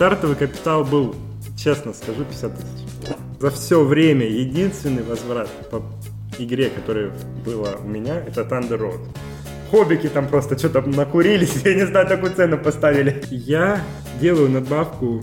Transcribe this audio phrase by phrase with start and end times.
[0.00, 1.14] Стартовый капитал был,
[1.58, 3.16] честно скажу, 50 тысяч.
[3.38, 5.82] За все время единственный возврат по
[6.38, 7.12] игре, которая
[7.44, 9.00] была у меня, это Thunder Road.
[9.70, 13.22] Хоббики там просто что-то накурились, я не знаю, такую цену поставили.
[13.30, 13.82] Я
[14.22, 15.22] делаю надбавку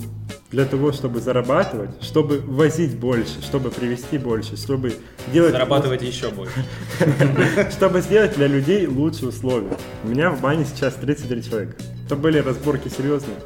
[0.51, 4.94] для того, чтобы зарабатывать, чтобы возить больше, чтобы привести больше, чтобы
[5.34, 5.54] делать...
[5.54, 6.54] Зарабатывать еще больше.
[7.71, 9.75] Чтобы сделать для людей лучшие условия.
[10.04, 11.73] У меня в бане сейчас 33 человека.
[12.05, 13.38] Это были разборки серьезные.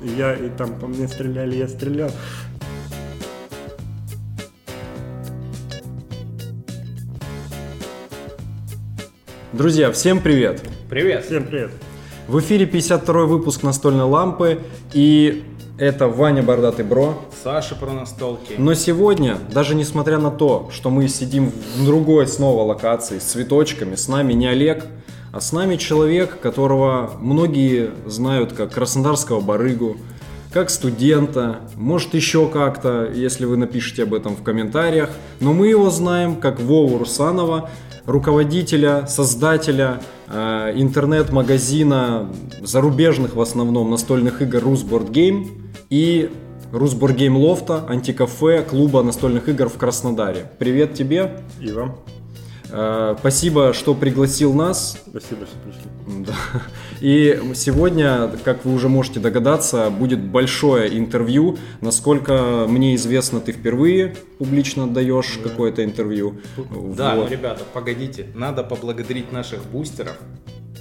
[0.00, 2.10] И я, и там по мне стреляли, я стрелял.
[9.54, 10.62] Друзья, всем привет!
[10.90, 11.24] Привет!
[11.24, 11.70] Всем привет!
[12.28, 14.58] В эфире 52 выпуск настольной лампы
[14.92, 15.44] и
[15.78, 17.22] это Ваня Бордатый Бро.
[17.42, 18.54] Саша про настолки.
[18.58, 23.94] Но сегодня, даже несмотря на то, что мы сидим в другой снова локации с цветочками,
[23.94, 24.84] с нами не Олег,
[25.36, 29.98] а с нами человек, которого многие знают как краснодарского барыгу,
[30.50, 35.10] как студента, может еще как-то, если вы напишите об этом в комментариях.
[35.40, 37.68] Но мы его знаем как Вову Русанова,
[38.06, 42.30] руководителя, создателя э, интернет-магазина
[42.62, 45.48] зарубежных в основном настольных игр Rusboard Game
[45.90, 46.30] и
[46.72, 50.50] Rusboard Game Лофта, антикафе, клуба настольных игр в Краснодаре.
[50.58, 51.42] Привет тебе.
[51.60, 51.96] И вам.
[52.70, 54.98] Э, спасибо, что пригласил нас.
[55.08, 56.24] Спасибо, что пришли.
[56.26, 56.34] Да.
[57.00, 61.58] И сегодня, как вы уже можете догадаться, будет большое интервью.
[61.80, 65.48] Насколько мне известно, ты впервые публично отдаешь да.
[65.48, 66.40] какое-то интервью.
[66.96, 67.30] Да, вот.
[67.30, 70.16] ребята, погодите, надо поблагодарить наших бустеров.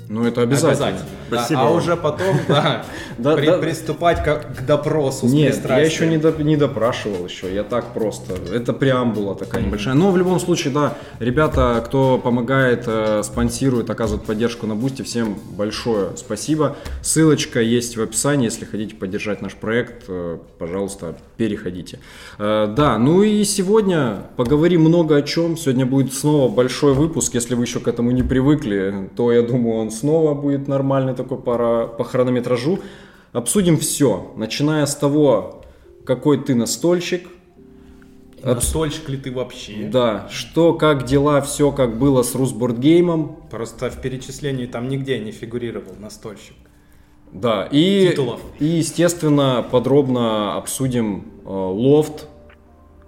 [0.08, 0.88] Ну, это обязательно.
[0.88, 1.10] обязательно.
[1.32, 2.86] Да, а уже потом, да,
[3.18, 3.58] да, при, да.
[3.58, 8.36] приступать к, допросу Нет, я еще не, до, не допрашивал еще, я так просто.
[8.54, 9.96] Это преамбула такая небольшая.
[9.96, 15.38] Но в любом случае, да, ребята, кто помогает, э, спонсирует, оказывает поддержку на Бусте, всем
[15.52, 16.76] большое спасибо.
[17.02, 22.00] Ссылочка есть в описании, если хотите поддержать наш проект, э, пожалуйста, переходите.
[22.38, 25.58] Э, да, ну и сегодня поговорим много о чем.
[25.58, 27.34] Сегодня будет снова большой выпуск.
[27.34, 31.38] Если вы еще к этому не привыкли, то я думаю, он снова будет нормальный такой
[31.38, 32.80] по, по хронометражу.
[33.32, 35.64] Обсудим все, начиная с того,
[36.06, 37.28] какой ты настольщик.
[38.42, 39.90] Настольщик ли ты вообще?
[39.92, 43.40] Да, что, как дела, все как было с Русбордгеймом.
[43.50, 46.56] Просто в перечислении там нигде не фигурировал настольщик.
[47.32, 48.42] Да, и, Титулов.
[48.60, 52.28] и естественно подробно обсудим э, лофт,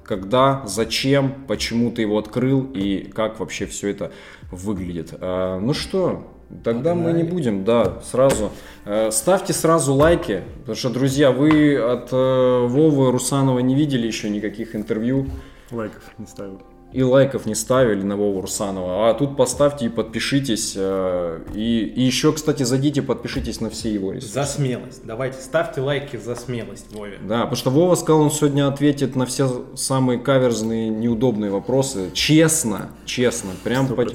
[0.04, 4.12] когда, зачем, почему ты его открыл и как вообще все это
[4.52, 5.14] выглядит.
[5.20, 6.26] Э, ну что,
[6.64, 7.14] Тогда Погнали.
[7.14, 8.52] мы не будем, да, сразу.
[8.86, 14.30] Э, ставьте сразу лайки, потому что, друзья, вы от э, Вовы Русанова не видели еще
[14.30, 15.28] никаких интервью.
[15.72, 16.62] Лайков не ставил.
[16.94, 19.10] И лайков не ставили на Вову Русанова.
[19.10, 20.74] А тут поставьте и подпишитесь.
[20.78, 24.34] Э, и, и еще, кстати, зайдите, подпишитесь на все его ресурсы.
[24.34, 25.02] За смелость.
[25.06, 27.20] Давайте, ставьте лайки за смелость Вове.
[27.22, 32.10] Да, потому что Вова сказал, он сегодня ответит на все самые каверзные, неудобные вопросы.
[32.14, 33.52] Честно, честно.
[33.64, 33.96] Прям 100%.
[33.96, 34.06] по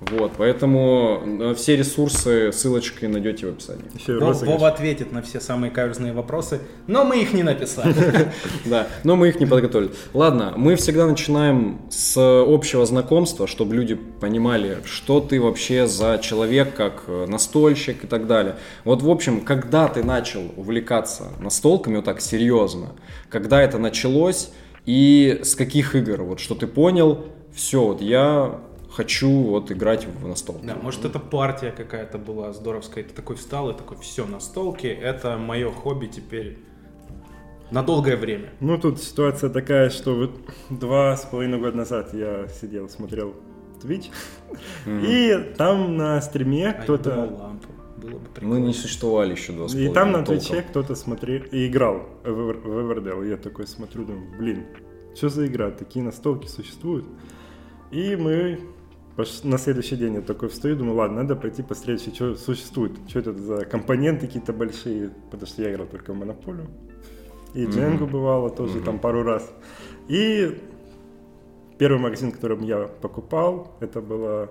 [0.00, 3.84] вот, поэтому э, все ресурсы ссылочкой найдете в описании.
[3.94, 7.94] Еще Вова ответит на все самые каверзные вопросы, но мы их не написали.
[8.64, 9.90] Да, но мы их не подготовили.
[10.14, 16.74] Ладно, мы всегда начинаем с общего знакомства, чтобы люди понимали, что ты вообще за человек,
[16.74, 18.56] как э, настольщик и так далее.
[18.84, 22.92] Вот, в общем, когда ты начал увлекаться настолками вот так серьезно,
[23.28, 24.50] когда это началось
[24.86, 28.60] и с каких игр, вот что ты понял, все, вот я
[29.00, 30.66] хочу вот играть в настолки.
[30.66, 35.38] Да, может это партия какая-то была здоровская, ты такой встал и такой, все, настолки, это
[35.38, 36.58] мое хобби теперь
[37.70, 38.50] на долгое время.
[38.60, 40.32] Ну, тут ситуация такая, что вот
[40.68, 43.34] два с половиной года назад я сидел, смотрел
[43.82, 44.10] Twitch,
[44.84, 45.06] mm-hmm.
[45.06, 47.36] и там на стриме а кто-то...
[47.40, 47.68] лампу.
[47.96, 52.06] Было бы Мы не существовали еще два И там на Твиче кто-то смотрел и играл
[52.24, 53.28] в Everdell.
[53.28, 54.64] Я такой смотрю, думаю, блин,
[55.14, 55.70] что за игра?
[55.70, 57.04] Такие настолки существуют.
[57.90, 58.58] И мы
[59.44, 63.32] на следующий день я такой встаю, думаю, ладно, надо пойти посмотреть, что существует, что это
[63.32, 66.68] за компоненты какие-то большие, потому что я играл только в Монополию.
[67.54, 68.10] И Дженгу mm-hmm.
[68.10, 68.84] бывало тоже mm-hmm.
[68.84, 69.50] там пару раз.
[70.08, 70.60] И
[71.78, 74.50] первый магазин, которым я покупал, это было,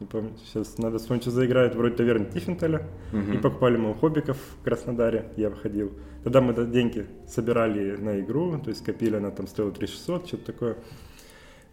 [0.00, 2.88] не помню, сейчас надо вспомнить, что заиграет, вроде таверны Тиффентеля.
[3.12, 3.34] Mm-hmm.
[3.34, 5.92] И покупали мы у хоббиков в Краснодаре, я выходил.
[6.24, 10.76] Тогда мы деньги собирали на игру, то есть копили, она там стоила 3600, что-то такое.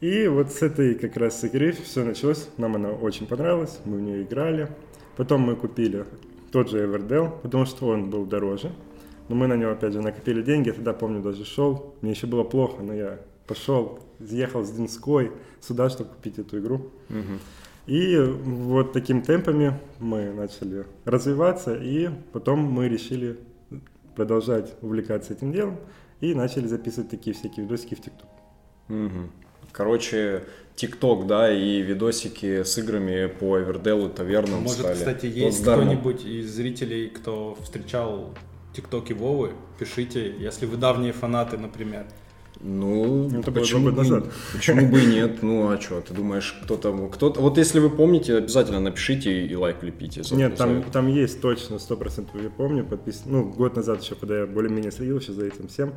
[0.01, 2.47] И вот с этой как раз игры все началось.
[2.57, 4.69] Нам она очень понравилась, мы в нее играли.
[5.17, 6.05] Потом мы купили
[6.51, 8.71] тот же Everdell, потому что он был дороже.
[9.27, 10.69] Но мы на него, опять же, накопили деньги.
[10.69, 11.95] Я тогда, помню, даже шел.
[12.01, 16.91] Мне еще было плохо, но я пошел, съехал с Динской сюда, чтобы купить эту игру.
[17.09, 17.39] Угу.
[17.87, 23.39] И вот таким темпами мы начали развиваться, и потом мы решили
[24.15, 25.77] продолжать увлекаться этим делом
[26.21, 28.29] и начали записывать такие всякие видосики в ТикТок.
[28.87, 29.31] Мгм.
[29.71, 30.43] Короче,
[30.75, 36.49] ТикТок, да, и видосики с играми по Эверделу, Тавернам Может, стали кстати, есть кто-нибудь из
[36.51, 38.33] зрителей, кто встречал
[38.73, 39.51] ТикТоки Вовы?
[39.77, 42.05] Пишите, если вы давние фанаты, например.
[42.61, 44.25] Ну, Ну, почему, бы, назад.
[44.53, 45.41] почему бы и нет?
[45.41, 46.91] Ну, а что, ты думаешь, кто-то...
[47.07, 50.23] кто-то Вот если вы помните, обязательно напишите и лайк лепите.
[50.31, 53.23] Нет, там, там есть точно, сто процентов я помню, подпис...
[53.25, 55.93] ну, год назад еще, когда я более-менее следил еще за этим всем,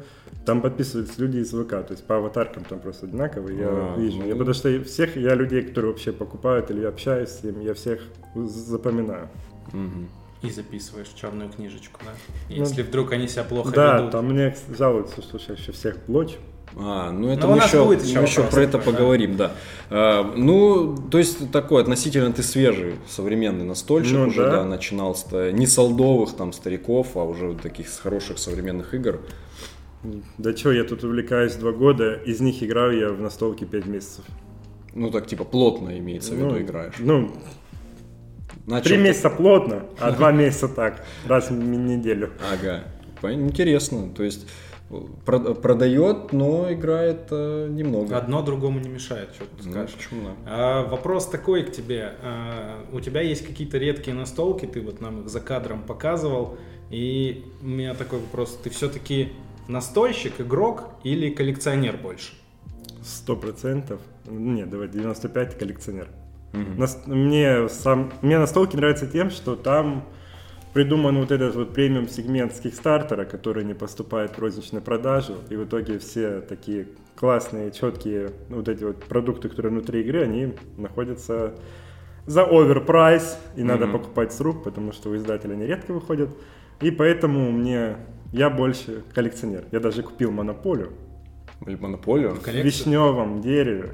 [0.46, 4.18] там подписывались люди из ВК, то есть по аватаркам там просто одинаковые, я А, вижу.
[4.18, 4.26] ну.
[4.28, 8.00] Я, потому что всех, я людей, которые вообще покупают или общаюсь с ними, я всех
[8.36, 9.28] запоминаю.
[9.72, 10.08] Мгм.
[10.42, 12.10] И записываешь черную книжечку, да?
[12.48, 14.10] Ну, Если вдруг они себя плохо да, ведут.
[14.12, 16.36] там мне жалуются, что я еще всех блочу.
[16.76, 19.52] А, ну это у мы еще, будет еще мы еще про это такой, поговорим, да.
[19.90, 24.50] А, ну, то есть такой относительно ты свежий современный настольщик Ну, уже, да.
[24.50, 29.20] да, начинал с не солдовых там стариков, а уже вот таких с хороших современных игр.
[30.38, 34.24] Да что, я тут увлекаюсь два года, из них играю я в настолке пять месяцев.
[34.94, 36.94] Ну так типа плотно имеется в виду Ну, играешь.
[36.98, 37.30] Ну,
[38.82, 42.30] три месяца плотно, а два месяца так, раз в неделю.
[42.52, 42.84] Ага,
[43.30, 44.08] интересно.
[44.14, 44.46] То есть
[45.24, 48.16] продает, но играет э, немного.
[48.16, 49.94] Одно другому не мешает, что ты Ну, скажешь.
[49.96, 50.30] почему да?
[50.46, 52.12] А, вопрос такой к тебе.
[52.22, 56.56] А, у тебя есть какие-то редкие настолки, ты вот нам их за кадром показывал.
[56.90, 58.58] И у меня такой вопрос.
[58.62, 59.32] Ты все-таки
[59.68, 62.32] настольщик, игрок или коллекционер больше?
[63.02, 64.00] Сто процентов.
[64.26, 66.08] Нет, давай, 95 коллекционер.
[66.52, 66.78] Мгм.
[66.78, 70.04] Нас- мне, сам, мне настолки нравится тем, что там
[70.72, 75.56] придуман вот этот вот премиум сегмент с Кикстартера, который не поступает в розничную продажу, и
[75.56, 80.54] в итоге все такие классные, четкие ну, вот эти вот продукты, которые внутри игры, они
[80.76, 81.54] находятся
[82.26, 83.98] за оверпрайс, и надо Мгм.
[83.98, 86.30] покупать с рук, потому что у издателя они редко выходят,
[86.80, 87.96] и поэтому мне,
[88.32, 89.64] я больше коллекционер.
[89.72, 90.92] Я даже купил монополию
[91.66, 92.30] Или монополию?
[92.30, 92.64] в Коллекцию?
[92.64, 93.90] вишневом дереве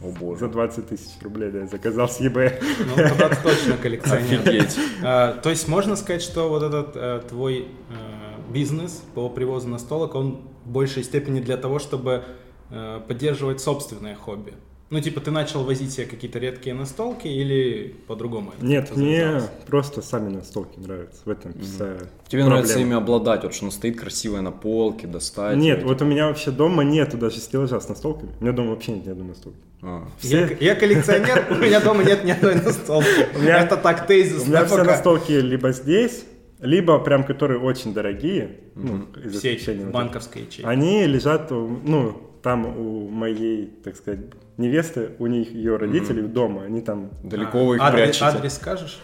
[0.00, 0.40] О боже.
[0.40, 2.62] за 20 тысяч рублей, да, я заказал с eBay.
[2.86, 4.40] Ну, тогда ты точно коллекционер.
[4.40, 4.76] Офигеть.
[5.02, 10.14] А, то есть можно сказать, что вот этот э, твой э, бизнес по привозу настолок,
[10.14, 12.22] он в большей степени для того, чтобы
[12.70, 14.54] э, поддерживать собственное хобби?
[14.90, 18.52] Ну, типа, ты начал возить себе какие-то редкие настолки или по-другому?
[18.56, 21.20] это Нет, мне просто сами настолки нравятся.
[21.26, 22.92] В этом вся Тебе нравится проблема.
[22.94, 25.58] ими обладать, вот что оно стоит красивое на полке, достать.
[25.58, 28.32] Нет, вот у меня вообще дома нету даже стеллажа с настолками.
[28.40, 29.58] У меня дома вообще нет ни одной настолки.
[29.82, 30.08] А.
[30.22, 33.26] Я, Все, я коллекционер, у меня дома нет ни одной настолки.
[33.36, 34.48] У меня- Это так у тезисно.
[34.48, 36.24] меня все настолки либо здесь,
[36.60, 40.66] либо прям которые очень дорогие, ну, из банковской ячейки.
[40.66, 44.20] Они лежат, у- ну, там у моей, так сказать,
[44.58, 47.10] невесты, у них ее родителей дома, они там...
[47.22, 48.24] Далеко вы их А, адрес, прячете.
[48.26, 48.98] адрес скажешь?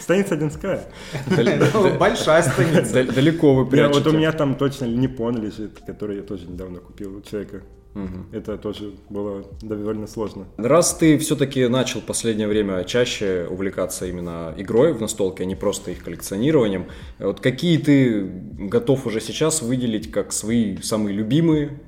[0.00, 0.82] Станица Одинская.
[1.74, 2.92] Ну, Большая станица.
[3.04, 3.98] дал- Далеко вы прячете.
[4.00, 7.62] вот у меня там точно Непон лежит, который я тоже недавно купил у человека.
[8.32, 10.44] Это тоже было довольно сложно.
[10.56, 15.56] Раз ты все-таки начал в последнее время чаще увлекаться именно игрой в настолке, а не
[15.56, 16.86] просто их коллекционированием,
[17.18, 21.80] вот какие ты готов уже сейчас выделить как свои самые любимые,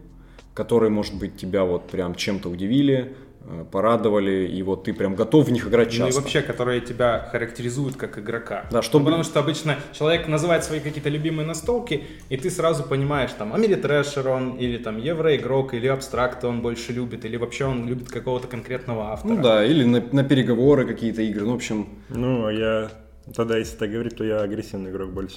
[0.55, 5.49] которые, может быть, тебя вот прям чем-то удивили, э, порадовали, и вот ты прям готов
[5.49, 6.21] в них играть Ну и часто?
[6.21, 8.67] вообще, которые тебя характеризуют как игрока.
[8.71, 12.83] Да, чтобы- Ну, потому что обычно человек называет свои какие-то любимые настолки, и ты сразу
[12.83, 17.89] понимаешь, там, Америтрэшер он, или там Евроигрок, или Абстракт он больше любит, или вообще он
[17.89, 19.35] любит какого-то конкретного автора.
[19.35, 21.89] Ну да, или на, на переговоры какие-то игры, ну, в общем...
[22.11, 22.91] Ну, а я
[23.35, 25.37] тогда, если так говорить, то я агрессивный игрок больше.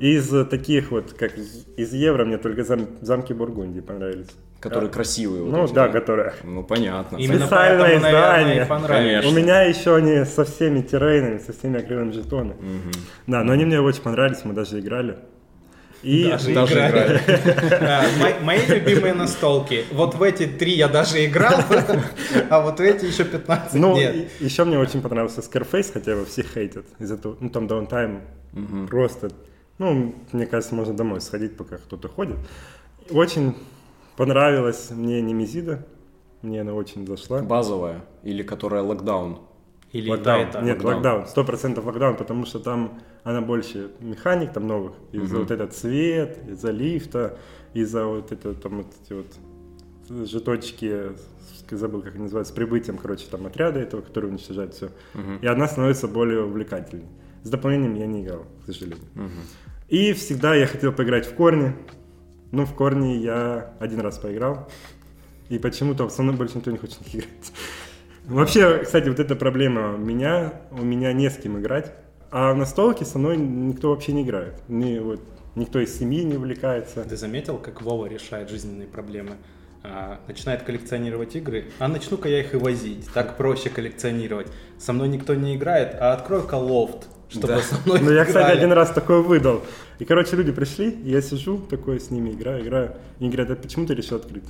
[0.00, 4.28] Из э, таких вот, как из- евро, мне только зам- замки Бургундии понравились.
[4.60, 5.42] Которые А, красивые.
[5.42, 6.34] вот Ну эти, да, которые.
[6.44, 7.16] Ну, понятно.
[7.16, 8.66] Именно Специальное издание.
[8.66, 9.30] Конечно.
[9.30, 12.56] У меня еще они со всеми террейнами, со всеми акриловыми жетонами.
[12.60, 12.92] Мгм.
[13.26, 15.16] Да, но они мне очень понравились, мы даже играли.
[16.02, 17.20] И Даже Даже играли.
[18.20, 19.84] Мои- Мои любимые настолки.
[19.92, 21.60] Вот в эти три я даже играл,
[22.50, 24.30] а вот в эти еще 15 ну, нет.
[24.40, 28.22] еще мне очень понравился Scarface, хотя его все хейтят из-за того, ну там даунтайм
[28.88, 29.30] просто,
[29.80, 32.36] ну, мне кажется, можно домой сходить, пока кто-то ходит.
[33.10, 33.56] Очень
[34.14, 35.86] понравилась мне Немезида,
[36.42, 37.40] мне она очень зашла.
[37.40, 39.38] Базовая или которая локдаун.
[39.92, 40.40] Или да, Локдаун.
[40.48, 40.60] это.
[40.60, 41.26] Нет, локдаун.
[41.26, 44.92] Сто процентов локдаун, потому что там она больше механик там новых.
[45.12, 47.38] Из-за вот этот цвет, из-за лифта,
[47.72, 51.12] из-за вот это там вот эти вот жеточки,
[51.70, 54.90] забыл, как они называются, с прибытием, короче, там отряда этого, который уничтожает все.
[55.40, 57.06] И она становится более увлекательной.
[57.44, 59.08] С дополнением я не играл, к сожалению.
[59.90, 61.74] И всегда я хотел поиграть в корни.
[62.52, 64.68] Ну, в корни я один раз поиграл.
[65.48, 67.52] И почему-то со мной больше никто не хочет играть.
[68.24, 71.92] Вообще, кстати, вот эта проблема у меня, у меня не с кем играть.
[72.30, 74.62] А в настолке со мной никто вообще не играет.
[74.68, 75.20] Мне вот
[75.56, 77.02] никто из семьи не увлекается.
[77.02, 79.32] Ты заметил, как Вова решает жизненные проблемы?
[79.82, 83.08] А, начинает коллекционировать игры, а начну-ка я их и возить.
[83.12, 84.46] Так проще коллекционировать.
[84.78, 87.60] Со мной никто не играет, а открой-ка лофт, чтобы Да.
[87.62, 88.58] со мной Ну, я, кстати, играли.
[88.58, 89.62] один раз такое выдал.
[89.98, 92.92] И, короче, люди пришли, и я сижу такой с ними, играю, играю.
[93.18, 94.44] И они говорят, а почему ты решил открыть?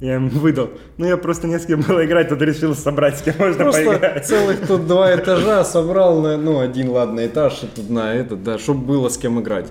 [0.00, 0.70] Я им выдал.
[0.96, 3.84] Ну, я просто не с кем было играть, тут решил собрать, с кем можно Просто
[3.84, 4.26] поиграть.
[4.26, 8.58] целых тут два этажа собрал, на, ну, один, ладно, этаж, и тут на этот, да,
[8.58, 9.66] чтобы было с кем играть.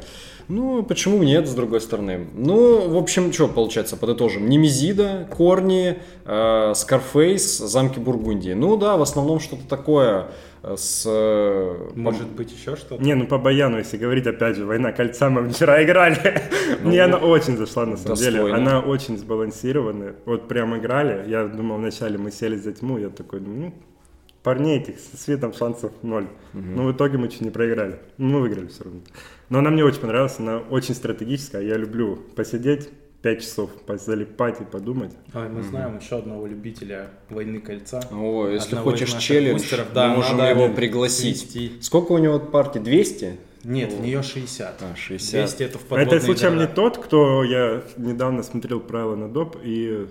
[0.48, 2.28] Ну, почему нет, с другой стороны?
[2.34, 4.50] Ну, в общем, что получается, подытожим.
[4.50, 8.52] Немезида, Корни, э, Скарфейс, Замки Бургундии.
[8.54, 10.28] Ну да, в основном что-то такое
[10.64, 11.04] с...
[11.08, 13.04] э, Может быть еще что-то?
[13.04, 16.42] Не, ну по Баяну, если говорить, опять же, «Война кольца» мы вчера играли.
[16.84, 18.54] Мне она очень зашла, на самом деле.
[18.54, 20.16] Она очень сбалансированная.
[20.26, 21.28] Вот прям играли.
[21.30, 23.74] Я думал, вначале мы сели за тьму, я такой, ну,
[24.44, 26.28] парней этих со светом шансов ноль.
[26.54, 28.00] Но в итоге мы чуть не проиграли.
[28.18, 29.00] Ну, Мы выиграли все равно.
[29.50, 31.62] Но она мне очень понравилась, она очень стратегическая.
[31.64, 32.90] Я люблю посидеть
[33.22, 35.12] 5 часов, залипать и подумать.
[35.34, 38.02] Ой, мы знаем еще одного любителя «Войны кольца».
[38.12, 41.38] О, если Одного хочешь челлендж, бустеров, мы да, можем его пригласить.
[41.40, 41.74] свести.
[41.82, 42.80] Сколько у него партий?
[42.80, 43.38] 200?
[43.64, 44.82] Нет, в нее 60.
[44.82, 45.40] А, 60.
[45.40, 49.30] 200 это в А подводные это случайно не тот, кто я недавно смотрел правила на
[49.30, 50.08] доп, и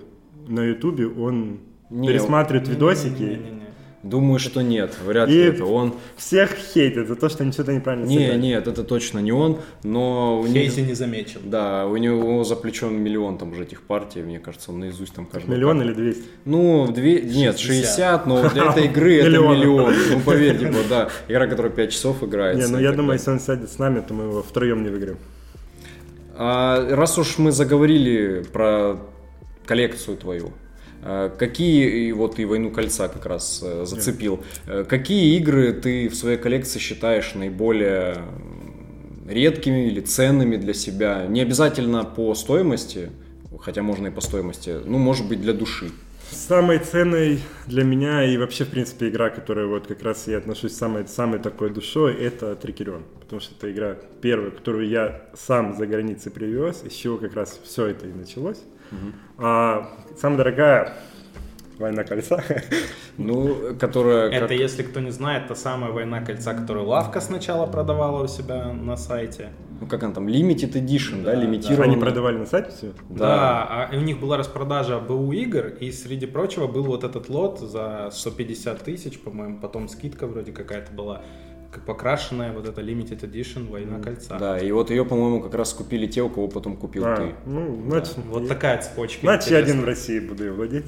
[0.47, 3.21] на ютубе он Не, пересматривает видосики.
[3.23, 3.60] Не-не-не.
[4.03, 5.93] Думаю, что нет, вряд И ли это он.
[6.17, 8.39] всех хейтят за то, что они что-то неправильно Не, сыграли.
[8.41, 10.55] нет, это точно не он, но у В него...
[10.65, 11.41] Хейте не замечен.
[11.45, 15.27] Да, у него за плечом миллион там уже этих партий, мне кажется, он наизусть там
[15.27, 15.91] каждую Миллион карту.
[16.01, 16.23] или 200?
[16.45, 17.21] Ну, две...
[17.21, 17.85] нет, 60.
[17.85, 19.93] 60, но для этой игры это Миллион.
[20.13, 21.09] Ну, поверьте, вот, да.
[21.27, 22.65] Игра, которая 5 часов играется.
[22.65, 24.89] Не, ну и я думаю, если он сядет с нами, то мы его втроем не
[24.89, 25.17] выиграем.
[26.35, 28.97] А, раз уж мы заговорили про
[29.65, 30.51] коллекцию твою,
[31.37, 36.15] какие, и вот и «Войну кольца» как раз э, зацепил, э, какие игры ты в
[36.15, 38.17] своей коллекции считаешь наиболее
[39.27, 41.25] редкими или ценными для себя?
[41.27, 43.09] Не обязательно по стоимости,
[43.59, 45.89] хотя можно и по стоимости, ну, может быть, для души.
[46.29, 50.73] Самой ценной для меня и вообще, в принципе, игра, которая вот как раз я отношусь
[50.73, 53.03] самой, самой такой душой, это Трикерион.
[53.19, 57.59] Потому что это игра первая, которую я сам за границей привез, из чего как раз
[57.63, 58.59] все это и началось.
[59.37, 60.93] А самая дорогая
[61.81, 62.43] Война кольца.
[63.17, 64.29] Ну, которая...
[64.29, 68.27] Это, как- если кто не знает, та самая «Война кольца», которую Лавка сначала продавала у
[68.27, 69.49] себя на сайте.
[69.79, 71.87] Ну, как она там, limited edition, да, Да, лимитированная.
[71.91, 72.93] Они продавали на сайте все?
[73.09, 77.59] Да, а у них была распродажа БУ игр, и среди прочего был вот этот лот
[77.59, 81.21] за 150 тысяч, по-моему, потом скидка вроде какая-то была,
[81.85, 84.37] покрашенная вот эта Limited Edition «Война кольца».
[84.37, 87.33] Да, и вот ее, по-моему, как раз купили те, у кого потом купил А, ты.
[87.45, 89.19] ну, Да, значит, Вот такая цепочка.
[89.21, 89.85] значит, я один в.
[89.85, 90.85] России буду ее владеть.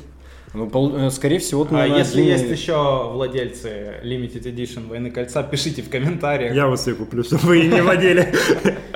[0.53, 5.09] Ну, пол- э, скорее всего, ты, А если один- есть еще владельцы Limited Edition «Войны
[5.09, 6.53] кольца», пишите в комментариях.
[6.53, 8.33] Я вас ее куплю, чтобы вы и не владели.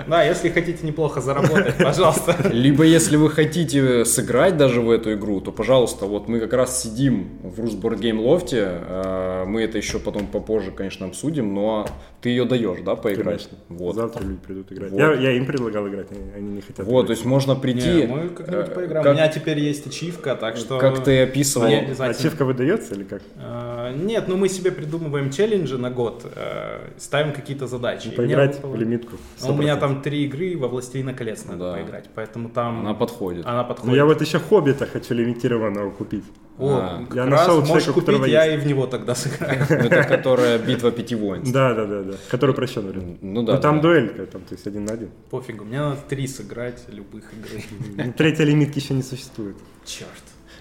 [0.07, 2.33] Да, если хотите неплохо заработать, пожалуйста.
[2.53, 6.81] Либо если вы хотите сыграть даже в эту игру, то, пожалуйста, вот мы как раз
[6.81, 11.85] сидим в Русборд Гейм Лофте, э, мы это еще потом попозже, конечно, обсудим, но
[12.21, 13.49] ты ее даешь, да, поиграть?
[13.49, 13.57] Конечно.
[13.67, 13.95] Вот.
[13.95, 14.91] Завтра люди придут играть.
[14.91, 14.97] Вот.
[14.97, 16.85] Я, я им предлагал играть, они, не хотят.
[16.85, 17.17] Вот, то играть.
[17.17, 17.89] есть можно прийти...
[17.89, 19.03] Не, мы как-нибудь э, поиграем.
[19.03, 20.77] как- У меня теперь есть ачивка, так что...
[20.79, 21.46] Как ты описывал...
[21.55, 22.07] А обязательно.
[22.09, 23.21] ачивка выдается или как?
[23.37, 28.07] А, Нет, ну мы себе придумываем челленджи на год, э, ставим какие-то задачи.
[28.07, 29.15] И мне Поиграть в лимитку.
[29.41, 29.79] А У меня 100%.
[29.79, 31.73] там три игры во Властелина колец надо Да.
[31.73, 33.45] поиграть, поэтому там Она подходит.
[33.45, 33.95] она Ну, подходит.
[33.95, 36.23] я вот еще Хоббита хочу лимитированного купить.
[36.59, 38.57] О, А, я раз нашел можешь купить, я есть.
[38.63, 39.61] и в него тогда сыграю.
[39.69, 41.53] Это которая битва пяти воинств.
[41.53, 42.13] Да, да, да, да.
[42.31, 43.19] Который прощен вариант.
[43.21, 43.55] Ну да.
[43.55, 45.09] Ну там дуэлька, там, то есть один на один.
[45.29, 47.63] Пофигу, мне надо три сыграть любых игры.
[48.07, 49.55] Ну, Третья лимитки еще не существует.
[49.85, 50.09] Черт.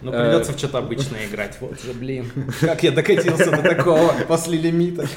[0.03, 1.57] Ну Э, придется в что-то обычно играть.
[1.61, 2.31] Вот же, блин.
[2.61, 5.09] Как я докатился до такого после лимита.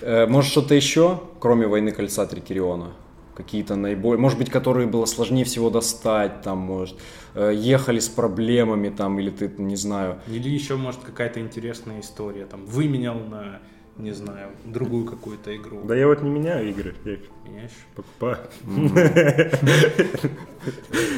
[0.00, 2.92] Э, Может, что-то еще, кроме войны кольца Трикериона?
[3.34, 6.98] Какие-то наиболее, может быть, которые было сложнее всего достать, там, может,
[7.34, 12.44] э, ехали с проблемами, там, или ты, не знаю, Или еще, может, какая-то интересная история.
[12.44, 13.60] Там выменял на,
[13.98, 15.82] не знаю, другую какую-то игру.
[15.84, 17.70] Да я вот не меняю игры, я их Понимаешь?
[17.94, 18.38] покупаю.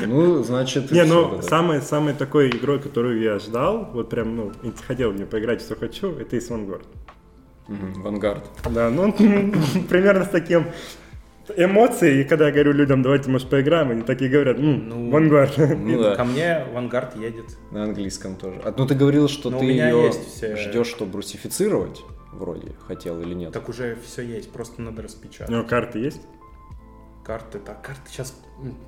[0.06, 4.52] ну, значит, Не, ну, самой, такой игрой, которую я ждал, вот прям, ну,
[4.86, 6.84] хотел в нее поиграть, все хочу, это из Vanguard.
[7.66, 8.44] Вангард.
[8.70, 9.12] Да, ну,
[9.88, 10.66] примерно с таким
[11.56, 15.74] эмоцией, и когда я говорю людям, давайте, может, поиграем, они такие говорят, «М, Ну, Vanguard.
[15.76, 17.44] Ну да, Ко мне Вангард едет.
[17.70, 18.60] на английском тоже.
[18.64, 20.12] А, ну, ты говорил, что Ну, у ты ее
[20.56, 22.02] ждешь, чтобы русифицировать,
[22.34, 23.52] вроде, хотел или нет?
[23.52, 25.48] Так уже все есть, просто надо распечатать.
[25.50, 26.20] Ну, карты есть?
[27.24, 28.38] Карты, так, карты сейчас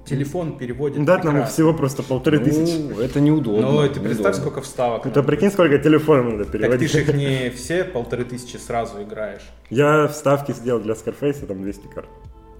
[0.04, 1.02] телефон переводит.
[1.06, 1.46] Да, нам прекрасно.
[1.46, 2.76] всего просто полторы тысячи.
[2.78, 3.62] Ну, это неудобно.
[3.72, 4.32] Ну, ты представь, неудобно.
[4.34, 5.06] сколько вставок.
[5.06, 5.22] Это надо.
[5.22, 6.90] прикинь, сколько телефонов надо Так ты переводить.
[6.92, 9.48] же их не все полторы тысячи сразу играешь.
[9.70, 12.08] Я вставки сделал для Scarface, там 200 карт.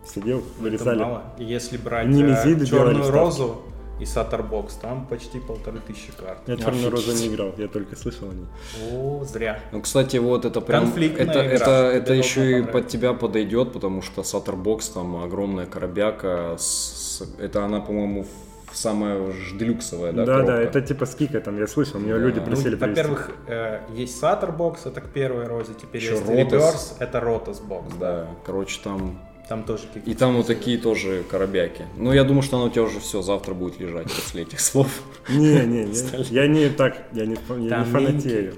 [0.07, 0.99] сидел, Это вырезали.
[0.99, 1.23] мало.
[1.39, 3.63] И если брать Немезиды делали черную розу
[3.99, 6.39] и Sator Box, там почти полторы тысячи карт.
[6.47, 8.47] Я черную розу не играл, я только слышал о ней.
[8.93, 9.61] О, зря.
[9.73, 10.85] Ну, кстати, вот это прям...
[10.85, 11.55] Конфликтная это, игра.
[11.57, 16.57] это, это еще и под тебя подойдет, потому что Sator Box там огромная коробяка.
[16.59, 18.27] С, это она, по-моему,
[18.73, 20.63] самая делюксовая, да, Да, да, коробка?
[20.79, 22.19] это типа с Кикой там, я слышал, мне Да.
[22.19, 23.01] люди Ну, просили Ну, привезти.
[23.03, 26.53] во-первых, э, есть Sator Box, это к первой розе, теперь Еще есть Rotas.
[26.53, 27.95] Rebirth, это Rotas Box.
[27.99, 29.19] Да, короче, там...
[29.49, 31.85] Там тоже какие-то И там вот такие тоже коробяки.
[31.97, 34.89] Ну, я думаю, что она у тебя уже все завтра будет лежать после этих слов.
[35.29, 35.85] Не, не,
[36.31, 37.37] я, я не так, я не,
[37.69, 38.55] я не фанатею.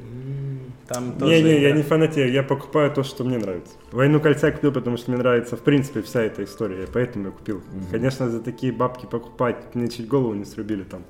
[0.88, 3.72] Там тоже Не, не, я не фанатею, я покупаю то, что мне нравится.
[3.92, 7.30] Войну кольца я купил, потому что мне нравится, в принципе, вся эта история, поэтому я
[7.32, 7.62] купил.
[7.90, 11.04] Конечно, за такие бабки покупать, мне чуть голову не срубили там.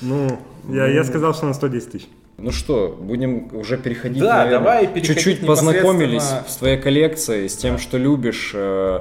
[0.00, 2.08] Ну, я, я сказал, что на 110 тысяч.
[2.40, 4.58] Ну что, будем уже переходить, Да, наверное.
[4.60, 8.52] давай переходить Чуть-чуть познакомились с твоей коллекцией, с тем, что любишь.
[8.54, 9.00] э,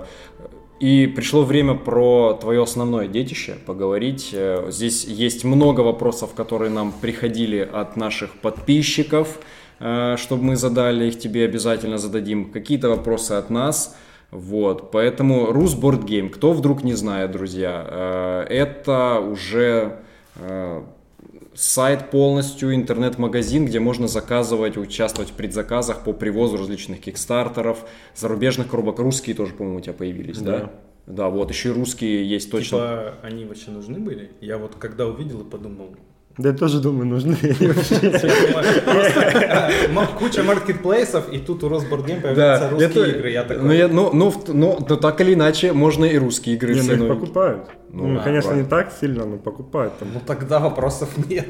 [0.79, 4.29] И пришло время про твое основное детище поговорить.
[4.33, 9.39] Э, Здесь есть много вопросов, которые нам приходили от наших подписчиков,
[9.79, 12.51] э, чтобы мы задали их тебе обязательно зададим.
[12.51, 13.95] Какие-то вопросы от нас.
[14.31, 19.99] Вот, поэтому Board Game, кто вдруг не знает, друзья, это уже
[21.57, 27.79] сайт полностью, интернет-магазин, где можно заказывать, участвовать в предзаказах по привозу различных кикстартеров,
[28.15, 28.99] зарубежных коробок.
[28.99, 30.59] Русские тоже, по-моему, у тебя появились, да?
[30.59, 30.71] Да.
[31.07, 32.77] Да, вот еще и русские есть точно.
[32.77, 34.29] Типа, они вообще нужны были?
[34.41, 35.95] Я вот когда увидел и подумал,
[36.37, 37.73] Да я тоже думаю, нужны э,
[40.19, 43.31] куча маркетплейсов, и тут у Росбордгейм появляются русские игры.
[43.31, 46.81] Я такой, ну, я- ну, ну, ну, так или иначе, можно и русские игры Не,
[46.81, 47.69] ну их покупают.
[47.89, 50.09] Ну Ну, конечно, не так сильно, но покупают там.
[50.13, 51.47] ну тогда вопросов нет.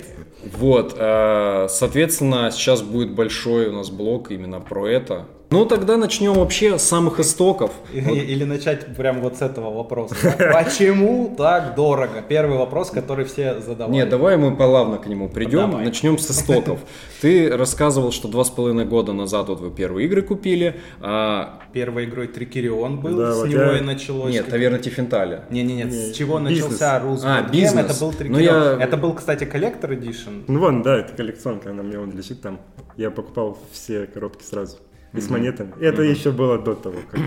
[0.57, 5.25] Вот, э, соответственно, сейчас будет большой у нас блок именно про это.
[5.49, 7.71] Ну, тогда начнем вообще с самых истоков.
[7.93, 10.13] И- Или начать прямо вот с этого вопроса.
[10.53, 12.21] Почему так дорого?
[12.27, 13.93] Первый вопрос, который все задавали.
[13.95, 15.71] Нет, давай мы плавно к нему придем.
[15.71, 15.85] Давай.
[15.85, 16.81] Начнем с истоков.
[17.21, 20.81] Ты рассказывал, что два с половиной года назад вот вы первые игры купили.
[20.99, 24.33] а- Первой игрой Трикерион был, Да, с вот него я- и началось.
[24.33, 25.45] Нет, наверное, Тифенталя.
[25.49, 26.49] Не-не-не, Не, с чего бизнес.
[26.71, 27.85] начался Rules А, Board Game, бизнес.
[27.85, 28.79] это был Ну, Трикерион.
[28.79, 30.43] я- Это был, кстати, коллектор Edition.
[30.47, 32.59] Ну вон, да, это коллекционка, она мне вон лежит там.
[32.97, 34.77] Я покупал все коробки сразу.
[35.13, 35.71] И с монетами.
[35.79, 37.19] И это еще было до того, как...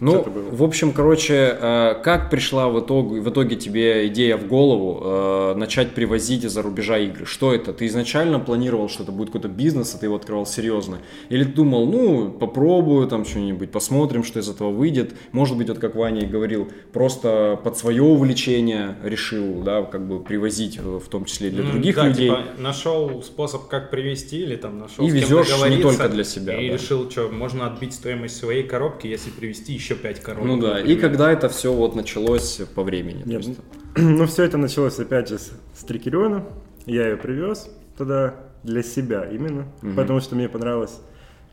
[0.00, 5.00] Ну, в общем, короче, э, как пришла в итоге, в итоге тебе идея в голову
[5.02, 7.24] э, начать привозить из-за рубежа игры?
[7.26, 7.72] Что это?
[7.72, 10.98] Ты изначально планировал, что это будет какой-то бизнес, а ты его открывал серьезно?
[11.28, 15.14] Или ты думал, ну, попробую там что-нибудь, посмотрим, что из этого выйдет?
[15.32, 20.20] Может быть, вот как Ваня и говорил, просто под свое увлечение решил, да, как бы
[20.20, 22.28] привозить, э, в том числе для других да, людей.
[22.28, 26.24] типа, нашел способ, как привести, или там нашел И с кем везешь не только для
[26.24, 26.74] себя, И да.
[26.74, 30.46] решил, что можно отбить стоимость своей коробки, если привести еще 5 коробок.
[30.46, 31.00] Ну да, и например.
[31.00, 33.22] когда это все вот началось по времени?
[33.24, 33.42] Нет.
[33.44, 33.60] есть-
[33.96, 36.44] Ну, все это началось опять же с, с Трикериона.
[36.86, 40.98] Я ее привез туда для себя именно, потому что мне понравилась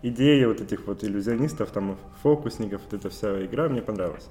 [0.02, 4.28] идея вот этих вот иллюзионистов, там, фокусников, вот эта вся игра мне понравилась.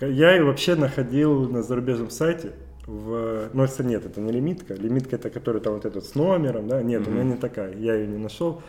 [0.00, 2.52] Я ее вообще находил на зарубежном сайте,
[2.86, 3.48] в...
[3.52, 6.82] ну, это нет, это не лимитка, лимитка это которая там вот этот с номером, да,
[6.82, 8.62] нет, у меня не такая, я ее не нашел.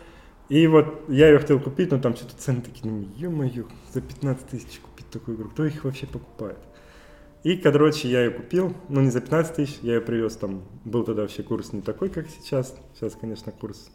[0.48, 4.46] И вот я ее хотел купить, но там что-то цены такие, ну, ё-моё, за 15
[4.46, 6.58] тысяч купить такую игру, кто их вообще покупает?
[7.42, 11.04] И, короче, я ее купил, ну не за 15 тысяч, я ее привез там, был
[11.04, 13.90] тогда вообще курс не такой, как сейчас, сейчас, конечно, курс.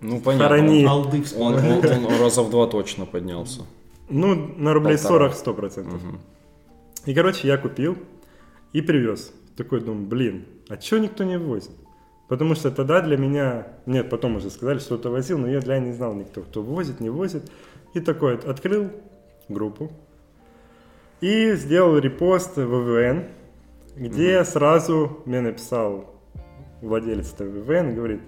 [0.00, 0.48] Ну, понятно.
[0.48, 0.84] Хорони.
[0.84, 1.78] Алды Он, вспомнил.
[1.78, 3.62] он- он раза в два точно поднялся.
[4.10, 5.30] Ну, на рублей Полтора.
[5.30, 6.02] 40 100 процентов.
[6.02, 6.18] Мгм.
[7.06, 7.96] И, короче, я купил
[8.74, 9.32] и привез.
[9.56, 11.70] Такой думаю, блин, а чё никто не возит?
[12.28, 15.78] Потому что тогда для меня, нет, потом уже сказали, что кто-то возил, но я для
[15.78, 17.50] не знал никто, кто возит, не возит.
[17.92, 18.90] И такой от- открыл
[19.48, 19.92] группу
[21.20, 23.24] и сделал репост в ВВН,
[23.96, 26.14] где сразу мне написал
[26.80, 28.20] владелец ВВН говорит,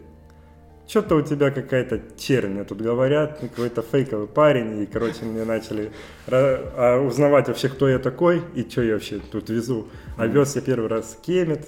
[0.86, 5.90] что-то у тебя какая-то чернь, мне тут говорят, какой-то фейковый парень, и, короче, мне начали
[6.28, 9.88] а, узнавать вообще, кто я такой, и что я вообще тут везу.
[10.16, 11.66] А вез я первый раз Кемет,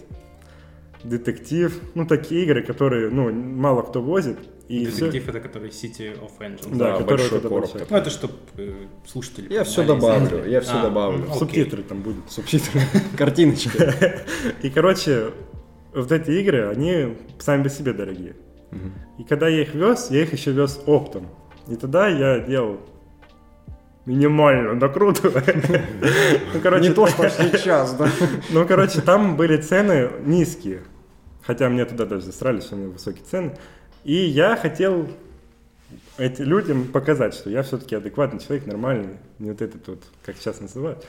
[1.05, 6.33] детектив, ну, такие игры, которые, ну, мало кто возит, и Детектив это который City of
[6.41, 6.77] Angels.
[6.77, 7.71] Да, Да, который большой это короб.
[7.89, 8.35] Ну это чтобы
[9.07, 11.23] слушатели Я все добавлю, я все А, добавлю.
[11.25, 11.39] окей.
[11.39, 12.31] Субтитры там будут.
[12.31, 12.83] Субтитры,
[13.17, 13.95] картиночка.
[14.63, 15.31] И, короче,
[15.95, 18.37] вот эти игры, они сами по себе дорогие.
[19.19, 21.29] И когда я их вез, я их еще вез оптом.
[21.69, 22.79] И тогда я делал
[24.09, 25.29] минимально накрутку.
[26.55, 28.09] Ну, короче, Не то, что сейчас, да.
[28.51, 30.83] Ну, короче, там были цены низкие.
[31.43, 33.53] Хотя мне туда даже засрали, что у меня высокие цены.
[34.05, 35.09] И я хотел
[36.17, 40.61] эти людям показать, что я все-таки адекватный человек, нормальный, не вот этот вот, как сейчас
[40.61, 41.07] называют.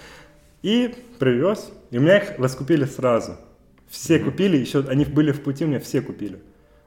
[0.62, 3.38] И привез, и у меня их раскупили сразу.
[3.88, 4.24] Все mm-hmm.
[4.24, 6.40] купили, еще они были в пути, у меня все купили.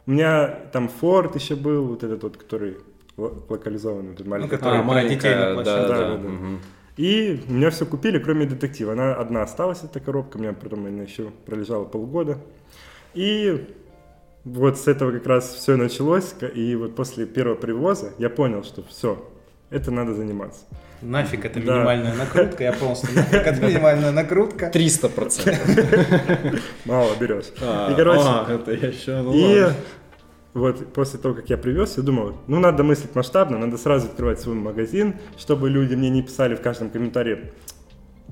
[0.07, 2.77] У меня там Форд еще был, вот этот вот, который
[3.17, 4.51] локализованный, этот маленький.
[4.51, 6.17] Ну, который а, маленькая, да, да, да, да.
[6.17, 6.29] да.
[6.29, 6.59] Угу.
[6.97, 8.93] И меня все купили, кроме детектива.
[8.93, 12.39] Она одна осталась, эта коробка, у меня потом она еще пролежала полгода.
[13.15, 13.67] И
[14.45, 18.83] вот с этого как раз все началось, и вот после первого привоза я понял, что
[18.83, 19.29] все,
[19.71, 20.65] это надо заниматься.
[21.01, 24.71] Нафиг это минимальная накрутка, я полностью нафиг это минимальная накрутка.
[24.71, 26.61] 300 процентов.
[26.85, 27.53] Мало берешь.
[27.61, 29.73] А, и, короче, а, это еще, ну и
[30.55, 34.41] вот после того, как я привез, я думал, ну надо мыслить масштабно, надо сразу открывать
[34.41, 37.53] свой магазин, чтобы люди мне не писали в каждом комментарии,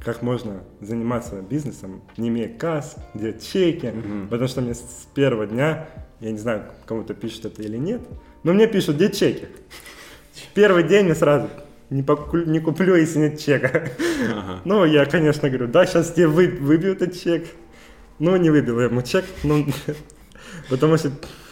[0.05, 4.29] как можно заниматься бизнесом, не имея касс, где чеки, mm-hmm.
[4.29, 5.89] потому что мне с первого дня,
[6.21, 8.03] я не знаю, кому-то пишут это или нет,
[8.43, 9.47] но мне пишут, где чеки.
[10.55, 11.49] Первый день мне сразу
[11.91, 13.91] не, покуп, не куплю, если нет чека.
[14.31, 14.61] Ага.
[14.65, 17.47] Ну, я, конечно, говорю, да, сейчас тебе вы, выбью этот чек.
[18.19, 19.67] Ну, не выбил я ему чек, ну,
[20.71, 21.11] потому что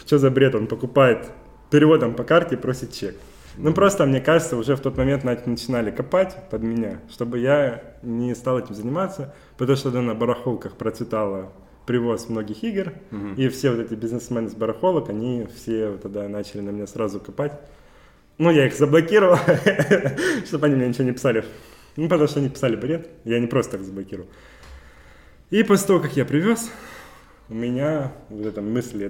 [0.09, 1.29] что за бред, он покупает
[1.69, 3.15] переводом по карте и просит чек.
[3.57, 8.33] Ну, просто, мне кажется, уже в тот момент начинали копать под меня, чтобы я не
[8.33, 11.53] стал этим заниматься, потому что на барахолках процветало
[11.85, 13.35] привоз многих игр, угу.
[13.37, 17.19] и все вот эти бизнесмены с барахолок, они все вот тогда начали на меня сразу
[17.19, 17.53] копать.
[18.39, 19.37] Ну, я их заблокировал,
[20.47, 21.45] чтобы они мне ничего не писали.
[21.97, 24.27] Ну, потому что они писали бред, я не просто так заблокировал.
[25.51, 26.71] И после того, как я привез,
[27.47, 29.03] у меня вот эта мысль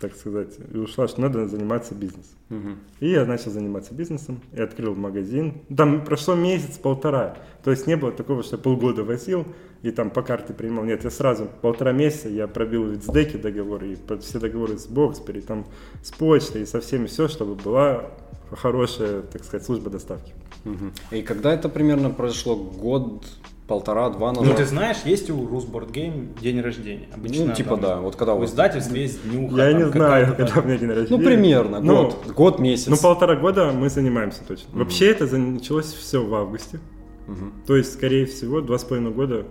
[0.00, 2.38] так сказать, и ушла, что надо заниматься бизнесом.
[2.48, 2.68] Угу.
[3.00, 5.60] И я начал заниматься бизнесом, и открыл магазин.
[5.76, 9.46] Там прошло месяц-полтора, то есть не было такого, что я полгода возил
[9.82, 10.84] и там по карте принимал.
[10.84, 15.40] Нет, я сразу полтора месяца я пробил в Вицдеке договоры, и все договоры с Боксбери,
[15.40, 15.66] там
[16.02, 18.10] с почтой и со всеми все, чтобы была
[18.50, 20.32] хорошая, так сказать, служба доставки.
[20.64, 21.16] Угу.
[21.16, 22.56] И когда это примерно произошло?
[22.56, 23.26] Год,
[23.70, 24.48] полтора-два назад.
[24.48, 27.08] Ну, ты знаешь, есть у Русборд Гейм день рождения.
[27.14, 27.96] Обычно, ну, типа, там, да.
[28.00, 29.56] Вот когда у издательств есть днюха.
[29.58, 31.16] Я не знаю, когда у меня день рождения.
[31.16, 32.88] Ну, примерно, ну, год, год, месяц.
[32.88, 34.70] Ну, полтора года мы занимаемся точно.
[34.70, 34.78] Угу.
[34.80, 36.80] Вообще это началось все в августе.
[37.28, 37.66] Угу.
[37.68, 39.46] То есть, скорее всего, два с половиной года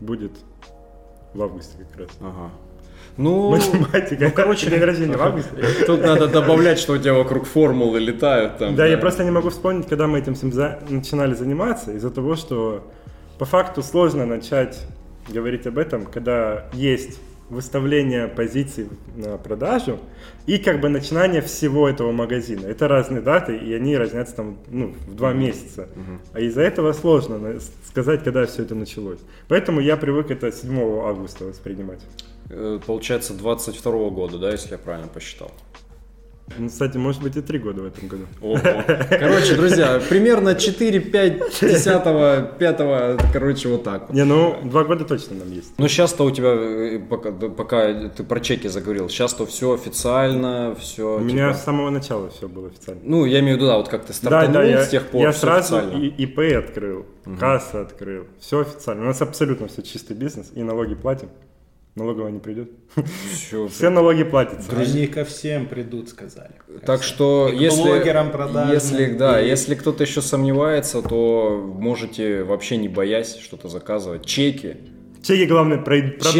[0.00, 0.32] будет
[1.32, 2.10] в августе как раз.
[2.20, 2.50] Ага.
[3.16, 4.24] Ну, математика.
[4.26, 5.52] Ну, короче, день рождения в августе.
[5.86, 8.76] Тут надо добавлять, что у тебя вокруг формулы летают там.
[8.76, 8.86] Да, да.
[8.88, 10.80] я просто не могу вспомнить, когда мы этим всем за...
[10.90, 12.92] начинали заниматься, из-за того, что
[13.38, 14.80] по факту сложно начать
[15.28, 17.18] говорить об этом, когда есть
[17.52, 19.98] выставление позиций на продажу
[20.46, 22.66] и как бы начинание всего этого магазина.
[22.66, 25.82] Это разные даты, и они разнятся там ну, в два месяца.
[25.82, 26.18] Uh-huh.
[26.32, 29.18] А из-за этого сложно сказать, когда все это началось.
[29.48, 32.00] Поэтому я привык это 7 августа воспринимать.
[32.48, 35.52] Э, получается 22 года, да, если я правильно посчитал?
[36.58, 38.24] Ну, кстати, может быть и три года в этом году.
[38.40, 38.58] Ого.
[39.10, 44.14] Короче, друзья, примерно 4, 5, 10, 5, короче, вот так вот.
[44.14, 45.72] Не, ну, два года точно нам есть.
[45.78, 51.16] Ну, сейчас-то у тебя, э, пока, пока ты про чеки заговорил, сейчас-то все официально, все...
[51.16, 51.32] У типа...
[51.32, 53.00] меня с самого начала все было официально.
[53.04, 55.22] Ну, я имею в виду, да, вот как ты стартанул да, да, с тех пор,
[55.22, 57.36] Я сразу и ИП открыл, угу.
[57.38, 59.04] касса открыл, все официально.
[59.04, 61.28] У нас абсолютно все чистый бизнес, и налоги платим.
[61.94, 62.70] Налоговая не придет.
[63.34, 64.74] Все, Все налоги платятся.
[64.74, 66.52] Они ко всем придут, сказали.
[66.86, 69.46] Так что, и если, блогерам продажным, если, да, и...
[69.46, 74.24] если кто-то еще сомневается, то можете вообще не боясь что-то заказывать.
[74.24, 74.78] Чеки.
[75.22, 76.32] Чеки, главное, пробьются.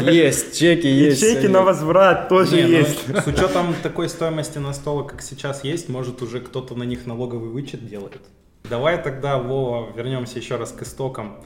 [0.00, 1.22] Чеки есть, чеки есть.
[1.22, 3.08] И чеки на возврат тоже не, ну, есть.
[3.08, 7.04] Ну, с учетом такой стоимости на стол, как сейчас есть, может уже кто-то на них
[7.04, 8.22] налоговый вычет делает.
[8.68, 11.42] Давай тогда, Вова, вернемся еще раз к истокам.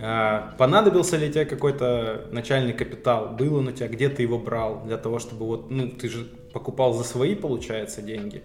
[0.00, 3.34] А, понадобился ли тебе какой-то начальный капитал?
[3.34, 3.88] Был он у тебя?
[3.88, 4.82] Где ты его брал?
[4.84, 8.42] Для того, чтобы вот, ну, ты же покупал за свои, получается, деньги.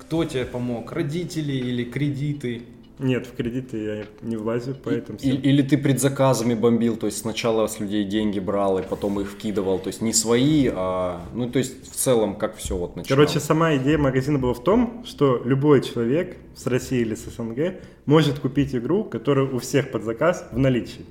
[0.00, 0.92] Кто тебе помог?
[0.92, 2.62] Родители или кредиты?
[3.00, 5.18] Нет, в кредиты я не влазю, поэтому...
[5.18, 9.30] И, или ты предзаказами бомбил, то есть сначала с людей деньги брал и потом их
[9.30, 11.22] вкидывал, то есть не свои, а...
[11.34, 13.26] Ну, то есть в целом как все вот начиналось?
[13.26, 17.80] Короче, сама идея магазина была в том, что любой человек с России или с СНГ
[18.04, 21.06] может купить игру, которая у всех под заказ в наличии.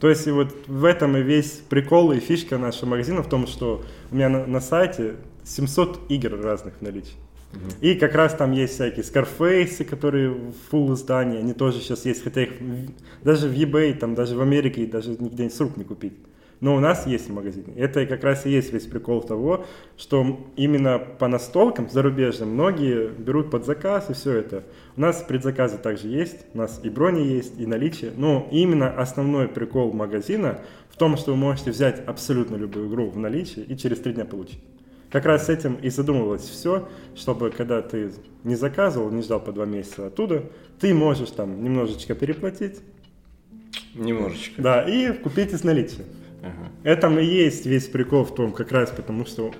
[0.00, 3.46] То есть и вот в этом и весь прикол и фишка нашего магазина в том,
[3.46, 7.14] что у меня на, на сайте 700 игр разных в наличии.
[7.80, 10.36] И как раз там есть всякие скарфейсы, которые
[10.70, 12.52] full издания, они тоже сейчас есть, хотя их
[13.24, 16.14] даже в eBay, там даже в Америке даже нигде с рук не купить.
[16.60, 17.72] Но у нас есть в магазине.
[17.76, 19.64] Это как раз и есть весь прикол того,
[19.96, 24.64] что именно по настолкам зарубежным многие берут под заказ и все это.
[24.96, 28.12] У нас предзаказы также есть, у нас и брони есть, и наличие.
[28.14, 30.60] Но именно основной прикол магазина
[30.90, 34.26] в том, что вы можете взять абсолютно любую игру в наличии и через три дня
[34.26, 34.60] получить.
[35.10, 38.12] Как раз с этим и задумывалось все, чтобы когда ты
[38.44, 40.44] не заказывал, не ждал по два месяца оттуда,
[40.78, 42.80] ты можешь там немножечко переплатить,
[43.94, 44.62] Немножечко.
[44.62, 46.04] да, и купить из наличия.
[46.42, 46.70] Ага.
[46.84, 49.52] Это и есть весь прикол в том, как раз потому что,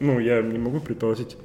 [0.00, 1.36] ну, я не могу предположить,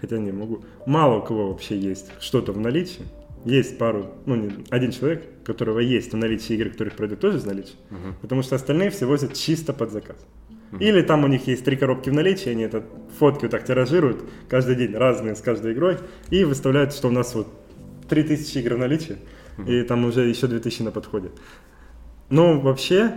[0.00, 3.02] хотя не могу, мало у кого вообще есть что-то в наличии.
[3.44, 7.38] Есть пару, ну, не, один человек, у которого есть в наличии игры, которых пройдут тоже
[7.38, 7.76] из наличия,
[8.20, 10.16] потому что остальные все возят чисто под заказ.
[10.80, 12.84] Или там у них есть три коробки в наличии, они это
[13.18, 15.96] фотки вот так тиражируют каждый день, разные с каждой игрой,
[16.30, 17.46] и выставляют, что у нас вот
[18.08, 19.16] 3000 игр в наличии,
[19.66, 21.30] и там уже еще 2000 на подходе.
[22.30, 23.14] Но вообще,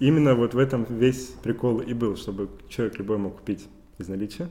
[0.00, 4.48] именно вот в этом весь прикол и был, чтобы человек любой мог купить из наличия.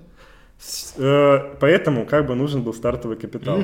[0.58, 3.62] С- э, Поэтому как бы нужен был стартовый капитал.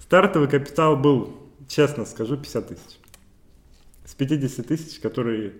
[0.00, 1.36] Стартовый капитал был,
[1.68, 2.98] честно скажу, 50 тысяч.
[4.04, 5.52] С 50 тысяч, которые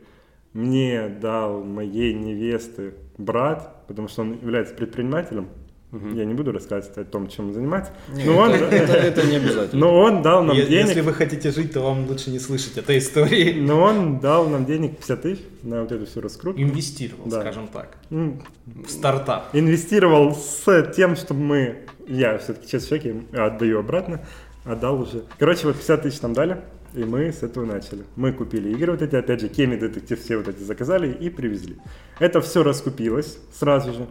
[0.52, 5.48] мне дал моей невесты брат, потому что он является предпринимателем.
[6.14, 7.92] Я не буду рассказывать о том, чем он занимается.
[8.24, 9.78] Но он, Это, это не обязательно.
[9.86, 10.86] но он дал нам Е- денег.
[10.88, 13.60] Если вы хотите жить, то вам лучше не слышать этой истории.
[13.60, 16.62] Но он дал нам денег 50 тысяч на вот эту всю раскрутку.
[16.62, 17.40] Инвестировал, Да.
[17.42, 19.50] скажем так, в стартап.
[19.54, 21.76] Инвестировал с тем, чтобы мы...
[22.08, 24.22] Я все-таки человек, я отдаю обратно.
[24.64, 25.24] Отдал уже.
[25.38, 26.62] Короче, вот 50 тысяч нам дали,
[26.94, 28.04] и мы с этого начали.
[28.16, 31.76] Мы купили игры вот эти, опять же, Кеми Детектив все вот эти заказали и привезли.
[32.18, 34.06] Это все раскупилось сразу же.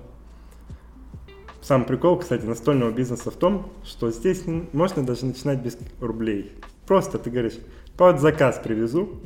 [1.62, 6.54] Сам прикол, кстати, настольного бизнеса в том, что здесь можно даже начинать без рублей.
[6.88, 7.60] Просто ты говоришь,
[7.98, 9.22] под заказ привезу,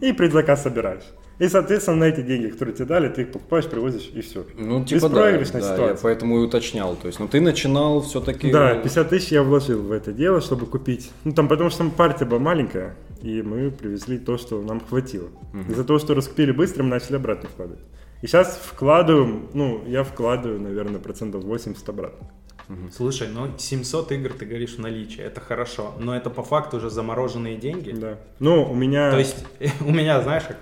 [0.00, 1.04] и предзаказ собираешь.
[1.38, 4.46] И, соответственно, на эти деньги, которые тебе дали, ты их покупаешь, привозишь, и все.
[4.56, 6.02] Ну, типа да, Беспроигрышная да, я ситуация.
[6.02, 6.96] поэтому и уточнял.
[6.96, 8.50] То есть, ну ты начинал все-таки...
[8.50, 11.10] Да, 50 тысяч я вложил в это дело, чтобы купить.
[11.24, 15.28] Ну, там, потому что там партия была маленькая, и мы привезли то, что нам хватило.
[15.68, 17.82] Из-за того, что раскупили быстро, мы начали обратно вкладывать.
[18.22, 22.30] И сейчас вкладываем, ну, я вкладываю, наверное, процентов 80 обратно.
[22.92, 26.90] Слушай, ну 700 игр ты говоришь в наличии, это хорошо, но это по факту уже
[26.90, 27.92] замороженные деньги.
[27.92, 28.18] Да.
[28.40, 29.10] Ну, у меня...
[29.10, 29.44] То есть
[29.80, 30.56] у меня, знаешь, как...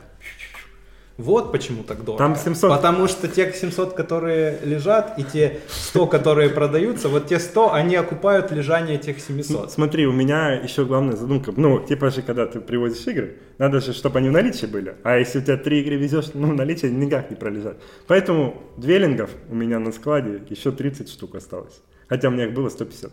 [1.17, 2.19] Вот почему так дорого.
[2.19, 2.71] Там 700.
[2.71, 7.95] Потому что те 700, которые лежат, и те 100, которые продаются, вот те 100, они
[7.95, 9.71] окупают лежание тех Ну, 700.
[9.71, 11.53] Смотри, у меня еще главная задумка.
[11.57, 14.97] Ну, типа же, когда ты привозишь игры, надо же, чтобы они в наличии были.
[15.05, 17.77] А если у тебя три игры везешь, ну, в наличии никак не пролежат.
[18.09, 21.81] Поэтому двелингов у меня на складе еще 30 штук осталось.
[22.09, 23.13] Хотя у меня их было 150.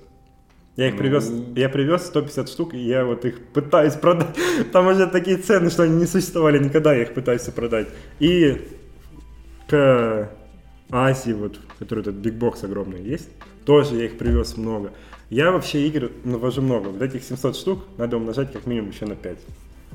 [0.78, 4.36] Я их привез, я привез 150 штук, и я вот их пытаюсь продать.
[4.72, 7.90] Там уже такие цены, что они не существовали никогда, я их пытаюсь продать.
[8.20, 8.62] И
[9.68, 10.32] к
[10.90, 13.30] Азии, вот, который этот бигбокс огромный есть,
[13.66, 14.94] тоже я их привез много.
[15.30, 16.90] Я вообще игр навожу много.
[16.90, 19.38] Вот этих 700 штук надо умножать как минимум еще на 5.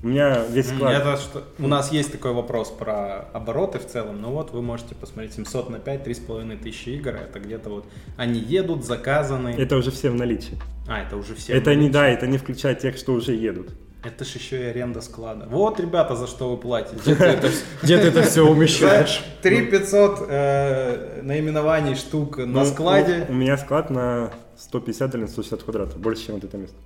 [0.07, 0.95] У меня весь склад...
[0.95, 4.95] Это что, у нас есть такой вопрос про обороты в целом, но вот вы можете
[4.95, 9.57] посмотреть 700 на 5, 3,5 тысячи игр, это где-то вот они едут, заказаны.
[9.59, 10.57] Это уже все в наличии.
[10.87, 11.55] А, это уже все.
[11.55, 13.71] это в не да, это не включая тех, что уже едут.
[14.05, 15.49] Это ж еще и аренда склада.
[15.51, 17.01] Вот, ребята, за что вы платите.
[17.03, 17.51] Где ты это,
[17.83, 19.25] где ты это все умещаешь?
[19.43, 23.27] 3 500 э, наименований штук на Ну, складе.
[23.29, 26.77] У, у меня склад на 150 или на 160 квадратов, больше, чем вот это место.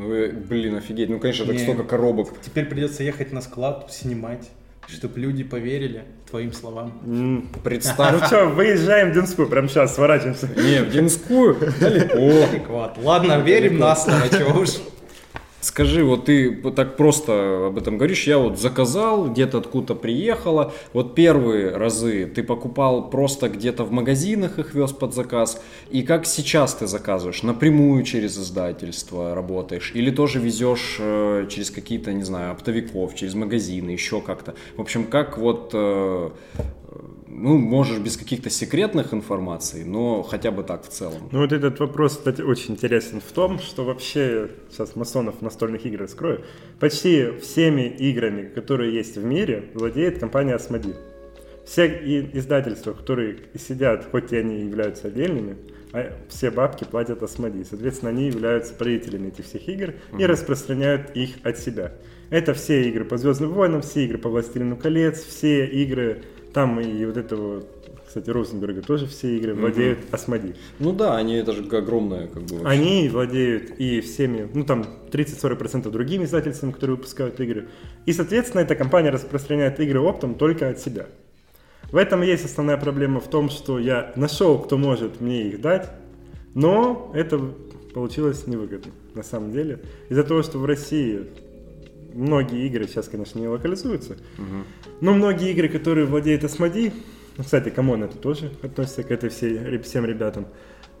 [0.00, 1.10] Ну, блин, офигеть.
[1.10, 1.62] Ну, конечно, так Не.
[1.62, 2.28] столько коробок.
[2.40, 4.48] Теперь придется ехать на склад, снимать,
[4.88, 6.98] чтобы люди поверили твоим словам.
[7.04, 7.48] М.
[7.62, 8.18] Представь.
[8.18, 10.48] Ну что, выезжаем в Динскую, прямо сейчас сворачиваемся.
[10.56, 12.44] Не, в Динскую далеко.
[12.48, 12.98] Адекват.
[13.02, 14.70] Ладно, верим на слово, чего уж.
[15.60, 21.14] Скажи, вот ты так просто об этом говоришь, я вот заказал, где-то откуда приехала, вот
[21.14, 26.74] первые разы ты покупал просто где-то в магазинах их вез под заказ, и как сейчас
[26.74, 33.14] ты заказываешь, напрямую через издательство работаешь, или тоже везешь э, через какие-то, не знаю, оптовиков,
[33.14, 34.54] через магазины, еще как-то.
[34.78, 36.30] В общем, как вот, э,
[37.32, 41.28] ну, можешь без каких-то секретных информаций, но хотя бы так в целом.
[41.30, 46.00] Ну вот этот вопрос, кстати, очень интересен в том, что вообще, сейчас масонов настольных игр
[46.00, 46.44] раскрою,
[46.80, 50.96] почти всеми играми, которые есть в мире, владеет компания Asmodee.
[51.64, 51.86] Все
[52.32, 55.56] издательства, которые сидят, хоть и они являются отдельными,
[55.92, 57.64] а все бабки платят Asmodee.
[57.68, 61.92] Соответственно, они являются правителями этих всех игр и распространяют их от себя.
[62.30, 67.04] Это все игры по Звездным войнам, все игры по Властелину колец, все игры, там и
[67.04, 67.64] вот этого,
[68.06, 70.56] кстати, Розенберга тоже все игры владеют Asmodee.
[70.78, 72.58] Ну да, они это же огромное как бы.
[72.58, 72.68] вообще.
[72.68, 77.68] Они владеют и всеми, ну там 30-40% другими издательствами, которые выпускают игры.
[78.06, 81.06] И, соответственно, эта компания распространяет игры оптом только от себя.
[81.92, 85.90] В этом есть основная проблема в том, что я нашел, кто может мне их дать,
[86.54, 87.38] но это
[87.94, 89.80] получилось невыгодно на самом деле.
[90.08, 91.26] Из-за того, что в России
[92.14, 94.16] многие игры сейчас, конечно, не локализуются,
[95.00, 96.92] но многие игры, которые владеет Asmodee,
[97.36, 100.46] Ну, кстати, CMON это тоже относится к этой всей, всем ребятам.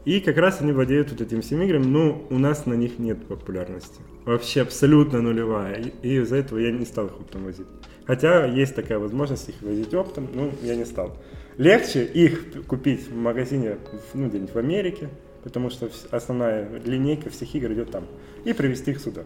[0.06, 3.26] И как раз они владеют вот этим всем играми, но у нас на них нет
[3.26, 4.00] популярности.
[4.24, 5.74] Вообще абсолютно нулевая.
[5.74, 7.66] И, и из-за этого я не стал их оптом возить.
[8.06, 11.18] Хотя есть такая возможность их возить оптом, но я не стал.
[11.58, 13.76] Легче их купить в магазине,
[14.14, 15.10] ну, где-нибудь в Америке,
[15.44, 18.06] потому что основная линейка всех игр идет там,
[18.44, 19.24] и привезти их сюда.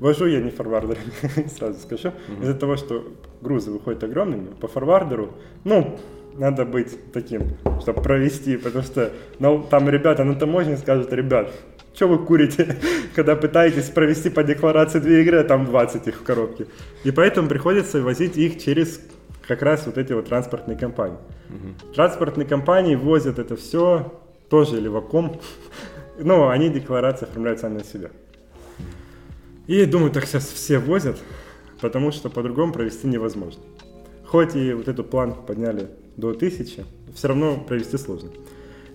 [0.00, 2.12] Вожу я не форвардерами, сразу скажу.
[2.42, 3.04] Из-за того, что
[3.40, 5.32] грузы выходят огромными, по форвардеру,
[5.64, 5.98] ну,
[6.34, 11.50] надо быть таким, чтобы провести, потому что ну, там ребята на таможне скажут, ребят,
[11.94, 12.76] что вы курите,
[13.14, 16.66] когда пытаетесь провести по декларации две игры, а там 20 их в коробке.
[17.04, 19.00] И поэтому приходится возить их через
[19.48, 21.18] как раз вот эти вот транспортные компании.
[21.94, 24.12] Транспортные компании возят это все
[24.50, 25.40] тоже леваком,
[26.18, 28.10] но они декларации оформляют сами на себя.
[29.66, 31.18] И думаю, так сейчас все возят,
[31.80, 33.62] потому что по-другому провести невозможно.
[34.24, 38.30] Хоть и вот эту планку подняли до 1000, все равно провести сложно.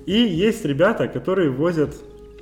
[0.05, 1.95] И есть ребята, которые возят,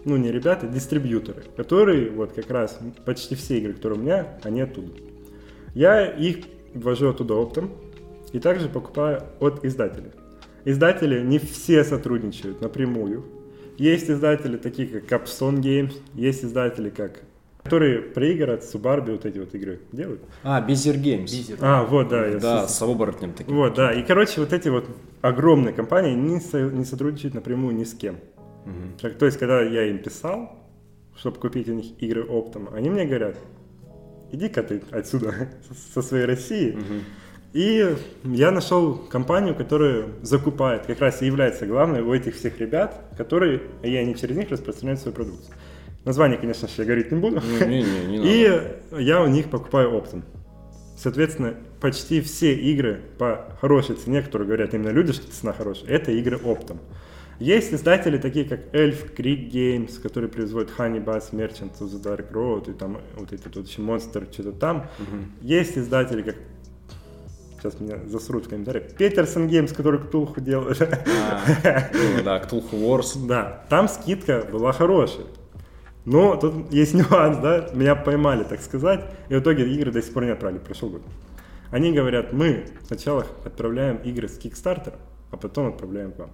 [0.06, 4.62] ну не ребята, дистрибьюторы, которые вот как раз почти все игры, которые у меня, они
[4.62, 4.92] оттуда.
[5.74, 7.72] Я их ввожу оттуда оптом
[8.32, 10.12] и также покупаю от издателей.
[10.66, 13.26] Издатели не все сотрудничают напрямую.
[13.78, 17.22] Есть издатели такие, как Capstone Games, есть издатели, как
[17.64, 20.22] которые про игры от Субарби вот эти вот игры делают.
[20.44, 20.62] А.
[21.32, 21.58] Бизер.
[21.62, 22.26] А, вот, да.
[22.26, 23.56] я Да, с- с оборотнем таким.
[23.56, 23.94] Вот, да.
[23.94, 24.86] И, короче, вот эти вот
[25.22, 28.18] огромные компании не, со- не сотрудничают напрямую ни с кем.
[29.02, 30.56] Так, то есть, когда я им писал,
[31.16, 33.36] чтобы купить у них игры оптом, они мне говорят,
[34.32, 35.34] иди-ка ты отсюда,
[35.94, 36.78] со своей России.
[37.52, 37.96] И
[38.26, 43.62] я нашел компанию, которая закупает, как раз и является главной у этих всех ребят, которые,
[43.82, 45.56] и они через них распространяют свою продукцию.
[46.06, 47.42] Название, конечно же, я говорить не буду.
[47.66, 48.18] Не-не, не
[48.90, 49.00] надо.
[49.00, 50.24] И я у них покупаю оптом.
[50.98, 56.12] Соответственно, почти все игры по хорошей цене, которые говорят именно люди, что цена хорошая, это
[56.12, 56.80] игры оптом.
[57.40, 62.34] Есть издатели такие, как Elf Creek Games, которые производят Honey Bus, Merchants of the Dark
[62.34, 64.88] Road, и там вот этот вот еще Monster, что-то там.
[65.42, 66.36] Есть издатели, как
[67.62, 70.82] сейчас меня засрут в комментариях, Peterson Games, который Ктулху делает.
[70.82, 71.42] А,
[71.94, 73.26] ну да, Cthulhu Wars.
[73.26, 75.26] Да, там скидка была хорошая.
[76.10, 80.12] Но тут есть нюанс, да, меня поймали, так сказать, и в итоге игры до сих
[80.12, 81.04] пор не отправили, прошел год.
[81.70, 84.94] Они говорят, мы сначала отправляем игры с Kickstarter,
[85.30, 86.32] а потом отправляем к вам.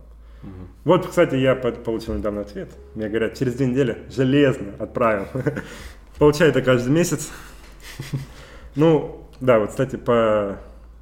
[0.86, 2.70] Вот, кстати, я по- получил недавно ответ.
[2.94, 5.26] Мне говорят, через две недели железно отправим.
[6.20, 7.32] Получаю это каждый месяц.
[8.76, 10.58] Ну, да, вот, кстати, по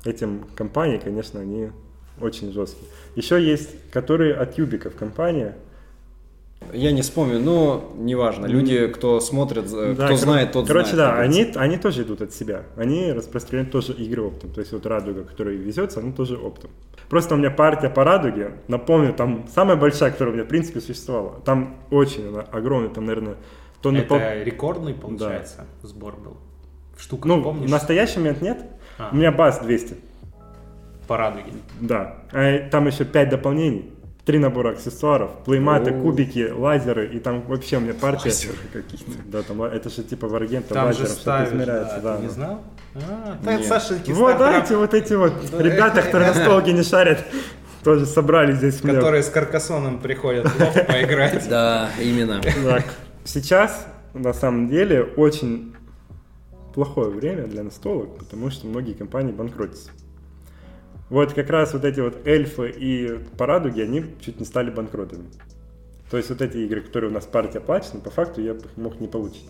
[0.06, 1.70] этим компаниям, конечно, они
[2.22, 2.88] очень жесткие.
[3.16, 5.56] Еще есть, которые от юбиков компания.
[6.74, 8.46] Я не вспомню, но неважно.
[8.48, 10.98] Люди, кто смотрит, э, Да, кто кор- знает, тот Короче, знает.
[10.98, 11.60] да, как говорится.
[11.60, 12.64] они, они тоже идут от себя.
[12.76, 14.50] Они распространяют тоже игры оптом.
[14.52, 16.70] То есть вот Радуга, которая везется, она тоже оптом.
[17.10, 20.82] Просто у меня партия по Радуге, напомню, там самая большая, которая у меня в принципе
[20.82, 21.40] существовала.
[21.46, 23.36] Там очень она огромная, там, наверное,
[23.82, 24.20] тонны Это пол...
[24.44, 26.38] рекордный, получается, сбор был.
[26.98, 27.68] Штука, Ну, помнишь?
[27.68, 28.66] в настоящий момент нет.
[28.98, 29.10] А.
[29.12, 29.96] У меня баз 200.
[31.08, 31.52] По радуге.
[31.82, 32.18] Да.
[32.32, 33.92] А там еще 5 дополнений.
[34.26, 36.02] Три набора аксессуаров, плейматы, О.
[36.02, 38.30] кубики, лазеры, и там вообще у меня партия...
[38.30, 39.12] Лазеры какие-то.
[39.26, 41.96] Да, там ла- это же типа варгейм, там, Там лазером же что-то измеряется.
[41.96, 42.34] да, Да, ты не да.
[42.34, 42.62] знал?
[42.96, 43.64] А, это.
[43.66, 47.22] Саша Вот, да, эти вот эти вот ребята, которые на столке не шарят,
[47.84, 48.82] тоже собрались здесь.
[48.82, 48.94] мне.
[48.94, 50.46] которые с Каркасоном приходят
[50.88, 51.50] поиграть.
[51.50, 52.40] Да, именно.
[52.42, 52.86] Так,
[53.26, 55.76] сейчас, на самом деле, очень
[56.74, 59.90] плохое время для настолок, потому что многие компании банкротятся.
[61.10, 65.26] Вот как раз вот эти вот эльфы и парадуги, они чуть не стали банкротами.
[66.10, 69.00] То есть вот эти игры, которые у нас партия оплачены, по факту я их мог
[69.00, 69.46] не получить.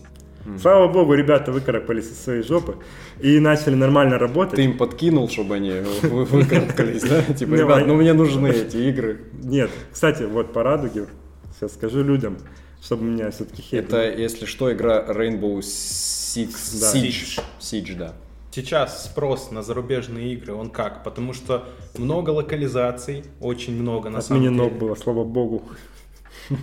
[0.60, 2.76] Слава богу, ребята выкарабкались из своей жопы
[3.18, 4.56] и начали нормально работать.
[4.56, 7.22] Ты им подкинул, чтобы они вы- выкарабкались, да?
[7.34, 9.22] Типа, ребят, ну мне нужны эти игры.
[9.42, 11.06] Нет, кстати, вот по радуге,
[11.54, 12.36] сейчас скажу людям,
[12.82, 13.86] чтобы меня все-таки хейт.
[13.86, 17.40] Это, если что, игра Rainbow Six.
[17.58, 18.12] Siege, да.
[18.54, 21.02] Сейчас спрос на зарубежные игры, он как?
[21.02, 21.64] Потому что
[21.98, 24.76] много локализаций, очень много на самом Отменено деле.
[24.78, 25.64] было, слава богу.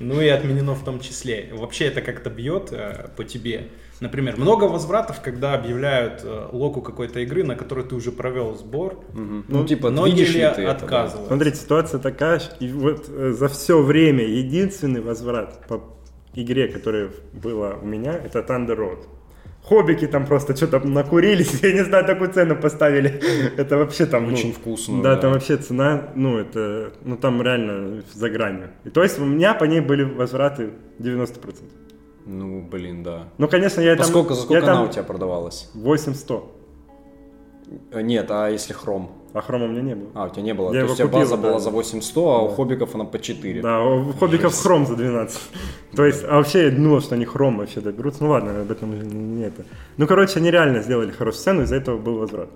[0.00, 1.50] Ну и отменено в том числе.
[1.52, 3.68] Вообще это как-то бьет э, по тебе.
[4.00, 9.04] Например, много возвратов, когда объявляют э, локу какой-то игры, на которой ты уже провел сбор.
[9.12, 10.70] Ну, типа, Многие видишь ли ли ты это, да?
[10.70, 11.26] отказываются?
[11.26, 15.82] Смотрите, ситуация такая, и вот э, за все время единственный возврат по
[16.34, 19.06] игре, которая была у меня, это Thunder Road.
[19.68, 23.20] Хоббики там просто что-то накурились, я не знаю, такую цену поставили.
[23.56, 24.26] Это вообще там...
[24.28, 25.20] ну, Очень вкусно, Да, да.
[25.22, 28.68] там вообще цена, ну, это, ну, там реально за гранью.
[28.84, 31.62] И то есть у меня по ней были возвраты 90%.
[32.26, 33.28] Ну, блин, да.
[33.38, 34.10] Ну, конечно, я По там...
[34.10, 35.70] сколько, за я сколько там она у тебя продавалась?
[35.74, 36.52] 8100.
[37.92, 39.10] Э, Нет, а если хром?
[39.36, 40.08] А хрома у меня не было.
[40.14, 40.68] А, у тебя не было.
[40.68, 41.42] Я То его есть у тебя купил, база да.
[41.42, 42.54] была за 8100, а у Да.
[42.54, 43.60] хоббиков она по 4.
[43.60, 45.38] Да, у хоббиков хром за 12.
[45.94, 48.24] То есть, а вообще я думал, что они хром вообще доберутся.
[48.24, 49.66] Ну ладно, об этом не, не это.
[49.98, 52.48] Ну, короче, они реально сделали хорошую сцену, из-за этого был возврат.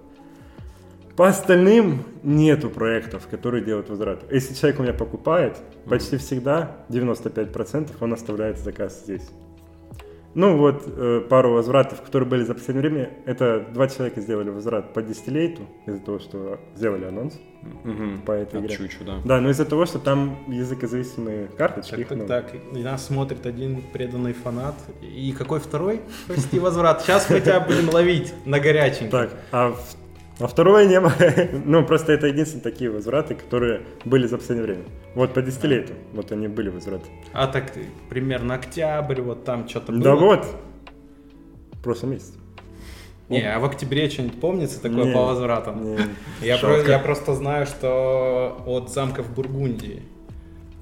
[1.16, 4.24] По остальным нету проектов, которые делают возврат.
[4.33, 9.28] Если человек у меня покупает, почти всегда, 95%, он оставляет заказ здесь.
[10.35, 14.93] Ну вот, э, пару возвратов, которые были за последнее время, это два человека сделали возврат
[14.95, 17.35] по десятилетию, из-за того, что сделали анонс
[17.85, 18.22] Угу.
[18.24, 18.76] по этой От игре.
[18.76, 19.18] Чучу, да.
[19.24, 22.28] Да, но из-за того, что там языкозависимые карточки, Так, их так, много.
[22.28, 22.55] так.
[22.74, 24.76] И нас смотрит один преданный фанат.
[25.03, 26.01] И какой второй?
[26.26, 27.03] Прости, возврат.
[27.03, 29.11] Сейчас мы тебя будем ловить на горяченький.
[29.11, 29.97] Так, а, в-
[30.41, 31.12] а второе не было.
[31.64, 34.84] ну, просто это единственные такие возвраты, которые были за последнее время.
[35.14, 37.07] Вот по десятилетию, вот они были возвраты.
[37.32, 37.72] А так
[38.09, 40.03] примерно октябрь, вот там что-то было.
[40.03, 40.47] Да вот,
[41.72, 42.32] в прошлом месяце.
[43.28, 45.84] Не, а в октябре что-нибудь помнится такое Не, по возвратам?
[45.84, 45.99] не.
[46.43, 50.03] Я, про- я просто знаю, что от замка в Бургундии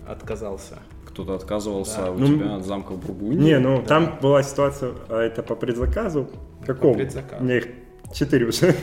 [0.07, 0.79] отказался.
[1.07, 2.11] Кто-то отказывался Да.
[2.13, 3.37] у Ну, тебя от замка в Бургундии.
[3.45, 6.29] Не, ну там была ситуация, а это по предзаказу.
[6.65, 6.95] Какому?
[6.95, 7.43] предзаказу.
[7.43, 7.67] У меня их
[8.13, 8.75] четыре уже.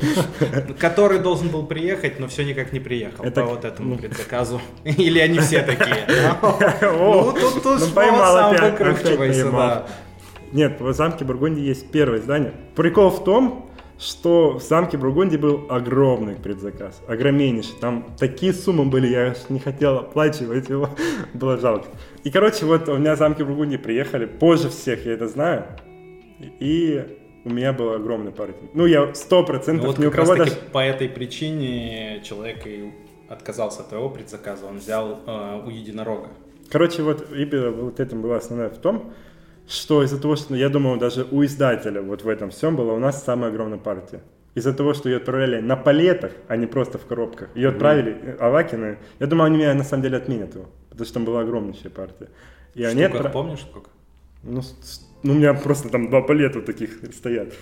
[0.80, 3.98] Который должен был приехать, но все никак не приехал Это по вот этому ну.
[3.98, 4.62] предзаказу.
[4.84, 6.06] Или они все такие.
[6.82, 9.88] О, Ну, тут ну, сам опять, выкручивайся, да.
[10.52, 12.54] Нет, в замке Бургундии есть первое здание.
[12.76, 17.76] Прикол в том, что в замке Бургундии был огромный предзаказ, огромнейший.
[17.80, 20.90] Там такие суммы были, я аж не хотел оплачивать его,
[21.34, 21.88] было жалко.
[22.24, 25.66] И, короче, вот у меня в замке Бургундии приехали, позже всех, я это знаю,
[26.60, 27.06] и
[27.46, 28.68] у меня была огромная партия.
[28.74, 30.70] Ну, я сто Ну, процентов Вот ни у как раз кого таки даже...
[30.72, 32.92] по этой причине человек и
[33.30, 34.66] отказался от твоего предзаказа.
[34.66, 36.30] Он взял э, у единорога.
[36.70, 39.14] Короче, вот именно вот этом была основная в том,
[39.68, 43.00] что из-за того, что я думал, даже у издателя вот в этом всем была у
[43.00, 44.22] нас самая огромная партия.
[44.56, 47.50] Из-за того, что ее отправляли на палетах, а не просто в коробках.
[47.56, 48.98] Ее отправили э, Авакины.
[49.20, 50.66] Я думаю, они меня на самом деле отменят его.
[50.90, 52.30] Потому что там была огромнейшая партия.
[52.74, 53.90] И они Штуках, отпра- помнишь сколько?
[54.44, 54.62] ну,
[55.26, 57.54] ну, у меня просто там два палета таких стоят.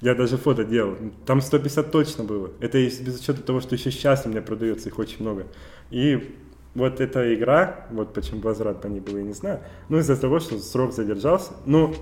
[0.00, 0.96] Я даже фото делал.
[1.26, 2.50] Там 150 точно было.
[2.60, 5.46] Это из- без учета того, что еще сейчас у меня продается их очень много.
[5.90, 6.34] И
[6.74, 9.60] вот эта игра, вот почему возврат по ней был, я не знаю.
[9.90, 11.52] Ну, из-за того, что срок задержался.
[11.66, 11.94] Ну,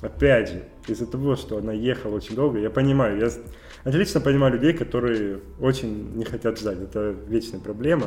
[0.00, 3.28] опять же, из-за того, что она ехала очень долго, я понимаю, я
[3.82, 6.80] отлично понимаю людей, которые очень не хотят ждать.
[6.80, 8.06] Это вечная проблема.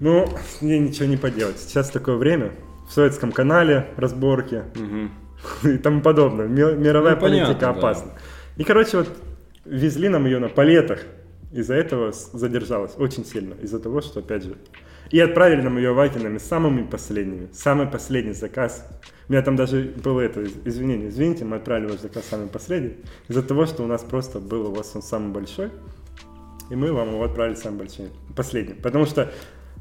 [0.00, 1.58] Ну, с ней ничего не поделать.
[1.58, 2.52] Сейчас такое время.
[2.88, 5.10] В советском канале разборки Мгм.
[5.64, 6.46] и тому подобное.
[6.46, 7.78] Ми- Мировая Ну, политика понятно, да.
[7.78, 8.12] опасна.
[8.56, 9.08] И, короче, вот
[9.64, 11.00] везли нам ее на палетах.
[11.52, 13.54] Из-за этого задержалась очень сильно.
[13.62, 14.54] Из-за того, что, опять же...
[15.10, 17.48] И отправили нам ее вакинами самыми последними.
[17.52, 18.88] Самый последний заказ.
[19.28, 22.96] У меня там даже было это, из- извинение, извините, мы отправили ваш заказ самый последний.
[23.28, 25.70] Из-за того, что у нас просто был у вас он самый большой.
[26.70, 28.74] И мы вам его отправили самый большой, последний.
[28.74, 29.30] Потому что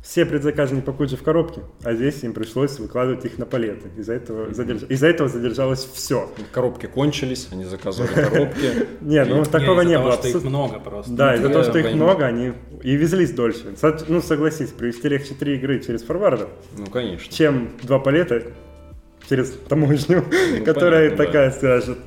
[0.04, 3.88] все предзаказы не же в коробке, а здесь им пришлось выкладывать их на палеты.
[3.98, 6.30] Из-за этого, задерж- Из-за этого задержалось все.
[6.52, 8.88] Коробки кончились, они заказывали коробки.
[9.02, 10.18] Не, ну Не, такого из-за не того, было.
[10.18, 11.12] что их много просто.
[11.14, 12.52] Да, из-за того, что их много, они
[12.84, 13.74] и везлись дольше.
[14.10, 17.34] Ну, согласись, привезти легче три игры через форвардер, Ну, конечно.
[17.34, 18.44] чем два палета
[19.30, 20.26] через таможню,
[20.60, 21.98] Ну, которая такая скажет.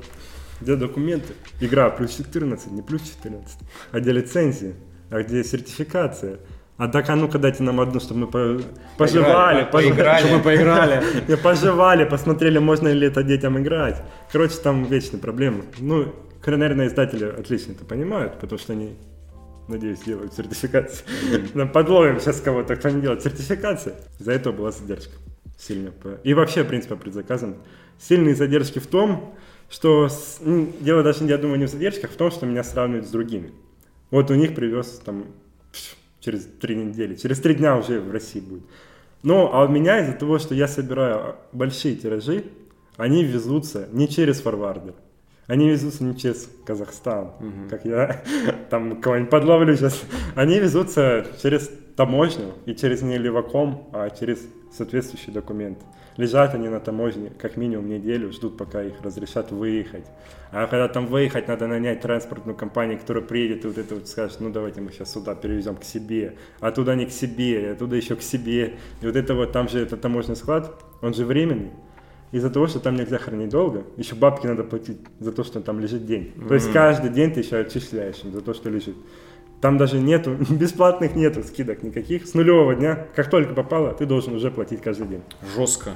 [0.61, 1.33] Где документы?
[1.61, 3.57] Игра плюс 14, не плюс 14.
[3.91, 4.75] А где лицензии?
[5.09, 6.37] А где сертификация?
[6.77, 8.61] А так, а ну-ка дайте нам одну, чтобы мы по-
[8.97, 10.19] пожевали, по- поиграли.
[10.19, 11.01] чтобы мы поиграли.
[11.43, 14.01] Пожевали, посмотрели, можно ли это детям играть.
[14.31, 15.63] Короче, там вечные проблемы.
[15.79, 16.13] Ну,
[16.45, 18.95] наверное, издатели отлично это понимают, потому что они,
[19.67, 21.03] надеюсь, делают сертификацию.
[21.55, 23.93] Нам подловим сейчас кого-то, кто не делает сертификации.
[24.19, 25.13] За этого была задержка
[25.57, 25.91] сильно.
[26.23, 27.55] И вообще, в принципе, по предзаказам.
[27.99, 29.33] Сильные задержки в том,
[29.69, 30.07] что
[30.79, 33.51] дело даже, я думаю, не в задержках, а в том, что меня сравнивают с другими.
[34.11, 35.25] Вот у них привез там
[36.27, 38.63] через три недели, через три дня уже в России будет.
[39.23, 42.43] Ну, а у меня из-за того, что я собираю большие тиражи,
[42.97, 44.93] они везутся не через форвардер,
[45.47, 47.31] они везутся не через Казахстан,
[47.69, 48.21] как я
[48.69, 50.03] там кого-нибудь подловлю сейчас.
[50.35, 55.79] Они везутся через таможню и через не леваком, а через соответствующий документ.
[56.15, 60.05] Лежат они на таможне как минимум неделю, ждут, пока их разрешат выехать.
[60.51, 64.39] А когда там выехать, надо нанять транспортную компанию, которая приедет и вот это вот скажет,
[64.39, 67.95] ну давайте мы сейчас сюда перевезем к себе, а туда не к себе, и оттуда
[67.95, 68.75] еще к себе.
[69.01, 71.71] И вот это вот, там же этот таможенный склад, он же временный.
[72.31, 75.79] Из-за того, что там нельзя хранить долго, еще бабки надо платить за то, что там
[75.79, 76.33] лежит день.
[76.47, 78.95] То есть каждый день ты еще отчисляешь за то, что лежит.
[79.61, 82.27] Там даже нету, бесплатных нету скидок никаких.
[82.27, 85.23] С нулевого дня, как только попало, ты должен уже платить каждый день.
[85.55, 85.91] Жестко.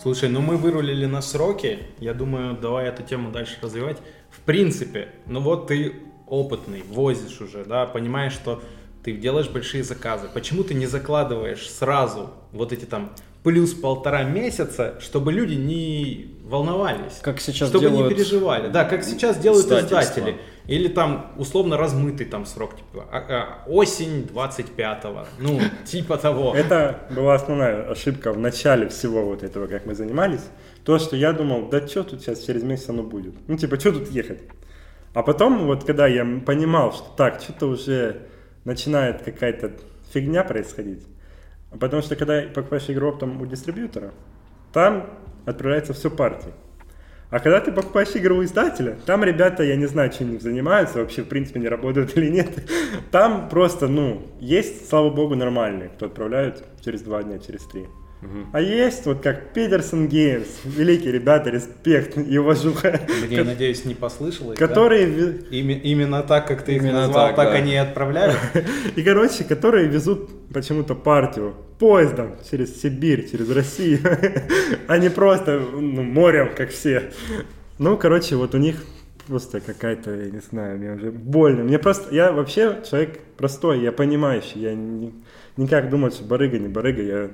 [0.00, 1.78] Слушай, ну мы вырулили на сроки.
[1.98, 3.98] Я думаю, давай эту тему дальше развивать.
[4.30, 5.94] В принципе, ну вот ты
[6.26, 8.62] опытный, возишь уже, да, понимаешь, что
[9.02, 10.28] ты делаешь большие заказы.
[10.32, 13.12] Почему ты не закладываешь сразу вот эти там
[13.46, 17.20] плюс полтора месяца, чтобы люди не волновались.
[17.22, 18.68] Как сейчас чтобы делают не переживали.
[18.70, 20.38] Да, как сейчас делают издатели.
[20.66, 25.26] Или там условно размытый там срок, типа а- а, осень 25-го.
[25.38, 26.56] Ну, типа того.
[26.56, 30.42] Это была основная ошибка в начале всего вот этого, как мы занимались.
[30.84, 33.34] То, что я думал, да что тут сейчас через месяц оно будет?
[33.46, 34.40] Ну, типа, что тут ехать?
[35.14, 38.22] А потом, вот когда я понимал, что так, что-то уже
[38.64, 39.70] начинает какая-то
[40.12, 41.04] фигня происходить.
[41.80, 44.12] Потому что когда покупаешь игру оптом у дистрибьютора,
[44.72, 45.08] там
[45.44, 46.52] отправляется все партии.
[47.28, 51.00] А когда ты покупаешь игру у издателя, там ребята, я не знаю, чем они занимаются,
[51.00, 52.48] вообще в принципе не работают или нет.
[53.10, 57.86] Там просто, ну, есть, слава богу, нормальные, кто отправляют через два дня, через три.
[58.52, 64.58] А есть вот как Петерсон Геймс, великие ребята, респект и уважуха, Мне, надеюсь, не послышалось.
[64.58, 64.66] да?
[64.66, 67.54] которые ви- Име- именно так, как ты их Именно назвал, так, так, да.
[67.58, 68.36] они и отправляют.
[68.96, 74.00] И, короче, которые везут почему-то партию поездом через Сибирь, через Россию,
[74.86, 77.10] а не просто ну, морем, как все.
[77.78, 78.76] Ну, короче, вот у них
[79.26, 81.64] просто какая-то, я не знаю, мне уже больно.
[81.64, 85.12] Мне просто, я вообще человек простой, я понимающий, я не,
[85.56, 87.30] никак думать, что барыга, не барыга, я...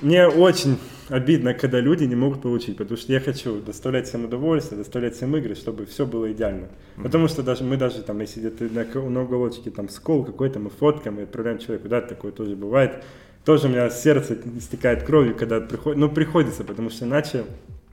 [0.00, 4.78] Мне очень обидно, когда люди не могут получить, потому что я хочу доставлять всем удовольствие,
[4.78, 6.68] доставлять всем игры, чтобы все было идеально.
[7.02, 10.70] Потому что даже мы даже там, если где-то на, на уголочке там скол какой-то, мы
[10.70, 13.02] фоткаем и отправляем человеку, да, такое тоже бывает.
[13.44, 17.44] Тоже у меня сердце истекает кровью, когда приходит, ну приходится, потому что иначе,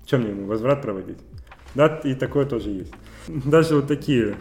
[0.05, 1.17] чем мне возврат проводить?
[1.75, 2.91] Да, и такое тоже есть.
[3.27, 4.35] Даже вот такие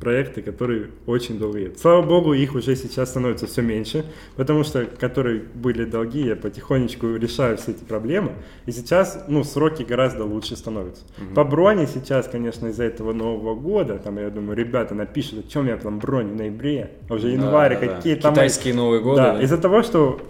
[0.00, 1.78] проекты, которые очень долго едут.
[1.78, 4.04] Слава богу, их уже сейчас становится все меньше,
[4.36, 8.32] потому что, которые были долги, я потихонечку решаю все эти проблемы,
[8.66, 11.04] и сейчас, ну, сроки гораздо лучше становятся.
[11.34, 15.66] По броне сейчас, конечно, из-за этого Нового года, там, я думаю, ребята напишут, о чем
[15.66, 17.96] я там бронь в ноябре, а уже январь, Да, да, да.
[17.96, 18.34] какие там...
[18.34, 19.42] Китайские Новые годы, Да, да.
[19.42, 20.20] из-за того, что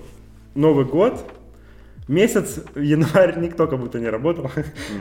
[0.54, 1.24] Новый год,
[2.08, 4.50] месяц, январь никто как будто не работал.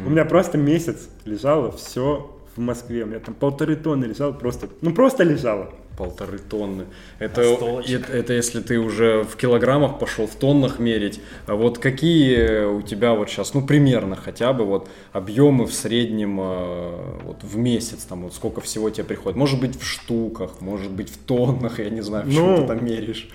[0.06, 3.04] У меня просто месяц лежало все в Москве.
[3.04, 5.70] У меня там полторы тонны лежало просто, ну просто лежало.
[5.98, 6.86] Полторы тонны.
[7.18, 8.08] Это, Настолочек.
[8.08, 11.20] это, это если ты уже в килограммах пошел, в тоннах мерить.
[11.48, 16.40] А вот какие у тебя вот сейчас, ну примерно хотя бы вот объемы в среднем
[16.40, 19.38] э, вот в месяц, там вот сколько всего тебе приходит?
[19.38, 22.68] Может быть в штуках, может быть в тоннах, я не знаю, в чем Ну, ты
[22.68, 23.30] там меришь.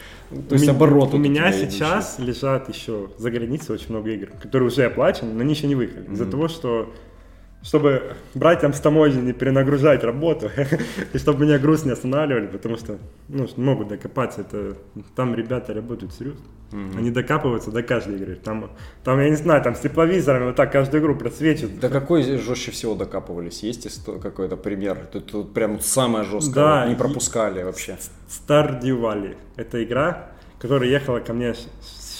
[0.48, 4.84] То есть оборот У меня сейчас лежат еще за границей очень много игр, которые уже
[4.84, 6.12] оплачены, но они еще не выехали.
[6.12, 6.92] Из-за того, что
[7.62, 10.50] чтобы братьям с таможни не перенагружать работу,
[11.12, 12.98] и чтобы меня груз не останавливали, потому что
[13.28, 14.40] ну, могут докопаться.
[14.42, 14.76] Это,
[15.14, 16.42] там ребята работают серьезно.
[16.96, 18.34] Они докапываются до каждой игры.
[18.34, 18.70] Там,
[19.04, 21.78] там, я не знаю, там с тепловизорами вот так каждую игру просвечивают.
[21.80, 23.62] До какой жестче всего докапывались?
[23.62, 25.06] Есть какой-то пример?
[25.12, 27.98] Тут, тут прям самое жесткое, Да, не и- пропускали вообще.
[28.26, 29.36] Stardew Valley.
[29.56, 31.54] Это игра, которая ехала ко мне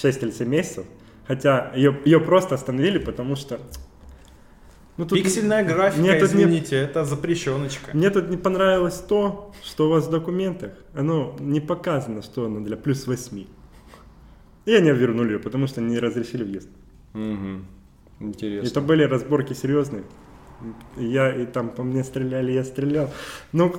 [0.03, 0.85] 6 или 7 месяцев.
[1.27, 3.59] Хотя ее, ее просто остановили, потому что...
[4.99, 7.91] Ну, тут- Пиксельная графика, Мне тут не- извините, это запрещеночка.
[7.97, 12.61] Мне тут не понравилось то, что у вас в документах, оно не показано, что оно
[12.61, 13.47] для плюс 8.
[14.67, 16.69] И они вернули ее, потому что не разрешили въезд.
[17.15, 17.65] Мгм.
[18.21, 18.69] Интересно.
[18.69, 20.03] Это были разборки серьезные.
[20.99, 23.11] И Я и там по мне стреляли, я стрелял.
[23.53, 23.75] Ну,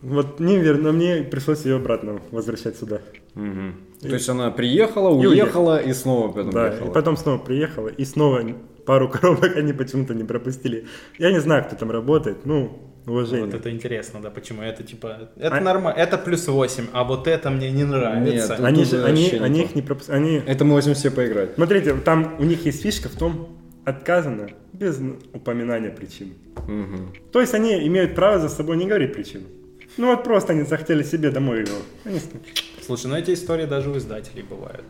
[0.00, 3.00] вот не верно, мне пришлось ее обратно возвращать сюда.
[3.34, 3.74] Мгм.
[4.00, 6.90] То есть она приехала, И уехала и снова потом Да, приехала.
[6.90, 8.42] и потом снова приехала, и снова
[8.86, 10.86] пару коробок они почему-то не пропустили.
[11.18, 13.46] Я не знаю, кто там работает, ну, уважение.
[13.46, 17.26] Вот это интересно, да, почему это типа, это А- нормально, это плюс 8, а вот
[17.26, 18.52] это мне не нравится.
[18.52, 20.22] Нет, Они же, они, не они их не пропускают.
[20.22, 20.42] Они...
[20.46, 21.54] Это мы возьмем себе поиграть.
[21.54, 25.00] Смотрите, там у них есть фишка в том, отказано без
[25.32, 26.34] упоминания причин.
[26.66, 27.12] Мгм.
[27.32, 29.44] То есть они имеют право за собой не говорить причину.
[29.96, 31.76] Ну вот просто они захотели себе домой его.
[32.04, 32.20] Они
[32.84, 34.84] Слушай, ну эти истории даже у издателей бывают.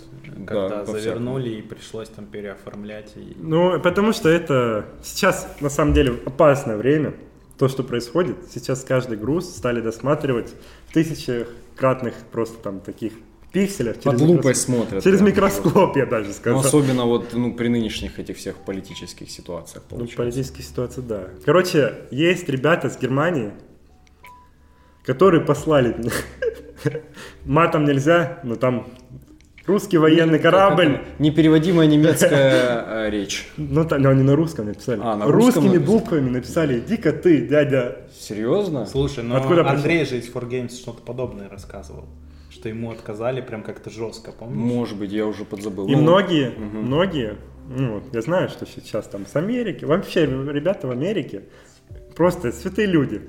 [0.45, 0.99] Когда по-всякому.
[1.01, 3.12] завернули и пришлось там переоформлять.
[3.16, 3.37] И...
[3.39, 7.14] Ну, потому что это сейчас на самом деле опасное время.
[7.59, 10.53] То, что происходит, сейчас каждый груз стали досматривать
[10.89, 13.14] в тысячекратных просто там таких
[13.53, 13.97] пикселях.
[14.01, 15.03] Под микрос- лупой смотрят.
[15.03, 15.30] Через прям.
[15.30, 16.61] микроскоп, я даже Ну, сказал.
[16.61, 20.16] особенно вот ну, при нынешних этих всех политических ситуациях Ну, получается.
[20.22, 21.28] политическая ситуация, да.
[21.47, 23.53] Короче, есть ребята с Германии,
[25.05, 25.97] которые послали.
[27.47, 28.87] Матом нельзя, но там
[29.67, 31.01] русский военный корабль.
[31.19, 33.49] Непереводимая немецкая э, речь.
[33.57, 35.01] Ну, они на русском написали.
[35.03, 37.99] А, на Русскими буквами написали «Иди-ка ты, дядя».
[38.19, 38.87] Серьезно?
[38.87, 39.69] Слушай, ну Откуда?
[39.69, 42.07] Андрей же из 4Games что-то подобное рассказывал.
[42.51, 44.57] Что ему отказали прям как-то жестко, помнишь?
[44.57, 45.89] Может быть, я уже подзабыл.
[45.89, 47.37] И Ну, многие, многие,
[47.69, 51.43] ну, вот я знаю, что сейчас там с Америки, вообще ребята в Америке
[52.14, 53.21] просто святые люди.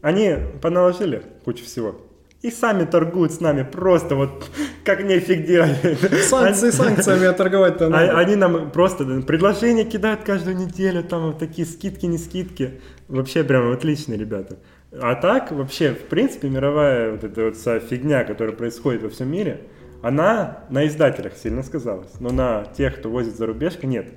[0.00, 2.00] Они поналожили кучу всего.
[2.42, 4.44] И сами торгуют с нами просто вот
[4.82, 5.76] как нефиг делать.
[6.24, 8.18] Санкции Они- санкциями, а торговать-то а- надо.
[8.18, 12.80] Они нам просто предложения кидают каждую неделю, там вот такие скидки, не скидки.
[13.08, 14.56] Вообще прям отличные ребята.
[14.92, 19.30] А так, вообще, в принципе, мировая вот эта вот вся фигня, которая происходит во всем
[19.30, 19.68] мире,
[20.02, 24.08] она на издателях сильно сказалась, но на тех, кто возит за рубежка, нет.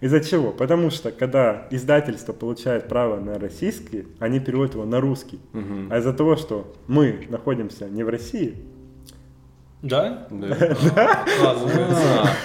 [0.00, 0.50] Из-за чего?
[0.50, 5.38] Потому что, когда издательство получает право на российский, они переводят его на русский.
[5.90, 8.54] А из-за того, что мы находимся не в России,
[9.82, 10.26] Да?
[10.30, 11.24] Да.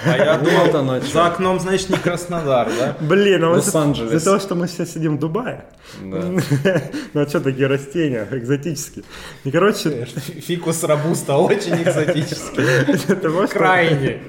[0.06, 2.96] А я думал, за окном, значит, не Краснодар, да?
[3.00, 4.12] блин, а Лос-Анджелес.
[4.12, 5.66] из-за того, что мы сейчас сидим в Дубае,
[6.02, 6.22] Да.
[7.14, 9.04] Ну а что такие растения экзотические?
[9.44, 13.48] И короче, Фикус робуста очень экзотический.
[13.48, 14.22] Крайне.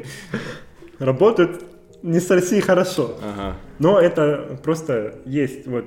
[0.99, 1.63] работают
[2.03, 3.17] не с Россией хорошо.
[3.21, 3.55] Ага.
[3.79, 5.85] Но это просто есть вот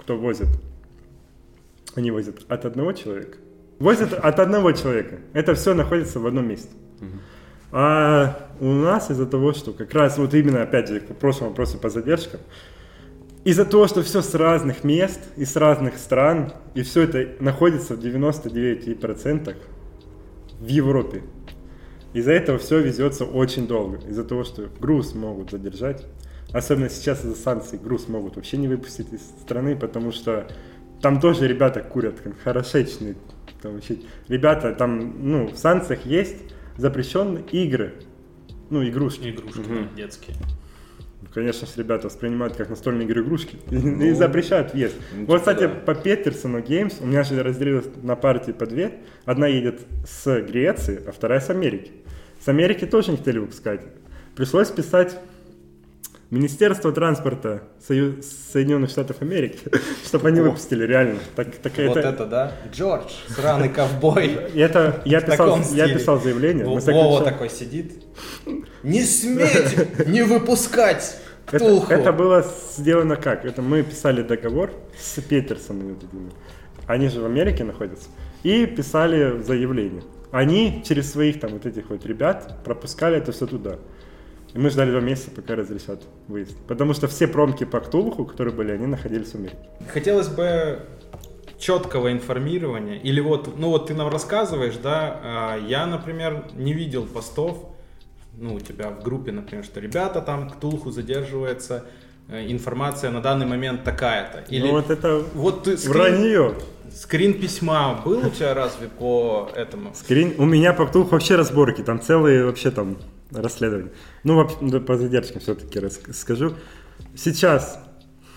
[0.00, 0.48] кто возит.
[1.94, 3.38] Они возят от одного человека.
[3.78, 5.18] Возят от одного человека.
[5.32, 6.70] Это все находится в одном месте.
[7.74, 11.78] А у нас из-за того, что как раз вот именно, опять же, к прошлому вопросу
[11.78, 12.40] по задержкам,
[13.44, 17.96] из-за того, что все с разных мест и с разных стран, и все это находится
[17.96, 19.56] в 99%
[20.60, 21.22] в Европе.
[22.12, 23.98] Из-за этого все везется очень долго.
[24.08, 26.06] Из-за того, что груз могут задержать.
[26.52, 30.46] Особенно сейчас из-за санкций груз могут вообще не выпустить из страны, потому что
[31.00, 33.16] там тоже ребята курят, хорошечные.
[33.62, 33.98] Там вообще,
[34.28, 36.36] ребята, там, ну, в санкциях есть
[36.76, 37.94] запрещенные игры.
[38.70, 39.28] Ну, игрушки.
[39.28, 40.36] Игрушки да, детские.
[41.22, 43.76] Ну, Конечно же, ребята воспринимают как настольные игры игрушки и,
[44.08, 44.94] и запрещают въезд.
[45.14, 45.68] ну, вот, типа кстати, да.
[45.68, 49.00] по Петерсону Games у меня же разделилось на партии по две.
[49.24, 51.92] Одна едет с Греции, а вторая с Америки.
[52.44, 53.80] С Америки тоже не хотели выпускать.
[54.34, 55.16] Пришлось писать
[56.30, 59.60] Министерство транспорта Сою- Соединенных Штатов Америки,
[60.04, 61.20] чтобы они выпустили реально.
[61.36, 62.52] Так, так Вот это, это, да?
[62.72, 64.38] Джордж, сраный ковбой.
[64.54, 66.64] это я писал, я заявление.
[66.64, 68.02] Вова такой сидит.
[68.82, 71.18] Не сметь не выпускать
[71.50, 73.44] Это, это было сделано как?
[73.44, 75.92] Это мы писали договор с Петерсонами.
[75.92, 76.30] этими.
[76.86, 78.08] Они же в Америке находятся.
[78.42, 80.02] И писали заявление.
[80.32, 83.78] Они через своих там вот этих вот ребят пропускали это все туда.
[84.54, 86.56] И мы ждали два месяца, пока разрешат выезд.
[86.66, 89.58] Потому что все промки по Ктулху, которые были, они находились в Америке.
[89.88, 90.80] Хотелось бы
[91.58, 92.96] четкого информирования.
[92.96, 97.68] Или вот, ну вот ты нам рассказываешь, да, а я, например, не видел постов,
[98.36, 101.84] ну, у тебя в группе, например, что ребята там к Тулху задерживается,
[102.28, 104.44] информация на данный момент такая-то.
[104.48, 106.54] Или Ну вот это вот ты скрин, вранье.
[106.94, 109.94] скрин письма был у тебя разве по этому?
[109.94, 110.34] Скрин...
[110.38, 112.98] У меня по Ктулху вообще разборки, там целые вообще там
[113.30, 113.92] расследования.
[114.24, 116.54] Ну, вообще, по задержкам все-таки расскажу.
[117.14, 117.78] Сейчас,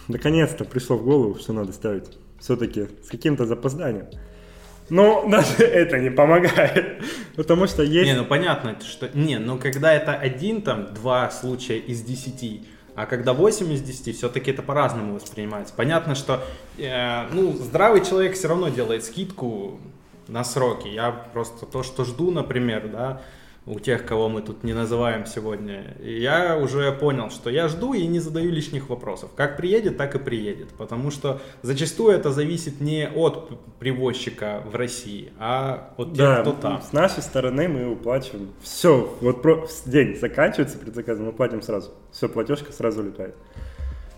[0.07, 4.07] наконец-то, пришло в голову, что надо ставить все-таки с каким-то запозданием.
[4.89, 7.03] Но даже это не помогает,
[7.35, 8.05] потому что есть...
[8.05, 9.09] Не, ну понятно, что...
[9.13, 12.65] Не, ну когда это один, там, два случая из десяти,
[12.95, 15.73] а когда 8 из 10, все-таки это по-разному воспринимается.
[15.75, 16.43] Понятно, что
[16.77, 19.79] э, ну, здравый человек все равно делает скидку
[20.27, 20.87] на сроки.
[20.87, 23.21] Я просто то, что жду, например, да,
[23.67, 28.05] у тех, кого мы тут не называем сегодня, я уже понял, что я жду и
[28.05, 29.31] не задаю лишних вопросов.
[29.35, 30.69] Как приедет, так и приедет.
[30.77, 33.49] Потому что зачастую это зависит не от
[33.79, 36.81] привозчика в России, а от тех, Да, кто там.
[36.81, 38.49] с нашей стороны мы уплачиваем.
[38.61, 39.67] Все, вот про...
[39.85, 41.91] день заканчивается предзаказ, мы платим сразу.
[42.11, 43.35] Все, платежка сразу улетает.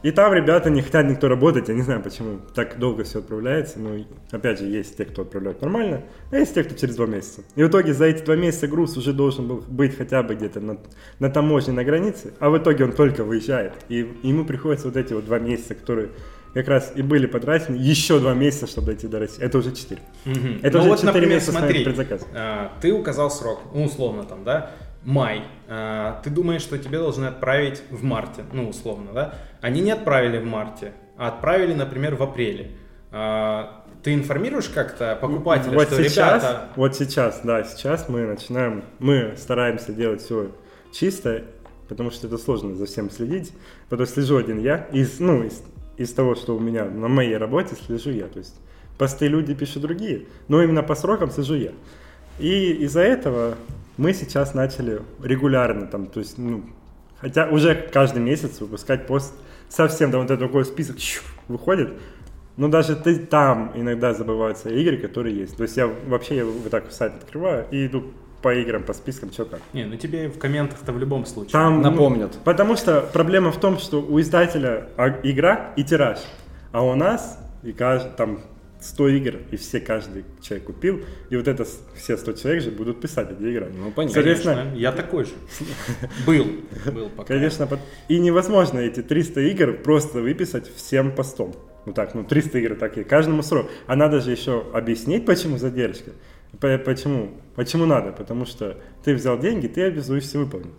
[0.04, 3.80] И там ребята не хотят никто работать, я не знаю, почему так долго все отправляется.
[3.80, 3.96] Но
[4.32, 7.42] опять же, есть те, кто отправляют нормально, а есть те, кто через два месяца.
[7.56, 10.60] И в итоге за эти два месяца груз уже должен был быть хотя бы где-то
[10.60, 10.78] на,
[11.20, 13.74] на таможне, на границе, а в итоге он только выезжает.
[13.90, 16.10] И ему приходится вот эти вот два месяца, которые
[16.54, 19.44] как раз и были потрачены, еще два месяца, чтобы дойти до России.
[19.44, 20.02] Это уже четыре.
[20.26, 20.60] Мгм.
[20.64, 22.26] Это Ну уже вот, 4 например, месяца смотри, предзаказ.
[22.34, 24.72] а, ты указал срок, ну, условно там, да,
[25.08, 25.44] май.
[25.70, 29.36] А, ты думаешь, что тебе должны отправить в марте, ну, условно, да?
[29.62, 32.72] Они не отправили в марте, а отправили, например, в апреле.
[33.12, 36.68] А, ты информируешь как-то покупателя, вот что сейчас, ребята...
[36.76, 40.52] вот сейчас, да, сейчас мы начинаем, мы стараемся делать все
[40.92, 41.44] чисто,
[41.88, 43.54] потому что это сложно за всем следить.
[43.88, 45.64] Потом слежу один я, из, ну, из,
[45.96, 48.56] из того, что у меня на моей работе слежу я, то есть
[48.98, 51.72] посты люди пишут другие, но именно по срокам слежу я.
[52.40, 53.56] И из-за этого
[53.98, 56.64] мы сейчас начали регулярно там, то есть, ну,
[57.20, 59.34] хотя уже каждый месяц выпускать пост
[59.70, 61.94] совсем, там вот этот такой список щу, выходит,
[62.56, 65.58] но даже ты там иногда забываются игры, которые есть.
[65.58, 68.06] То есть я вообще я вот так сайт открываю и иду
[68.42, 69.62] по играм, по спискам, что как.
[69.74, 71.52] Не, ну тебе в комментах-то в любом случае.
[71.52, 72.38] Там ну, Напомнят.
[72.44, 76.20] потому что проблема в том, что у издателя а- игра и тираж,
[76.72, 78.42] а у нас и кажд- там
[78.82, 81.66] 100 игр, и все, каждый человек купил, и вот это
[81.96, 83.72] все 100 человек же будут писать, где играть.
[83.76, 84.14] Ну, понятно.
[84.14, 85.32] Соответственно, я такой же.
[86.26, 86.46] Был.
[86.92, 87.34] Был пока.
[87.34, 87.68] Конечно,
[88.08, 91.56] и невозможно эти 300 игр просто выписать всем постом.
[91.86, 93.70] Ну так, ну 300 игр такие, каждому срок.
[93.88, 96.12] А надо же еще объяснить, почему задержка.
[96.60, 97.32] Почему?
[97.56, 98.12] Почему надо?
[98.12, 100.74] Потому что ты взял деньги, ты обязуешься выполнить.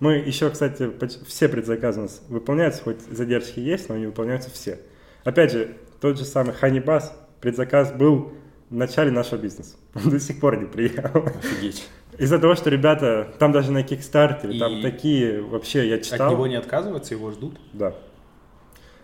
[0.00, 0.90] Мы еще, кстати,
[1.26, 4.80] все предзаказы у нас выполняются, хоть задержки есть, но они выполняются все.
[5.22, 8.32] Опять же, тот же самый Ханибас, предзаказ был
[8.70, 9.76] в начале нашего бизнеса.
[9.94, 11.26] Он до сих пор не приехал.
[11.26, 11.86] Офигеть.
[12.18, 16.28] Из-за того, что ребята, там даже на Кикстартере, там такие, вообще, я читал.
[16.28, 17.58] От него не отказываются, его ждут.
[17.72, 17.94] Да.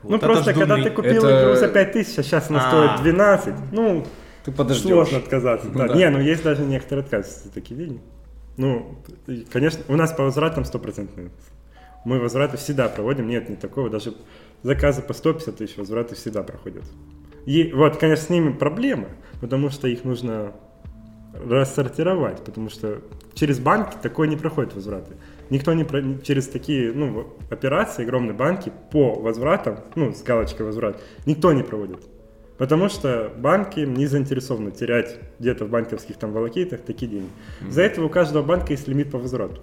[0.03, 0.85] Вот ну просто, когда ждуны.
[0.85, 2.69] ты купил Это- игру за 5000, а сейчас она А.
[2.71, 4.07] стоит 12, ну,
[4.45, 4.91] Ты подождешь.
[4.91, 5.69] сложно отказаться.
[5.69, 5.89] Да.
[5.89, 5.95] Да.
[5.95, 8.01] Не, ну есть даже некоторые отказы за такие деньги.
[8.57, 11.31] Ну, и, конечно, у нас по возвратам стопроцентные.
[12.05, 14.15] Мы возвраты всегда проводим, нет, не такого, даже
[14.63, 16.85] заказы по 150 тысяч возвраты всегда проходят.
[17.47, 19.09] И вот, конечно, с ними проблема,
[19.41, 20.53] потому что их нужно
[21.35, 23.01] рассортировать, потому что
[23.35, 25.15] через банки такое не проходит возвраты.
[25.49, 31.01] Никто не про- через такие ну, операции, огромные банки по возвратам, ну, с галочкой возврат,
[31.27, 32.01] никто не проводит.
[32.59, 37.31] Потому что банки не заинтересованы терять где-то в банковских там волокитах такие деньги.
[37.71, 39.63] За этого у каждого банка есть лимит по возврату.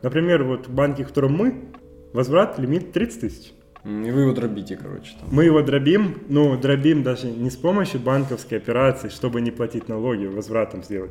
[0.00, 1.66] Например, вот в банке, в котором мы,
[2.14, 3.52] возврат лимит 30 тысяч.
[3.84, 5.14] И вы его дробите, короче.
[5.18, 5.28] Там.
[5.32, 10.26] Мы его дробим, ну, дробим даже не с помощью банковской операции, чтобы не платить налоги,
[10.26, 11.10] возвратом сделать.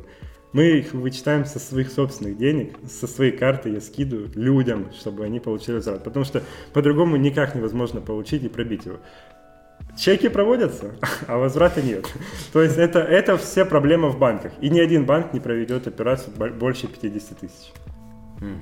[0.52, 5.40] Мы их вычитаем со своих собственных денег, со своей карты я скидываю людям, чтобы они
[5.40, 6.04] получили возврат.
[6.04, 6.42] Потому что
[6.72, 8.98] по-другому никак невозможно получить и пробить его.
[9.98, 10.94] Чеки проводятся,
[11.26, 12.06] а возврата нет.
[12.52, 14.52] То есть это, это все проблемы в банках.
[14.60, 17.72] И ни один банк не проведет операцию бо- больше 50 тысяч.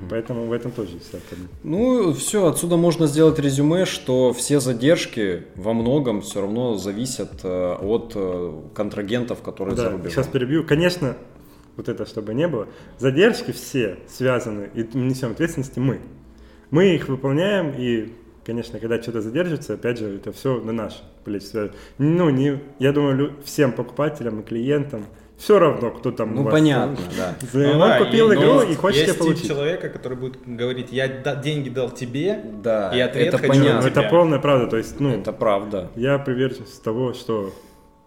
[0.08, 1.50] Поэтому в этом тоже вся проблема.
[1.62, 7.74] Ну, все, отсюда можно сделать резюме, что все задержки во многом все равно зависят э,
[7.80, 10.10] от э, контрагентов, которые за Да, рубежом.
[10.10, 10.64] сейчас перебью.
[10.66, 11.16] Конечно,
[11.76, 12.66] вот это чтобы не было.
[12.98, 16.00] Задержки все связаны и несем ответственности мы.
[16.70, 18.12] Мы их выполняем и,
[18.44, 21.70] конечно, когда что-то задержится, опять же, это все на наш плечи.
[21.98, 25.06] Ну, не, я думаю, лю- всем покупателям и клиентам
[25.40, 27.34] все равно, кто там Ну, у вас, понятно, да.
[27.50, 29.48] За- Ну он да, купил и- игру но и хочет есть получить.
[29.48, 33.80] человека, который будет говорить, я да- деньги дал тебе, Да, и ответ это хочу понятно.
[33.80, 34.66] Ну, это полная правда.
[34.66, 35.90] То есть, ну, Это правда.
[35.96, 37.52] Я приверженец того, что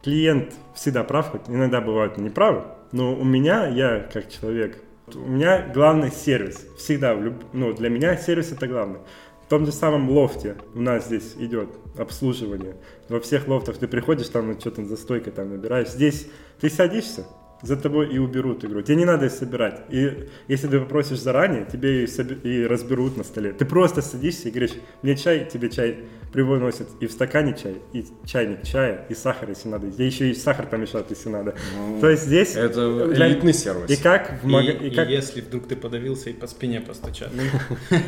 [0.03, 4.77] клиент всегда прав, хоть иногда бывают неправы, но у меня, я как человек,
[5.15, 6.65] у меня главный сервис.
[6.77, 7.17] Всегда,
[7.51, 9.01] ну, для меня сервис это главное.
[9.45, 12.75] В том же самом лофте у нас здесь идет обслуживание.
[13.09, 15.89] Во всех лофтах ты приходишь, там что-то за стойкой там набираешь.
[15.89, 16.27] Здесь
[16.59, 17.25] ты садишься,
[17.63, 18.81] за тобой и уберут игру.
[18.81, 19.81] Тебе не надо ее собирать.
[19.89, 23.53] И если ты попросишь заранее, тебе ее соби- и разберут на столе.
[23.53, 25.99] Ты просто садишься и говоришь, мне чай, тебе чай
[26.33, 29.89] привозят и в стакане чай, и чайник чая, и сахар, если надо.
[29.91, 31.55] Тебе еще и сахар помешают, если надо.
[31.77, 32.55] Ну, То есть здесь...
[32.55, 33.89] Это для- элитный сервис.
[33.89, 36.81] И как в И, мага- и и как если вдруг ты подавился и по спине
[36.81, 37.29] постучат.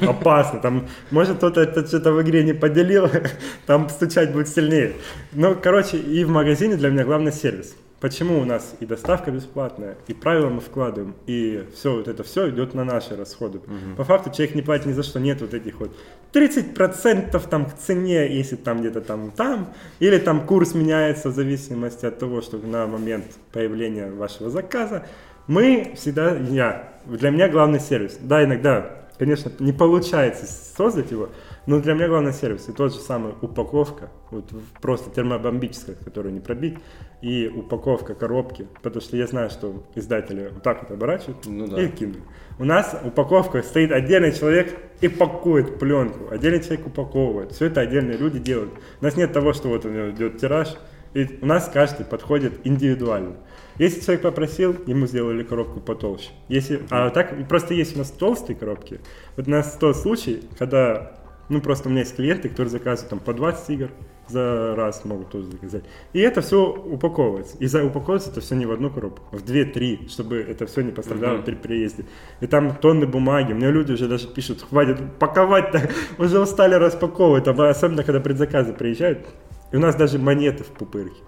[0.02, 0.60] опасно.
[0.60, 3.10] Там, может, кто-то это что-то в игре не поделил,
[3.66, 4.94] там стучать будет сильнее.
[5.34, 7.76] Ну, короче, и в магазине для меня главный сервис.
[8.02, 12.50] Почему у нас и доставка бесплатная, и правила мы вкладываем, и все вот это все
[12.50, 13.62] идет на наши расходы.
[13.96, 15.96] По факту человек не платит ни за что, нет вот этих вот
[16.34, 22.06] 30% там к цене, если там где-то там там, или там курс меняется в зависимости
[22.06, 25.06] от того, что на момент появления вашего заказа.
[25.48, 28.18] Мы всегда, я, для меня главный сервис.
[28.20, 31.30] Да, иногда, конечно, не получается создать его,
[31.66, 32.70] но для меня главный сервис.
[32.70, 34.46] И тот же самый упаковка, вот
[34.82, 36.78] просто термобомбическая, которую не пробить,
[37.22, 41.82] и упаковка коробки, потому что я знаю, что издатели вот так вот оборачивают Ну да.
[41.82, 42.22] и кинули.
[42.60, 47.52] У нас упаковка стоит отдельный человек и пакует пленку, отдельный человек упаковывает.
[47.52, 48.72] Все это отдельные люди делают.
[49.02, 50.76] У нас нет того, что вот у него идет тираж,
[51.14, 53.38] и у нас каждый подходит индивидуально.
[53.78, 56.30] Если человек попросил, ему сделали коробку потолще.
[56.48, 59.00] Если, а так просто есть у нас толстые коробки.
[59.36, 61.14] Вот у нас тот случай, когда,
[61.50, 63.92] ну просто у меня есть клиенты, которые заказывают там по 20 игр
[64.28, 65.84] за раз могут тоже заказать.
[66.14, 67.58] И это все упаковывается.
[67.60, 70.82] И за упаковывается это все не в одну коробку, а в 2-3, чтобы это все
[70.82, 72.06] не пострадало при приезде.
[72.42, 73.54] И там тонны бумаги.
[73.54, 77.48] Меня люди уже даже пишут, хватит паковать-то, уже устали распаковывать.
[77.48, 79.26] А Особенно, когда предзаказы приезжают.
[79.72, 81.22] И у нас даже монеты в пупырке.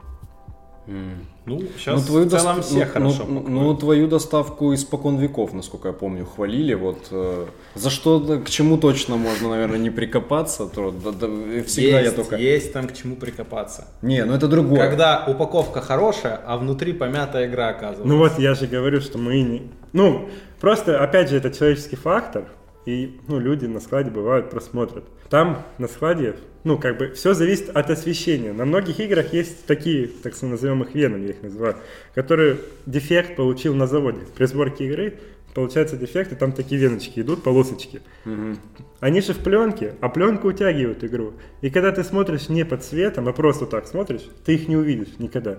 [1.47, 5.17] Ну, сейчас Ну, твою в целом доста- все ну, хорошо ну, ну, твою доставку испокон
[5.17, 6.73] веков, насколько я помню, хвалили.
[6.73, 7.45] Вот э,
[7.75, 11.27] за что, к чему точно можно, наверное, не прикопаться, то да- да,
[11.63, 12.35] всегда есть, я только.
[12.35, 13.87] есть там к чему прикопаться.
[14.01, 14.79] Не, ну это другое.
[14.79, 18.07] Когда упаковка хорошая, а внутри помятая игра оказывается.
[18.07, 19.71] Ну вот я же говорю, что мы не...
[19.93, 20.29] Ну,
[20.59, 22.43] просто, опять же, это человеческий фактор.
[22.87, 25.03] И ну, люди на складе бывают просмотрят.
[25.29, 28.53] Там на складе, ну, как бы, все зависит от освещения.
[28.53, 31.75] На многих играх есть такие, так назовем их венами, я их называю,
[32.15, 34.21] которые дефект получил на заводе.
[34.37, 35.19] При сборке игры
[35.53, 38.01] получается дефект, и там такие веночки идут, полосочки.
[38.23, 38.57] Мгм.
[39.01, 41.33] Они же в пленке, а пленка утягивает игру.
[41.59, 45.19] И когда ты смотришь не под светом, а просто так смотришь, ты их не увидишь
[45.19, 45.57] никогда.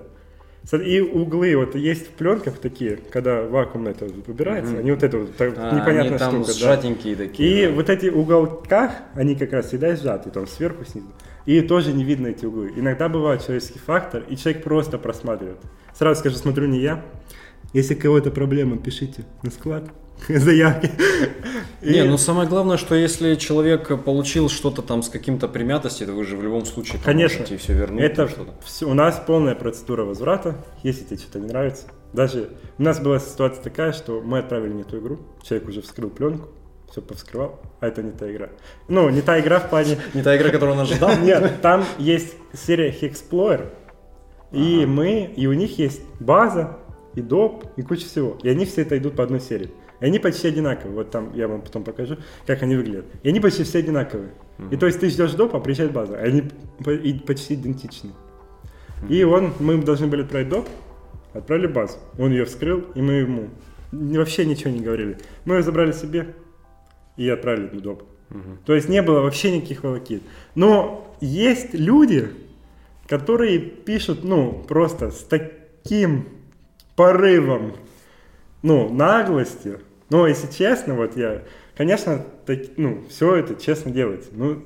[0.77, 4.81] И углы, вот есть в пленках такие, когда вакуумно это вот убирается, Мгм.
[4.81, 6.47] они вот это вот, так, А, непонятная они там штука.
[6.49, 6.53] да.
[6.59, 7.63] сжатенькие такие.
[7.63, 7.73] И да.
[7.73, 11.09] вот эти уголках, они как раз всегда сжаты, там сверху, снизу.
[11.47, 12.71] И тоже не видно эти углы.
[12.77, 15.59] Иногда бывает человеческий фактор, и человек просто просматривает.
[15.95, 17.03] Сразу скажу, смотрю не я.
[17.73, 19.85] Если у кого-то проблема, пишите на склад
[20.29, 20.91] заявки.
[21.83, 26.25] Не, ну самое главное, что если человек получил что-то там с каким-то примятостью, то вы
[26.25, 27.41] же в любом случае Конечно.
[27.41, 28.03] можете все вернуть.
[28.03, 28.29] Это
[28.65, 31.87] все, у нас полная процедура возврата, если тебе что-то не нравится.
[32.13, 36.11] Даже у нас была ситуация такая, что мы отправили не ту игру, человек уже вскрыл
[36.11, 36.49] пленку,
[36.91, 38.49] все повскрывал, а это не та игра.
[38.89, 39.99] Ну, не та игра в плане...
[40.15, 41.17] Не та игра, которую он ожидал?
[41.23, 43.69] Нет, там есть серия Hexplorer,
[44.53, 46.79] и мы, и у них есть база,
[47.15, 48.39] и доп, и куча всего.
[48.43, 49.71] И они все это идут по одной серии.
[50.01, 50.95] И они почти одинаковые.
[50.95, 53.07] Вот там я вам потом покажу, как они выглядят.
[53.23, 54.31] И они почти все одинаковые.
[54.71, 56.17] И то есть ты ждешь доп, а приезжает база.
[56.17, 56.43] И они
[57.27, 58.11] почти идентичны.
[59.09, 60.69] И он, мы должны были отправить доп,
[61.33, 61.99] отправили базу.
[62.19, 63.49] Он ее вскрыл, и мы ему
[63.93, 65.19] вообще ничего не говорили.
[65.45, 66.35] Мы ее забрали себе
[67.17, 68.03] и отправили на доп.
[68.67, 70.23] То есть не было вообще никаких волокит.
[70.55, 72.29] Но есть люди,
[73.07, 76.29] которые пишут, ну, просто с таким
[76.95, 77.75] порывом,
[78.63, 79.79] ну, наглости.
[80.11, 81.43] Но если честно, вот я,
[81.77, 84.31] конечно, так, ну, все это честно делается.
[84.33, 84.63] Ну,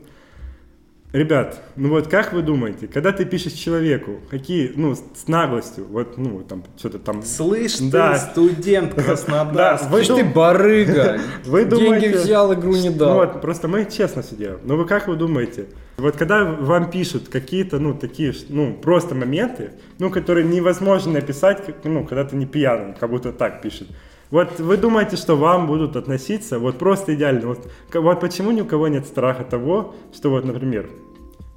[1.13, 6.17] ребят, ну вот как вы думаете, когда ты пишешь человеку, какие, ну, с наглостью, вот,
[6.17, 7.23] ну, там, что-то там...
[7.23, 8.17] Слышь ты, Да.
[8.19, 9.89] студент Да, Краснодарский.
[9.91, 11.19] вы Слышь, ты барыга!
[11.45, 13.15] Вы Деньги думаете- взял, игру не Ну дал.
[13.17, 14.61] вот, просто мы честно все делаем.
[14.65, 15.67] Но вы как вы думаете,
[15.97, 22.07] вот когда вам пишут какие-то, ну, такие, ну, просто моменты, ну, которые невозможно написать, ну,
[22.07, 23.89] когда ты не пьяный, как будто так пишет.
[24.33, 27.49] Вот вы думаете, что вам будут относиться вот просто идеально.
[27.49, 30.89] Вот, вот почему ни у кого нет страха того, что вот, например,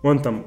[0.03, 0.45] он там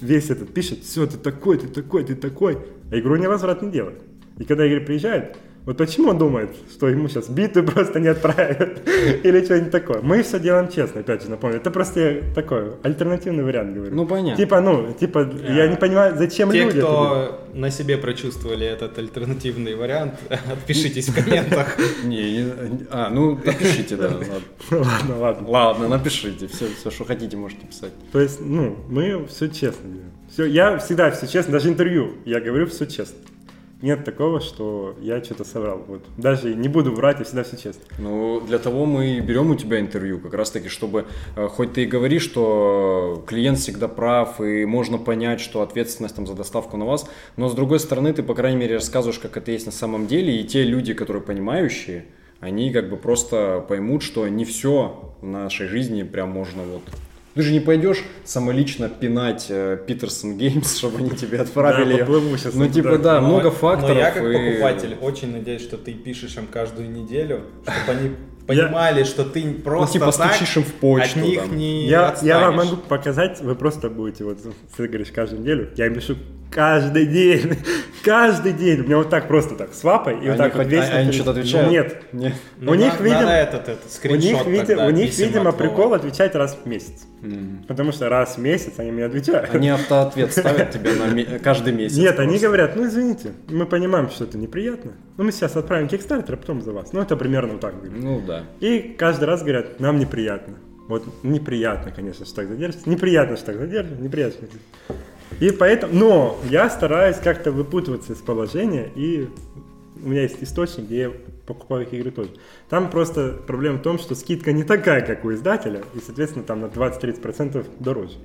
[0.00, 2.58] весь этот пишет, все, ты такой, ты такой, ты такой,
[2.90, 4.02] а игру невозврат не делает.
[4.36, 8.80] И когда игры приезжает, вот почему он думает, что ему сейчас биту просто не отправят
[9.22, 10.00] или что-нибудь такое.
[10.00, 11.58] Мы все делаем честно, опять же напомню.
[11.58, 13.94] Это просто такой альтернативный вариант говорю.
[13.94, 14.36] Ну, понятно.
[14.36, 17.32] Типа, ну, типа, я не понимаю, зачем Те, люди делают.
[17.32, 21.76] кто на себе прочувствовали этот альтернативный вариант, отпишитесь в комментах.
[22.04, 22.46] Не,
[22.90, 24.08] а, ну напишите, да.
[24.08, 24.26] ладно.
[24.70, 25.48] Ладно, ладно.
[25.48, 26.46] Ладно, напишите.
[26.46, 27.92] Все, все, что хотите, можете писать.
[28.12, 30.12] То есть, ну, мы все честно делаем.
[30.32, 33.16] Все, я всегда все честно, даже интервью, я говорю все честно.
[33.82, 35.82] Нет такого, что я что-то соврал.
[35.86, 36.02] Вот.
[36.18, 37.82] Даже не буду врать, я всегда все честно.
[37.98, 41.06] Ну, для того мы и берем у тебя интервью, как раз таки, чтобы,
[41.36, 46.26] э, хоть ты и говоришь, что клиент всегда прав, и можно понять, что ответственность там
[46.26, 49.50] за доставку на вас, но с другой стороны, ты, по крайней мере, рассказываешь, как это
[49.50, 52.04] есть на самом деле, и те люди, которые понимающие,
[52.40, 56.82] они как бы просто поймут, что не все в нашей жизни прям можно вот...
[57.34, 61.92] Ты же не пойдешь самолично пинать э, Питерсон Геймс, чтобы они тебе отправили.
[61.92, 62.98] Да, поплыву Ну, типа, да.
[62.98, 63.94] да, Но- много факторов.
[63.94, 68.10] Но я как и- покупатель очень надеюсь, что ты пишешь им каждую неделю, чтобы они
[68.48, 71.20] понимали, что ты Ну, просто типа, так стучишь им в почту.
[71.20, 71.56] от них там.
[71.56, 74.38] не Я, я вам могу показать, вы просто будете, вот
[74.76, 76.16] ты говоришь каждую неделю, я им пишу
[76.50, 77.56] каждый день,
[78.04, 80.84] каждый день, у меня вот так просто так, свапай, и Они вот так вот весь...
[80.88, 81.70] а- они что-то отвечают?
[81.70, 82.02] Нет.
[82.12, 82.34] Нет.
[82.58, 85.16] Ну, у них, на- видимо, надо этот, этот у них, скриншот види- тогда, у них,
[85.18, 87.06] видимо, прикол отвечать раз в месяц.
[87.68, 89.54] Потому что раз в месяц они мне отвечают.
[89.54, 91.96] Они автоответ ставят тебе на каждый месяц.
[91.98, 92.46] Нет, они просто.
[92.46, 96.62] говорят, ну извините, мы понимаем, что это неприятно, но мы сейчас отправим Kickstarter, а потом
[96.62, 96.92] за вас.
[96.94, 98.02] Ну это примерно вот так выглядит.
[98.02, 98.44] Ну да.
[98.60, 100.54] И каждый раз говорят, нам неприятно.
[100.88, 102.88] Вот неприятно, конечно, что так задержится.
[102.88, 104.02] Неприятно, что так задержится.
[104.02, 104.48] Неприятно.
[104.48, 104.56] что
[104.88, 104.96] так-
[105.40, 109.28] И поэтому, но я стараюсь как-то выпутываться из положения, и
[110.02, 111.12] у меня есть источник, где я
[111.46, 112.30] покупаю их игры тоже.
[112.68, 116.60] Там просто проблема в том, что скидка не такая, как у издателя, и, соответственно, там
[116.60, 118.18] на 20-30% дороже.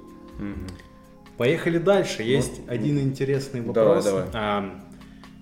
[1.38, 2.24] Поехали дальше.
[2.24, 4.06] Есть один интересный вопрос.
[4.06, 4.26] давай.
[4.34, 4.82] А,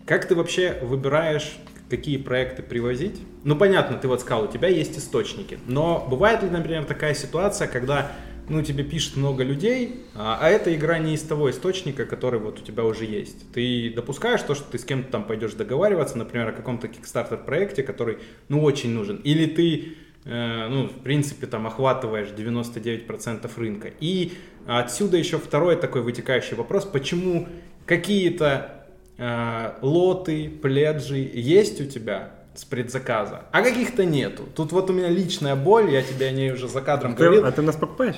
[0.06, 1.58] как ты вообще выбираешь,
[1.90, 3.22] какие проекты привозить?
[3.44, 5.60] Ну, понятно, ты вот сказал, у тебя есть источники.
[5.68, 8.12] Но бывает ли, например, такая ситуация, когда
[8.50, 12.60] ну, тебе пишет много людей, а, а эта игра не из того источника, который вот
[12.60, 13.52] у тебя уже есть.
[13.54, 17.84] Ты допускаешь то, что ты с кем-то там пойдешь договариваться, например, о каком-то Kickstarter проекте,
[17.84, 18.20] который,
[18.50, 19.18] ну, очень нужен.
[19.18, 23.92] Или ты э, ну, в принципе, там охватываешь 99% рынка.
[24.00, 24.34] И
[24.68, 27.48] отсюда еще второй такой вытекающий вопрос, почему
[27.86, 28.86] какие-то
[29.18, 34.44] э, лоты, пледжи есть у тебя, с предзаказа, а каких-то нету.
[34.56, 37.46] Тут вот у меня личная боль, я тебе о ней уже за кадром Ты- говорил.
[37.46, 38.18] а ты нас покупаешь?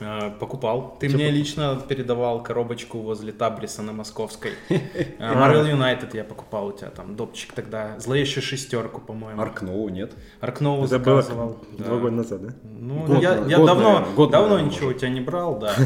[0.00, 0.96] Э, Покупал.
[1.00, 4.52] Ты Чё мне покуп- лично передавал коробочку возле Табриса на Московской.
[4.68, 7.98] Э, Marvel United я покупал у тебя там, допчик тогда.
[7.98, 9.40] Зловещую шестерку, по-моему.
[9.40, 10.12] Аркноу, нет?
[10.40, 11.56] Было заказывал.
[11.76, 11.96] два да.
[11.96, 12.54] года назад, да?
[12.62, 15.58] Ну, Год, я, наверное, я год, давно, год, давно наверное, ничего у тебя не брал,
[15.58, 15.74] да.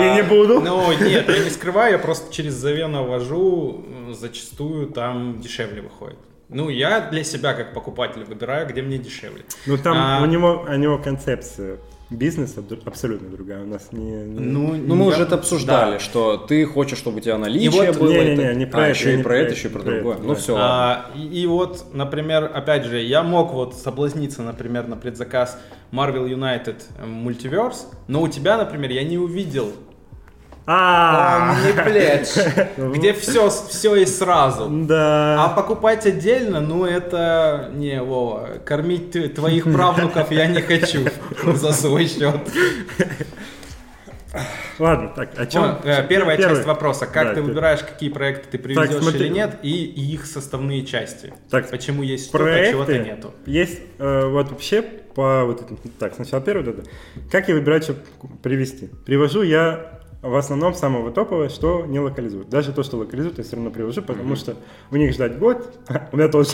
[0.00, 0.60] И не буду.
[0.60, 6.18] Ну, нет, я не скрываю, я просто через Завена вожу, зачастую там дешевле выходит.
[6.54, 9.42] Ну, я для себя как покупатель выбираю, где мне дешевле.
[9.66, 10.20] Ну там А.
[10.22, 11.78] у него, у него концепция
[12.10, 13.64] бизнеса абсолютно другая.
[13.64, 14.00] У нас не...
[14.24, 15.98] не- Ну, Ну, мы я- уже это обсуждали, да.
[15.98, 18.10] что ты хочешь, чтобы у тебя наличие вот- было.
[18.12, 19.70] Не-не-не, это- не про а, это, еще и не про про это, это, еще и
[19.72, 20.14] про про другое.
[20.14, 20.34] это, Ну да.
[20.40, 20.56] все.
[20.56, 25.58] А, и, и вот, например, опять же, я мог вот соблазниться, например, на предзаказ
[25.92, 29.72] Marvel United Multiverse, но у тебя, например, я не увидел
[30.66, 34.64] А, Omnipledge, где все, все и сразу.
[34.64, 35.52] А да.
[35.54, 41.00] покупать отдельно, ну это не, Вова, кормить твоих правнуков я не хочу
[41.54, 42.40] за свой счет.
[44.78, 45.78] Ладно, так, о чем?
[45.84, 47.06] Э, Первая часть вопроса.
[47.06, 49.26] Как Да, ты выбираешь, какие проекты ты привезешь смотри.
[49.26, 51.32] или нет, и их составные части.
[51.50, 53.34] Так, Почему есть что-то, а чего-то проекты нету.
[53.46, 55.78] есть э, вот вообще по вот этому.
[56.00, 56.90] Так, сначала первое вот это.
[57.30, 57.94] Как я выбираю, что
[58.42, 58.90] привезти?
[59.06, 62.48] Привожу я в основном самого топового, что не локализуют.
[62.48, 64.56] Даже то, что локализуют, я все равно привожу, потому что
[64.90, 65.78] у них ждать год,
[66.12, 66.50] у меня тоже.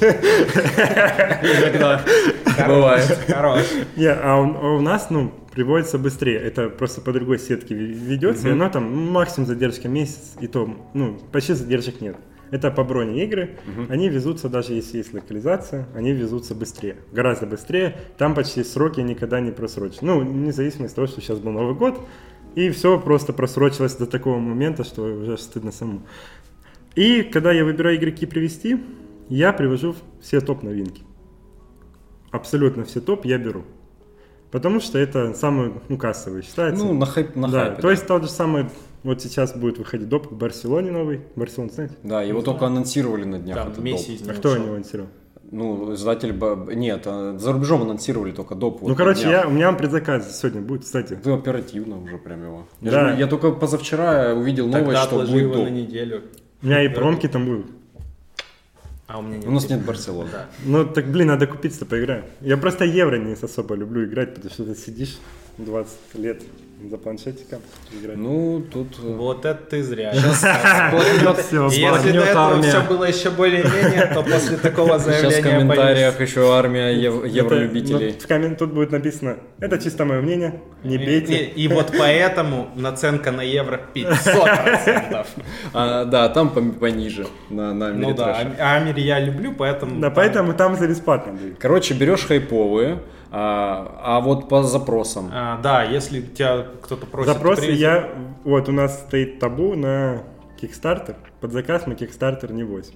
[1.42, 2.04] Иногда
[2.66, 3.06] бывает.
[3.28, 3.64] Хорош.
[3.96, 6.38] А у, нас, ну, приводится быстрее.
[6.38, 10.68] Это просто по другой сетке ведется, и оно там ну, максимум задержка месяц, и то,
[10.92, 12.16] ну, почти задержек нет.
[12.50, 13.58] Это по броне игры.
[13.88, 16.96] Они везутся, даже если есть локализация, они везутся быстрее.
[17.12, 17.96] Гораздо быстрее.
[18.18, 20.14] Там почти сроки никогда не просрочены.
[20.14, 22.00] Ну, независимо от того, что сейчас был Новый год,
[22.55, 26.03] и все просто просрочилось до такого момента, что уже стыдно самому.
[26.94, 28.80] И когда я выбираю игроки привести,
[29.28, 31.03] я привожу все топ-новинки.
[32.30, 33.64] Абсолютно все топ я беру.
[34.51, 36.84] Потому что это самый, ну, кассовый считается.
[36.84, 37.82] Ну, на, хайп, на да, хайпе.
[37.82, 38.66] то есть тот же самый,
[39.05, 41.20] вот сейчас будет выходить доп в Барселоне новый.
[41.36, 41.94] Барселона, знаете?
[42.03, 43.57] Да, его только анонсировали на днях.
[43.57, 45.11] Там этот Месси А кто его анонсировал?
[45.53, 46.32] Ну, издатель...
[46.74, 48.74] Нет, а за рубежом анонсировали только доп.
[48.74, 51.14] вот ну, на короче, я, у меня он предзаказ сегодня будет, кстати.
[51.16, 52.68] Ты оперативно уже прям его.
[52.80, 53.12] Я, Да.
[53.12, 55.64] же- я только позавчера увидел новость, Тогда что отложи будет его доп.
[55.64, 56.22] на неделю.
[56.62, 57.66] У меня и промки там будут.
[59.09, 59.46] А у меня нет.
[59.48, 60.30] У нас нет Барселоны.
[60.30, 60.46] Да.
[60.64, 62.22] Ну, так, блин, надо купить-то поиграю.
[62.40, 65.18] Я просто евро не особо люблю играть, потому что ты сидишь
[65.59, 66.42] 20 лет
[66.89, 67.61] за планшетиком
[67.93, 68.16] играть.
[68.16, 68.99] Ну, тут...
[69.03, 70.12] э, Вот это ты зря.
[70.14, 76.53] Если до этого все было еще более-менее, то после такого Сейчас заявления в комментариях еще
[76.55, 78.12] армия евролюбителей.
[78.12, 81.45] Ну, в коммен- тут будет написано, это чисто мое мнение, не бейте.
[81.45, 85.26] И, вот поэтому наценка на евро 500%.
[85.72, 90.01] А, да, там пониже, на, Ну да, а Амир я люблю, поэтому...
[90.01, 91.59] Да, поэтому там за бесплатно будет.
[91.59, 92.99] Короче, берешь хайповые,
[93.31, 95.31] а, а вот по запросам.
[95.33, 97.33] А, да, если тебя кто-то просит...
[97.33, 98.09] Запросы привезти- я...
[98.45, 100.22] Вот у нас стоит табу на
[100.61, 101.16] Kickstarter.
[101.41, 102.95] Под заказ мы Kickstarter не возим.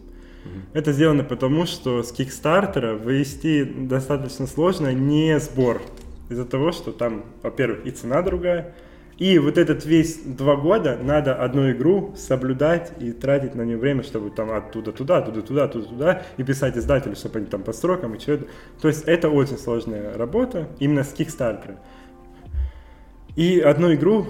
[0.74, 5.80] Это сделано потому, что с Kickstarter вывести достаточно сложно не сбор.
[6.28, 8.74] Из-за того, что там, во-первых, и цена другая,
[9.18, 14.02] и вот этот весь два года надо одну игру соблюдать и тратить на нее время,
[14.02, 17.72] чтобы там оттуда туда, оттуда туда, оттуда туда, и писать издателю, чтобы они там по
[17.72, 18.46] срокам и что это.
[18.80, 21.76] То есть это очень сложная работа именно с Kickstarter.
[23.36, 24.26] И одну игру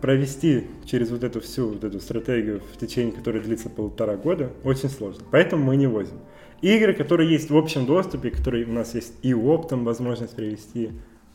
[0.00, 4.90] провести через вот эту всю вот эту стратегию в течение которой длится полтора года очень
[4.90, 5.24] сложно.
[5.30, 6.18] Поэтому мы не возим.
[6.60, 10.92] Игры, которые есть в общем доступе, которые у нас есть и оптом возможность привести,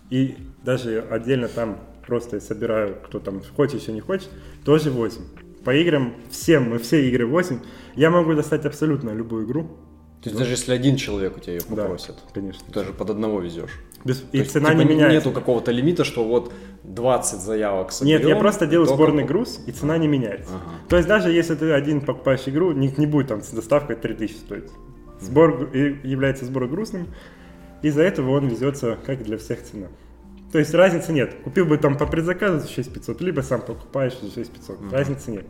[0.10, 1.78] и даже отдельно там
[2.10, 4.30] просто собираю, кто там хочет, еще не хочет,
[4.66, 5.22] тоже возим.
[5.64, 7.62] По играм всем, мы все игры возим.
[7.96, 9.64] Я могу достать абсолютно любую игру.
[10.24, 12.62] То есть даже если один человек у тебя ее Да, попросит, конечно.
[12.68, 13.80] ты даже под одного везешь.
[14.04, 15.16] Без- и есть, цена типа, не меняется.
[15.30, 16.52] Нету какого-то лимита, что вот
[16.84, 18.20] 20 заявок соберем.
[18.20, 20.52] Нет, я просто делаю и сборный только- груз, и цена не меняется.
[20.56, 20.76] Ага.
[20.90, 24.36] То есть даже если ты один покупаешь игру, не, не будет там с доставкой 3000
[24.38, 24.70] стоить.
[25.22, 27.08] Сбор и является сбор грустным,
[27.82, 29.88] из-за этого он везется, как и для всех цена.
[30.52, 31.36] То есть разницы нет.
[31.44, 34.92] Купил бы там по предзаказу за 6500, либо сам покупаешь за 6500.
[34.92, 35.46] Разницы нет.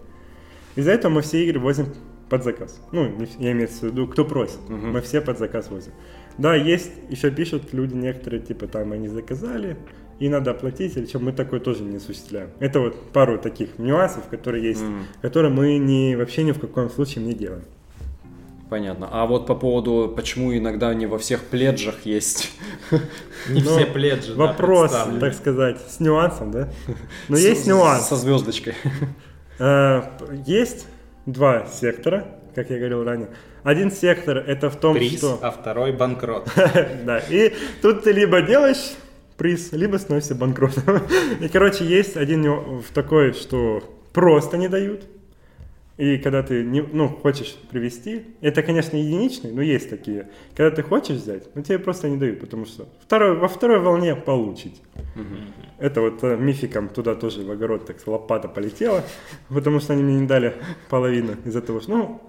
[0.75, 1.87] Из-за этого мы все игры возим
[2.29, 2.79] под заказ.
[2.91, 4.59] Ну, я имею в виду, кто просит.
[4.69, 5.93] Мы все под заказ возим.
[6.37, 9.77] Да, есть, еще пишут люди некоторые, типа там они заказали,
[10.19, 12.49] и надо оплатить, или что, мы такое тоже не осуществляем.
[12.59, 15.05] Это вот пару таких нюансов, которые есть, Мгм.
[15.21, 17.63] которые мы не, вообще ни в каком случае не делаем.
[18.69, 19.09] Понятно.
[19.11, 22.51] А вот по поводу, почему иногда не во всех пледжах есть...
[23.49, 26.69] Не Ну, все пледжи, да, Вопрос, так сказать, с нюансом, да?
[27.29, 28.07] Но есть нюанс.
[28.07, 28.75] Со звездочкой.
[29.59, 30.03] Э,
[30.45, 30.87] Есть
[31.25, 33.29] два сектора, как я говорил ранее.
[33.63, 35.39] Один сектор это в том, Приз, что...
[35.41, 36.49] а второй банкрот.
[37.05, 38.93] Да, и тут ты либо делаешь
[39.37, 41.01] приз, либо становишься банкротом.
[41.39, 42.43] И, короче, есть один
[42.79, 45.03] в такой, что просто не дают.
[45.99, 50.29] И когда ты не, ну, хочешь привести, это, конечно, единичный, но есть такие.
[50.55, 54.15] Когда ты хочешь взять, но тебе просто не дают, потому что второй, во второй волне
[54.15, 54.81] получить.
[55.77, 59.03] Это вот э, мификам туда тоже в огород так лопата полетела,
[59.49, 60.53] потому что они мне не дали
[60.89, 62.21] половину из-за того, что, ну,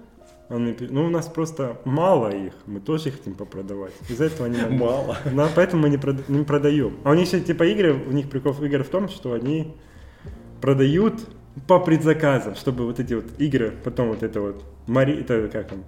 [0.49, 3.93] он мне ну, у нас просто мало их, мы тоже их хотим попродавать.
[4.09, 5.17] Из-за этого они нам- Мало.
[5.33, 6.97] Да, поэтому мы не, прода- не продаем.
[7.05, 9.77] А у них еще типа игры, у них прикол игр в том, что они
[10.59, 11.21] продают
[11.67, 15.83] по предзаказам, чтобы вот эти вот игры, потом вот это вот, Мари, это как там,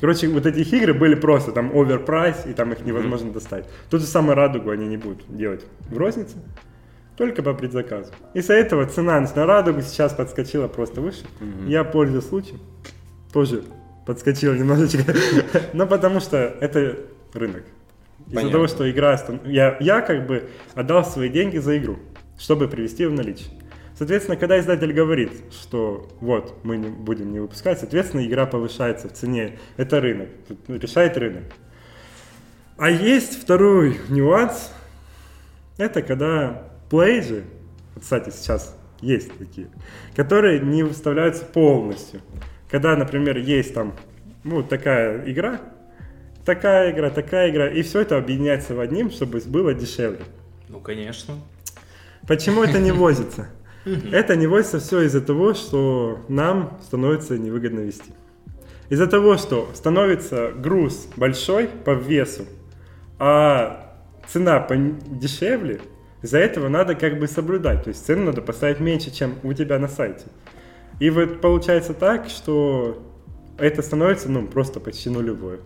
[0.00, 3.66] Короче, вот эти их игры были просто там оверпрайс, и там их невозможно достать.
[3.90, 6.36] Ту же самую радугу они не будут делать в рознице,
[7.18, 8.12] только по предзаказу.
[8.32, 11.24] Из-за этого цена на радугу сейчас подскочила просто выше.
[11.66, 12.60] Я пользуюсь случаем,
[13.30, 13.62] тоже
[14.06, 15.14] подскочила немножечко,
[15.74, 16.96] но потому что это
[17.34, 17.64] рынок.
[18.28, 19.20] Из-за того, что игра...
[19.44, 21.98] Я, я как бы отдал свои деньги за игру,
[22.38, 23.59] чтобы привести в наличие.
[24.00, 29.12] Соответственно, когда издатель говорит, что вот, мы не будем не выпускать, соответственно, игра повышается в
[29.12, 29.58] цене.
[29.76, 30.30] Это рынок.
[30.68, 31.42] Решает рынок.
[32.78, 34.72] А есть второй нюанс.
[35.76, 37.44] Это когда плейджи,
[37.94, 39.68] кстати, сейчас есть такие,
[40.16, 42.22] которые не выставляются полностью.
[42.70, 43.94] Когда, например, есть там
[44.44, 45.60] ну, такая игра,
[46.46, 50.24] такая игра, такая игра, и все это объединяется в одним, чтобы было дешевле.
[50.70, 51.34] Ну, конечно.
[52.26, 53.50] Почему это не возится?
[53.84, 54.46] Это не
[54.78, 58.12] все из-за того, что нам становится невыгодно вести.
[58.90, 62.44] Из-за того, что становится груз большой по весу,
[63.18, 63.94] а
[64.26, 64.66] цена
[65.06, 65.80] дешевле,
[66.22, 67.84] из-за этого надо как бы соблюдать.
[67.84, 70.26] То есть цену надо поставить меньше, чем у тебя на сайте.
[70.98, 73.02] И вот получается так, что
[73.58, 75.60] это становится ну, просто почти нулевое.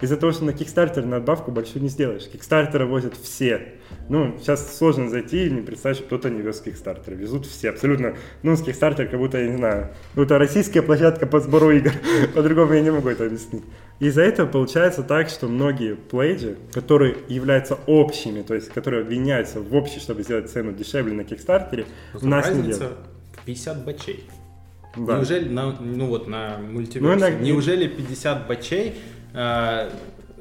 [0.00, 2.28] Из-за того, что на Kickstarter надбавку большую не сделаешь.
[2.32, 3.79] Kickstarter возят все.
[4.10, 7.14] Ну, сейчас сложно зайти и не представить, что кто-то не вез Kickstarter.
[7.14, 8.14] Везут все, абсолютно.
[8.42, 11.92] Ну, с Kickstarter как будто, я не знаю, ну, это российская площадка по сбору игр.
[12.34, 13.62] По-другому я не могу это объяснить.
[14.00, 19.72] Из-за этого получается так, что многие плейджи, которые являются общими, то есть которые объединяются в
[19.76, 21.86] общий, чтобы сделать цену дешевле на Kickstarter,
[22.20, 22.96] у нас не делают.
[23.40, 24.24] в 50 бачей.
[24.96, 25.18] Да.
[25.18, 28.94] Неужели на, ну вот на мультиверсе, Ну, иногда- неужели 50 бачей
[29.34, 29.88] э,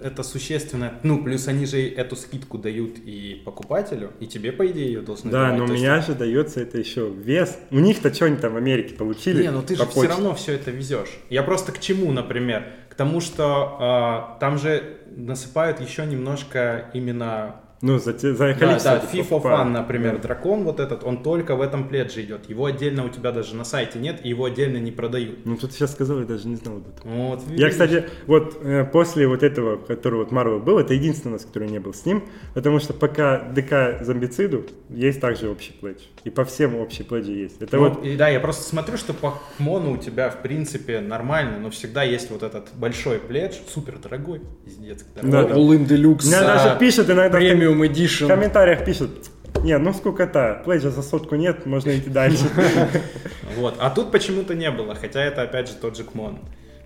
[0.01, 4.85] это существенно, ну плюс они же эту скидку дают и покупателю, и тебе по идее
[4.87, 5.57] ее должны Да, давать.
[5.57, 7.57] но у То есть- меня же дается это еще вес.
[7.71, 9.43] У них-то что они там в Америке получили?
[9.43, 10.09] Не, ну ты же все почте?
[10.09, 11.09] равно все это везешь.
[11.29, 12.65] Я просто к чему, например?
[12.89, 18.53] К тому, что э, там же насыпают еще немножко именно Ну, за, те- за Да,
[18.53, 18.91] количество.
[18.91, 19.59] да, ты FIFA покупаешь.
[19.67, 20.21] Fun, например, Да.
[20.23, 22.49] дракон вот этот, он только в этом пледже идет.
[22.49, 25.45] Его отдельно у тебя даже на сайте нет, и его отдельно не продают.
[25.45, 27.09] Ну, тут сейчас сказал, я даже не знал об этом.
[27.11, 31.33] Вот, Я, кстати, вот э, после вот этого, который вот Marvel был, это единственный у
[31.35, 32.23] нас, который не был с ним,
[32.53, 35.99] потому что пока ДК Зомбициду есть также общий пледж.
[36.25, 37.61] И по всем общий пледжи есть.
[37.61, 40.99] Это Ну, вот, и да, я просто смотрю, что по Мону у тебя, в принципе,
[40.99, 45.55] нормально, но всегда есть вот этот большой пледж, супер дорогой, пиздец, Да, да.
[45.55, 46.25] In Deluxe.
[46.27, 46.55] меня да.
[46.65, 48.27] даже пишут иногда в ком- Премиум в Edition.
[48.27, 49.29] комментариях пишут,
[49.63, 52.45] не, ну сколько-то, пледжа за сотку нет, можно идти дальше.
[53.57, 53.75] Вот.
[53.79, 56.39] А тут почему-то не было, хотя это опять же тот же Кмон.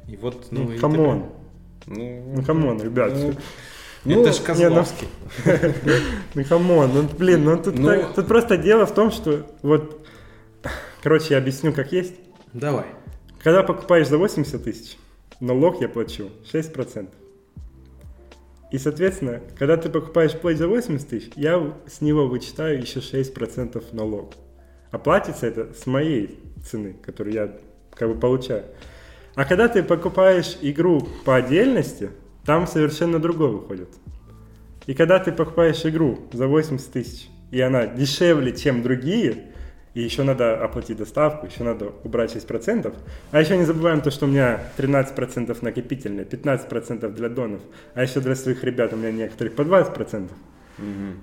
[0.07, 1.25] И вот, ну, Ну, и камон,
[1.86, 3.13] Ну, ну come on, ребят.
[3.15, 3.34] Ну,
[4.05, 5.07] ну, это ж Козловский.
[6.34, 9.45] Ну come on, ну блин, ну тут, Ну- так- тут просто дело в том, что
[9.61, 10.05] вот,
[11.03, 12.15] короче, я объясню как есть.
[12.53, 12.86] Давай.
[13.43, 14.97] Когда покупаешь за 80 тысяч,
[15.39, 17.07] налог я плачу 6%.
[18.74, 23.84] И, соответственно, когда ты покупаешь пледж за 80 тысяч, я с него вычитаю еще 6%
[23.91, 24.34] налог.
[24.90, 27.56] А платится это с моей цены, которую я
[27.91, 28.64] как бы получаю.
[29.36, 32.10] А когда ты покупаешь игру по отдельности,
[32.48, 33.90] там совершенно другое выходит.
[34.88, 39.52] И когда ты покупаешь игру за 80 тысяч, и она дешевле, чем другие,
[39.94, 42.94] и еще надо оплатить доставку, еще надо убрать 6%,
[43.32, 47.61] а еще не забываем то, что у меня 13% накопительные, 15% для донов,
[47.94, 50.30] а еще для своих ребят у меня некоторых по 20%.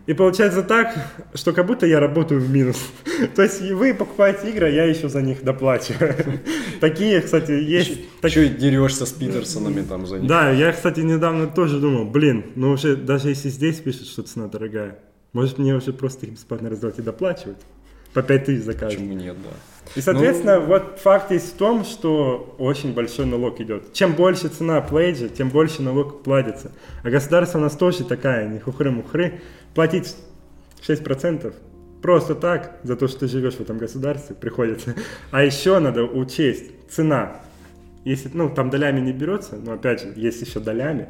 [0.07, 0.95] И получается так,
[1.35, 2.81] что как будто я работаю в минус.
[3.35, 6.15] То есть вы покупаете игры, а я еще за них доплачиваю.
[6.81, 7.99] Такие, кстати, есть.
[8.21, 10.29] Так- Еще и дерешься с Питерсонами там за них.
[10.29, 14.47] Да, я, кстати, недавно тоже думал, блин, ну уже даже если здесь пишут, что цена
[14.47, 15.01] дорогая,
[15.33, 17.59] может мне уже просто их бесплатно раздавать и доплачивать?
[18.15, 18.97] По 5 тысяч за каждый.
[18.97, 19.51] Почему нет, да.
[19.97, 23.93] И, соответственно, Ну- вот факт есть в том, что очень большой налог идет.
[23.93, 26.71] Чем больше цена плейджа, тем больше налог платится.
[27.03, 29.41] А государство у нас тоже такая, не хухры-мухры.
[29.75, 30.15] Платить
[30.81, 31.55] 6%
[32.03, 34.95] просто так, за то, что ты живешь в этом государстве, приходится.
[35.31, 37.43] А еще надо учесть цена
[38.05, 41.09] Если, ну, там долями не берется, но опять же, есть еще долями,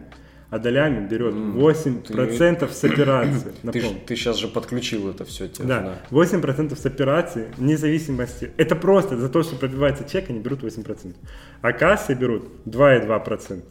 [0.51, 3.53] а долями берет М, 8% с операции.
[3.73, 5.49] Ты, ты сейчас же подключил это все.
[5.61, 8.51] Да, 8% с операции, вне зависимости.
[8.57, 11.15] Это просто за то, что пробивается чек, они берут 8%.
[11.63, 13.63] А кассы берут 2,2%.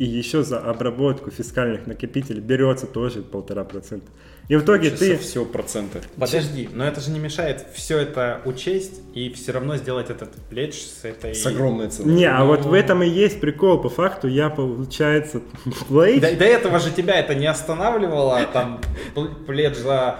[0.00, 4.00] И еще за обработку фискальных накопителей берется тоже 1,5%.
[4.48, 5.18] И в итоге ты...
[5.18, 6.00] все проценты.
[6.16, 10.72] Подожди, но это же не мешает все это учесть и все равно сделать этот плеч
[10.80, 11.34] с этой...
[11.34, 12.14] С огромной ценой.
[12.14, 12.70] Не, а вот Ну.
[12.70, 13.78] в этом и есть прикол.
[13.82, 15.42] По факту я, получается,
[15.88, 16.22] плейдж...
[16.22, 18.80] До, до этого же тебя это не останавливало, там,
[19.14, 20.18] пл- плед за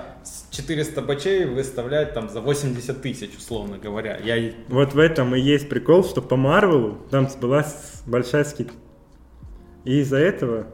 [0.51, 4.20] 400 бачей выставлять там за 80 тысяч, условно говоря.
[4.23, 7.65] Я Вот в этом и есть прикол, что по Марвелу там была
[8.05, 8.74] большая скидка.
[9.85, 10.66] И из-за этого,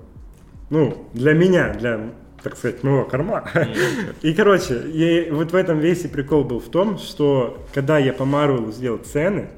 [0.70, 2.12] ну, для меня, для,
[2.42, 3.50] так сказать, моего кармана.
[4.22, 8.24] И, короче, вот в этом весь и прикол был в том, что когда я по
[8.24, 9.48] Марвелу сделал цены,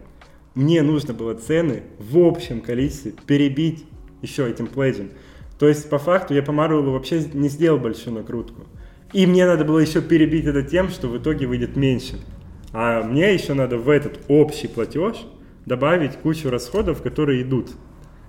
[0.55, 3.85] мне нужно было цены в общем количестве перебить
[4.23, 5.11] еще этим плейджем.
[5.59, 8.67] То есть, по факту, я по Марвелу вообще не сделал большую накрутку.
[9.13, 12.19] И мне надо было еще перебить это тем, что в итоге выйдет меньше.
[12.73, 15.17] А мне еще надо в этот общий платеж
[15.65, 17.71] добавить кучу расходов, которые идут.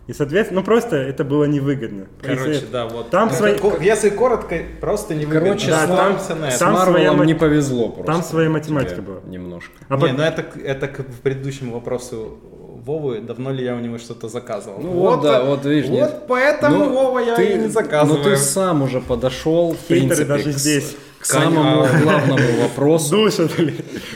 [0.10, 2.08] И, соответственно, ну просто это было невыгодно.
[2.20, 3.12] Короче, Если- да, вот.
[3.12, 6.56] Там Это свои- ко- Если коротко, просто не Короче, Да, там- на это.
[6.56, 8.12] С там своя мат- не повезло просто.
[8.12, 9.20] там своя математика была.
[9.28, 9.72] Немножко.
[9.88, 12.40] А не, пот- ну это, к- это к предыдущему вопросу
[12.84, 14.80] Вовы, давно ли я у него что-то заказывал.
[14.82, 15.90] Ну вот, да, вот видишь.
[15.90, 16.24] Вот нет.
[16.28, 18.18] поэтому, Ну, Вова, я ты- и не заказываю.
[18.18, 20.96] Ну ты сам уже подошел, в Хейтеры принципе, даже к, здесь.
[21.20, 23.30] К самому главному вопросу.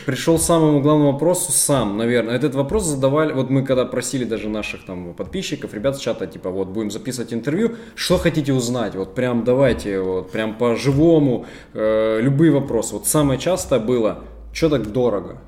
[0.06, 2.36] Пришел к самому главному вопросу сам, наверное.
[2.36, 6.50] Этот вопрос задавали, вот мы когда просили даже наших там подписчиков, ребят с чата, типа,
[6.50, 12.52] вот будем записывать интервью, что хотите узнать, вот прям давайте, вот прям по-живому, э, любые
[12.52, 12.94] вопросы.
[12.94, 14.20] Вот самое частое было,
[14.54, 15.42] что так дорого?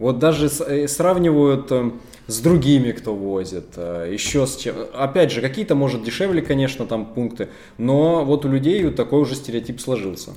[0.00, 1.90] Вот даже э, сравнивают э,
[2.26, 4.74] с другими, кто возит, еще с чем.
[4.94, 7.48] Опять же, какие-то, может, дешевле, конечно, там пункты,
[7.78, 10.32] но вот у людей вот такой уже стереотип сложился.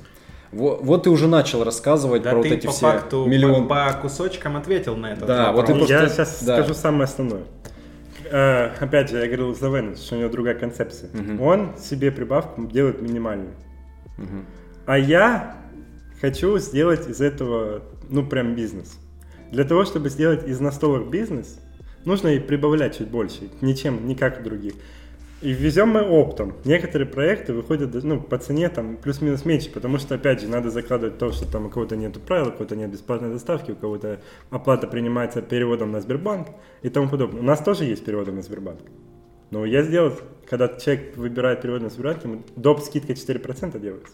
[0.51, 3.87] Во- Вот, ты уже начал рассказывать Да про вот эти по все факту миллион по,
[3.91, 5.89] по кусочкам ответил на этот Да, вот вопрос.
[5.89, 6.57] Я просто- сейчас да.
[6.57, 7.43] скажу самое основное.
[8.29, 11.09] Э, опять же, я говорил за Венус, что у него другая концепция.
[11.13, 11.41] Мгм.
[11.41, 13.53] Он себе прибавку делает минимальную.
[14.17, 14.45] Мгм.
[14.85, 15.57] А я
[16.21, 18.97] хочу сделать из этого, ну, прям бизнес.
[19.51, 21.59] Для того, чтобы сделать из настолок бизнес,
[22.05, 24.73] нужно и прибавлять чуть больше, ничем, не как у других.
[25.41, 26.53] И везем мы оптом.
[26.65, 31.17] Некоторые проекты выходят ну, по цене там плюс-минус меньше, потому что, опять же, надо закладывать
[31.17, 34.85] то, что там у кого-то нет правил, у кого-то нет бесплатной доставки, у кого-то оплата
[34.85, 36.49] принимается переводом на Сбербанк
[36.83, 37.41] и тому подобное.
[37.41, 38.81] У нас тоже есть переводы на Сбербанк.
[39.49, 40.13] Но я сделал,
[40.47, 42.81] когда человек выбирает перевод на Сбербанк, ему доп.
[42.81, 44.13] скидка 4% делается.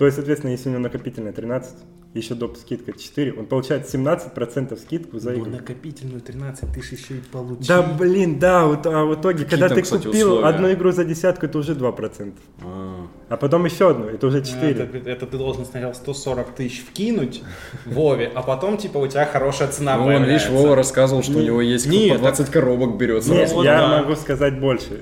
[0.00, 1.74] То есть, соответственно, если у него накопительная 13,
[2.14, 2.56] еще доп.
[2.56, 5.50] скидка 4, он получает 17% скидку за Ну, игру.
[5.50, 7.66] накопительную 13 тысяч еще и получил.
[7.68, 10.48] Да, блин, да, вот, а в итоге, когда там, ты кстати, купил условия?
[10.48, 12.32] одну игру за десятку, это уже 2%.
[12.64, 13.08] А.
[13.28, 14.70] А потом еще одну, это уже Ну, 4.
[14.84, 17.42] Это, это ты должен сначала 140 тысяч вкинуть
[17.84, 20.48] Вове, а потом, типа, у тебя хорошая цена Ну, вон, видишь.
[20.48, 24.00] Вова рассказывал, что у Не- него есть по так- 20 коробок берет Нет, вот я
[24.00, 24.98] могу сказать больше.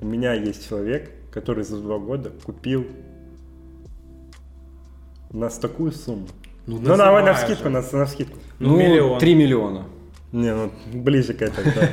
[0.00, 2.86] У меня есть человек, который за два года купил
[5.32, 6.26] на такую сумму.
[6.66, 8.38] Ну, Ну, на, на скидку, на, на скидку.
[8.58, 9.18] Ну, миллион.
[9.18, 9.84] 3 миллиона.
[10.32, 11.88] Не, ну, ближе к этому, да.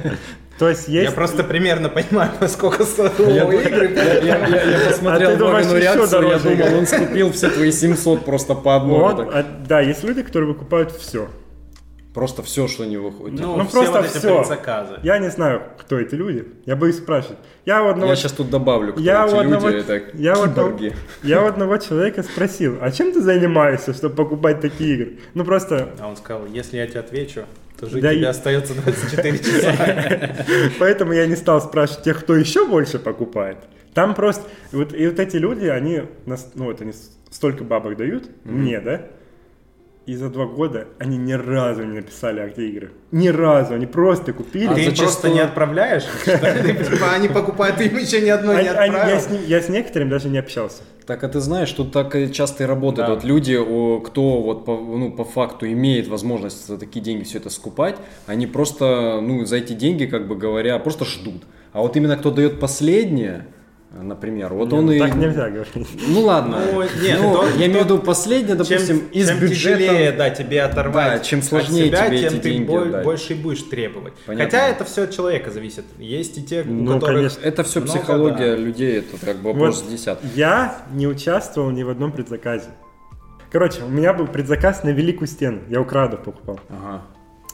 [0.60, 1.10] То есть есть...
[1.10, 3.94] Я просто примерно понимаю, сколько стоят Я, Вовы игры.
[3.95, 7.32] я- я- я- я посмотрел А ты думаешь, Вовину еще реакцию, я думал, он скупил
[7.32, 8.76] все твои 700 просто по
[9.18, 9.30] так.
[9.34, 11.28] а, да, есть люди, которые выкупают все.
[12.14, 13.40] Просто все, что не выходит.
[13.40, 14.40] Ну, Ну, все просто вот эти всё.
[14.40, 14.95] предзаказы.
[15.03, 16.48] Я не знаю, кто эти люди.
[16.65, 17.38] Я боюсь спрашивать.
[17.65, 20.34] Я у одного, я сейчас тут добавлю, кто я эти у одного, люди, это я,
[20.34, 20.80] одного,
[21.22, 25.19] я у одного человека спросил, а чем ты занимаешься, чтобы покупать такие игры?
[25.36, 27.44] Ну просто, А он сказал, если я тебе отвечу,
[27.80, 30.36] то жить Да тебе и- остается 24 часа.
[30.80, 33.57] поэтому я не стал спрашивать тех, кто еще больше покупает.
[33.94, 36.94] Там просто, вот, и вот эти люди, они, нас- ну вот они
[37.30, 39.03] столько бабок дают, мне, да?
[40.10, 42.90] И за два года они ни разу не написали акты игры.
[43.11, 44.65] Ни разу, они просто купили.
[44.65, 46.02] А Ты зачастую- просто не отправляешь?
[46.23, 46.31] что?
[46.40, 49.38] Типа, Они покупают, им еще ни одной не отправил.
[49.45, 50.81] я с некоторыми даже не общался.
[51.06, 53.07] Так, а ты знаешь, тут так часто и работает.
[53.07, 53.14] Да.
[53.14, 53.56] Вот люди,
[54.03, 58.48] кто вот по, ну, по факту имеет возможность за такие деньги все это скупать, они
[58.48, 61.44] просто, ну, за эти деньги, как бы говоря, просто ждут.
[61.72, 63.45] А вот именно кто дает последнее,
[63.91, 64.99] например, вот Не, он ну, и...
[64.99, 65.88] Так нельзя говорить.
[66.07, 66.60] Ну ладно.
[66.74, 69.56] Ну, нет, Ну, то- я имею в виду последнее, допустим, чем, из чем бюджета.
[69.80, 73.34] тяжелее, да, тебе оторвать Да, чем от сложнее себя, тебе тем эти ты деньги больше
[73.34, 74.14] и будешь требовать.
[74.26, 74.45] Понятно.
[74.45, 75.86] Хотя это все от человека зависит.
[75.98, 77.16] Есть и те, у Ну, которых...
[77.18, 77.41] конечно.
[77.41, 78.56] Это все Много, психология да.
[78.57, 79.91] людей, это как бы вопрос Вот.
[79.91, 80.20] десят.
[80.36, 82.70] Я не участвовал ни в одном предзаказе.
[83.52, 85.61] Короче, у меня был предзаказ на Великую Стену.
[85.70, 86.60] Я у Крадов покупал.
[86.70, 87.02] Ага.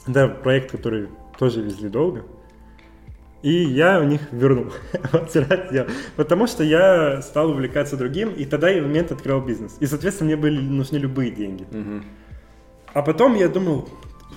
[0.07, 1.07] Да, проект, который
[1.39, 2.23] тоже везли долго.
[3.45, 4.65] И я у них вернул.
[5.11, 5.87] Вот вчера сделал.
[6.15, 9.77] Потому что я стал увлекаться другим, и тогда я в момент открыл бизнес.
[9.79, 11.65] И, соответственно, мне были нужны любые деньги.
[12.93, 13.87] А потом я думал,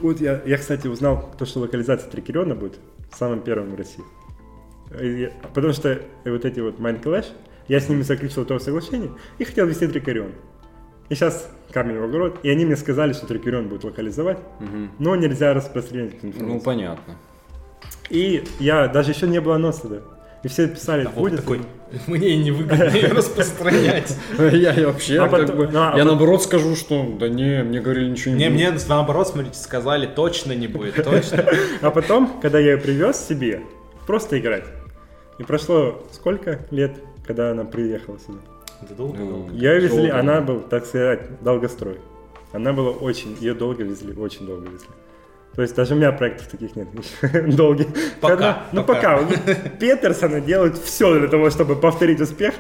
[0.01, 2.79] вот я, я кстати, узнал, то, что локализация Трикерона будет
[3.13, 4.05] самым первым в России.
[5.01, 7.27] И я- потому что вот эти вот Mind Clash,
[7.69, 10.33] я с ними заключил то соглашение и хотел вести Трикерион.
[11.09, 14.91] И сейчас камень в огород, и они мне сказали, что Трикерион будет локализовать, Мгм.
[14.99, 16.55] но нельзя распространять эту информацию.
[16.55, 17.15] Ну, понятно.
[18.11, 19.97] И я, даже еще не было анонса, да.
[20.45, 21.41] И все писали, А вот будет.
[21.41, 21.61] такой,
[22.07, 24.17] мне невыгодно ее распространять.
[24.39, 27.81] Я вообще, А как потом- бы, ну, а я наоборот скажу, что да не, мне
[27.81, 28.73] говорили ничего не Не, будет.
[28.73, 31.45] мне наоборот, смотрите, сказали, точно не будет, точно.
[31.83, 33.63] А потом, когда я ее привез себе,
[34.07, 34.65] просто играть.
[35.39, 36.93] И прошло сколько лет,
[37.27, 38.39] когда она приехала сюда?
[38.81, 39.53] Это долго Ну, долго.
[39.55, 40.19] Ее везли, Долго.
[40.21, 41.99] она была, так сказать, долгострой.
[42.53, 44.89] Она была очень, ее долго везли, очень долго везли.
[45.59, 46.87] То есть даже у меня проектов таких нет.
[47.57, 47.89] Долгих.
[48.21, 49.19] Пока, Когда- ну пока.
[49.19, 49.35] пока.
[49.81, 52.55] Петерсона делают все для того, чтобы повторить успех.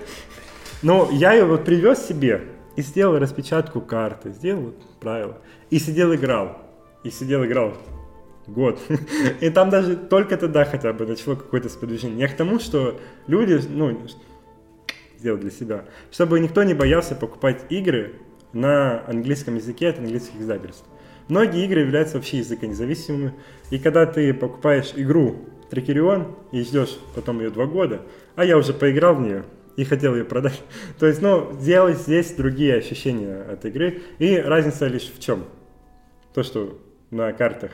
[0.82, 5.38] Но я ее вот привез себе и сделал распечатку карты, сделал правила.
[5.70, 6.58] И сидел играл.
[7.04, 7.74] И сидел играл
[8.48, 8.80] год.
[9.40, 12.18] И там даже только тогда хотя бы начало какое-то сподвижение.
[12.18, 12.98] Я к тому, что
[13.28, 13.96] люди, ну,
[15.20, 18.16] сделать для себя, чтобы никто не боялся покупать игры
[18.52, 20.84] на английском языке от английских издательств.
[21.28, 23.34] Многие игры являются вообще языконезависимыми,
[23.70, 28.02] и когда ты покупаешь игру Трикерион и ждешь потом ее два года,
[28.34, 29.44] а я уже поиграл в нее
[29.76, 30.62] и хотел ее продать,
[30.98, 35.44] то есть, ну, сделать здесь другие ощущения от игры, и разница лишь в чем?
[36.34, 36.78] То, что
[37.10, 37.72] на картах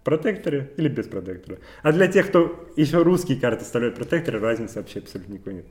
[0.00, 1.58] в протекторе или без протектора.
[1.82, 5.66] А для тех, кто еще русские карты вставляют в протекторы, разницы вообще абсолютно никакой нет.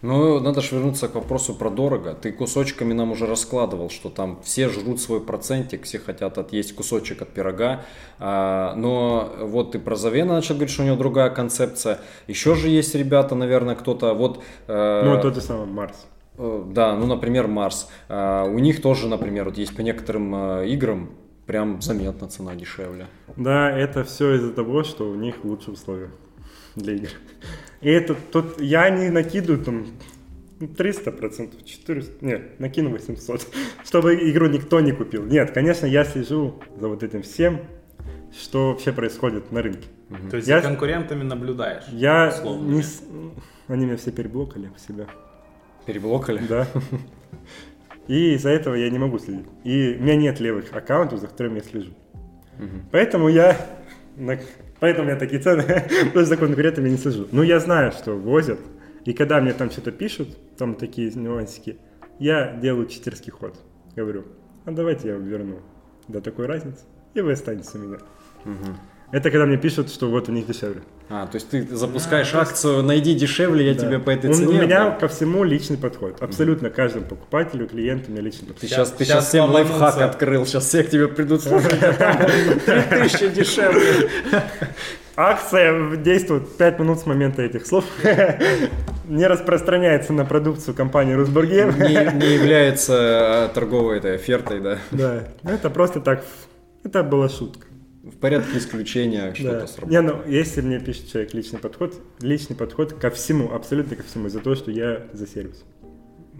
[0.00, 2.14] Ну, надо же вернуться к вопросу про дорого.
[2.14, 7.20] Ты кусочками нам уже раскладывал, что там все жрут свой процентик, все хотят отъесть кусочек
[7.22, 7.84] от пирога.
[8.20, 11.98] А, но вот ты про Завена начал говорить, что у него другая концепция.
[12.28, 14.42] Еще же есть ребята, наверное, кто-то вот...
[14.68, 16.06] э, Ну, тот же самый Марс.
[16.36, 17.88] Э, Да, ну, например, Марс.
[18.08, 21.10] А, У них тоже, например, вот есть по некоторым э, играм
[21.46, 23.06] прям заметно цена дешевле.
[23.36, 26.10] Да, это все из-за того, что у них лучшие условия
[26.76, 27.08] для игр.
[27.80, 29.86] И это тут я не накидываю там
[30.76, 33.46] 300 процентов, 400, нет, накину 800,
[33.84, 35.24] чтобы игру никто не купил.
[35.24, 37.60] Нет, конечно, я слежу за вот этим всем,
[38.36, 39.86] что вообще происходит на рынке.
[40.30, 41.84] То есть Я- за конкурентами наблюдаешь.
[41.92, 42.68] Я условно.
[42.74, 42.82] не...
[43.68, 45.06] Они меня все переблокали в себя.
[45.86, 46.40] Переблокали?
[46.48, 46.66] Да.
[48.08, 49.46] И из-за этого я не могу следить.
[49.64, 51.92] И у меня нет левых аккаунтов, за которыми я слежу.
[52.90, 53.56] Поэтому я...
[54.16, 54.38] на-
[54.80, 57.26] Поэтому меня такие цены, потому что за конкурентами я не слежу.
[57.32, 58.60] Ну, я знаю, что возят.
[59.04, 61.78] И когда мне там что-то пишут, там такие нюансики,
[62.18, 63.58] я делаю читерский ход.
[63.96, 64.24] Говорю,
[64.64, 65.60] а давайте я верну
[66.08, 66.80] до такой разницы,
[67.14, 67.98] и вы останетесь у меня.
[69.10, 70.82] Это когда мне пишут, что вот у них дешевле.
[71.08, 73.80] А, то есть ты запускаешь акцию «Найди дешевле, я Да.
[73.86, 74.48] тебе по этой цене».
[74.48, 74.98] У меня отдам».
[74.98, 76.20] ко всему личный подход.
[76.20, 78.60] Абсолютно каждому покупателю, клиенту у меня личный подход.
[78.60, 81.92] Ты сейчас, ты щас сейчас всем лайфхак открыл, сейчас все к тебе придут, слушай, а
[81.94, 82.16] там
[82.90, 84.10] 3000 дешевле.
[85.16, 87.84] Акция действует 5 минут с момента этих слов.
[89.08, 91.74] Не распространяется на продукцию компании Русбургер.
[91.78, 92.94] Не, не является
[93.46, 94.78] а, торговой этой офертой, да.
[94.90, 96.22] Да, ну это просто так.
[96.84, 97.67] Это была шутка.
[98.12, 99.66] В порядке исключения что-то Да.
[99.66, 99.90] сработало.
[99.90, 104.28] Не, ну, если мне пишет человек личный подход, личный подход ко всему, абсолютно ко всему,
[104.28, 105.64] из-за того, что я за сервис.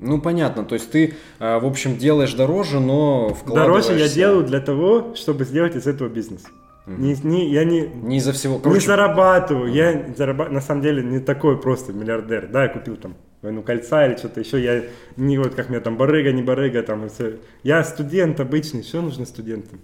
[0.01, 3.89] Ну, понятно, то есть ты, а, в общем, делаешь дороже, но вкладываешься...
[3.91, 6.45] Дороже я делаю для того, чтобы сделать из этого бизнес.
[6.87, 8.57] Не, не, я не, Не из-за всего...
[8.57, 9.71] не Короче, зарабатываю.
[9.71, 12.49] Я зараба- на самом деле не такой просто миллиардер.
[12.49, 14.63] Да, я купил там войну кольца или что-то еще.
[14.63, 14.85] Я
[15.17, 17.35] не вот как мне там барыга, не барыга, там и все.
[17.63, 18.83] Я студент обычный.
[18.83, 19.81] Что нужно студентам?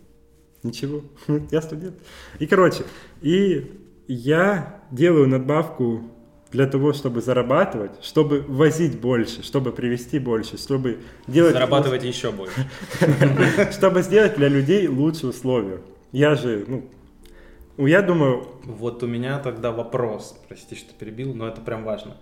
[0.64, 1.02] Ничего.
[1.52, 1.94] Я студент.
[2.40, 2.84] И короче,
[3.22, 3.70] и
[4.08, 6.02] я делаю надбавку
[6.50, 11.52] для того, чтобы зарабатывать, чтобы возить больше, чтобы привезти больше, чтобы делать...
[11.52, 12.68] Зарабатывать еще больше.
[13.72, 15.80] Чтобы сделать для людей лучшие условия.
[16.12, 21.60] Я же, ну, я думаю, Вот у меня тогда вопрос, прости, что перебил, но это
[21.60, 22.16] прям важно.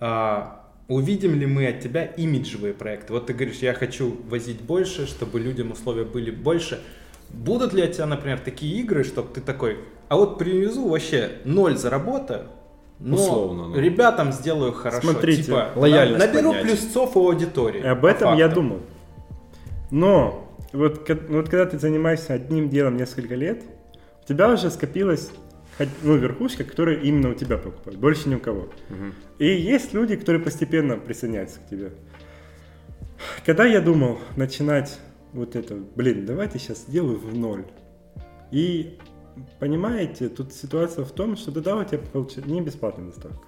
[0.00, 3.12] А, увидим ли мы от тебя имиджевые проекты?
[3.12, 6.80] Вот ты говоришь, я хочу возить больше, чтобы людям условия были больше.
[7.34, 9.78] Будут ли от тебя, например, такие игры, чтобы ты такой,
[10.08, 12.46] а вот привезу вообще ноль заработаю,
[13.00, 13.76] но Условно, ну.
[13.78, 15.00] ребятам сделаю хорошо.
[15.10, 16.66] Смотрите, типа, лояльность на- наберу поднять.
[16.66, 17.82] плюсцов у аудитории.
[17.82, 18.80] Об этом я думал.
[19.90, 23.62] Но вот, ка- вот когда ты занимаешься одним делом несколько лет,
[24.22, 25.30] у тебя уже скопилась
[26.02, 28.68] ну, верхушка, которая именно у тебя покупает, больше ни у кого.
[29.38, 31.90] И есть люди, которые постепенно присоединяются к тебе.
[33.44, 34.98] Когда я думал начинать
[35.34, 37.64] вот это, блин, давайте сейчас сделаю в ноль.
[38.50, 38.98] И
[39.58, 43.46] понимаете, тут ситуация в том, что тогда у тебя получается не бесплатная доставка.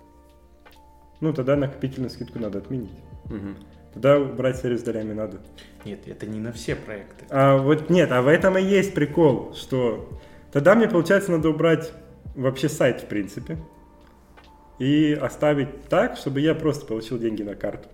[1.20, 2.90] Ну, тогда накопительную скидку надо отменить.
[3.26, 3.56] Мгм.
[3.94, 5.38] Тогда брать сервис долями надо.
[5.84, 7.24] Нет, это не на все проекты.
[7.30, 10.20] А вот нет, а в этом и есть прикол, что
[10.52, 11.92] тогда мне, получается, надо убрать
[12.34, 13.58] вообще сайт, в принципе,
[14.78, 17.88] и оставить так, чтобы я просто получил деньги на карту.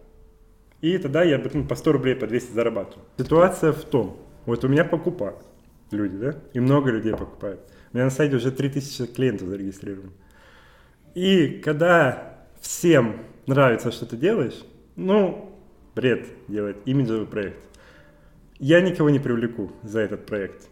[0.82, 3.04] И тогда я ну, по 100 рублей, по 200 зарабатывал.
[3.16, 5.38] Ситуация в том, вот у меня покупают
[5.92, 7.60] люди, да, и много людей покупают.
[7.92, 10.12] У меня на сайте уже 3000 клиентов зарегистрировано.
[11.14, 14.64] И когда всем нравится, что ты делаешь,
[14.96, 15.52] ну,
[15.94, 17.62] бред делать имиджевый проект.
[18.58, 20.68] Я никого не привлеку за этот проект.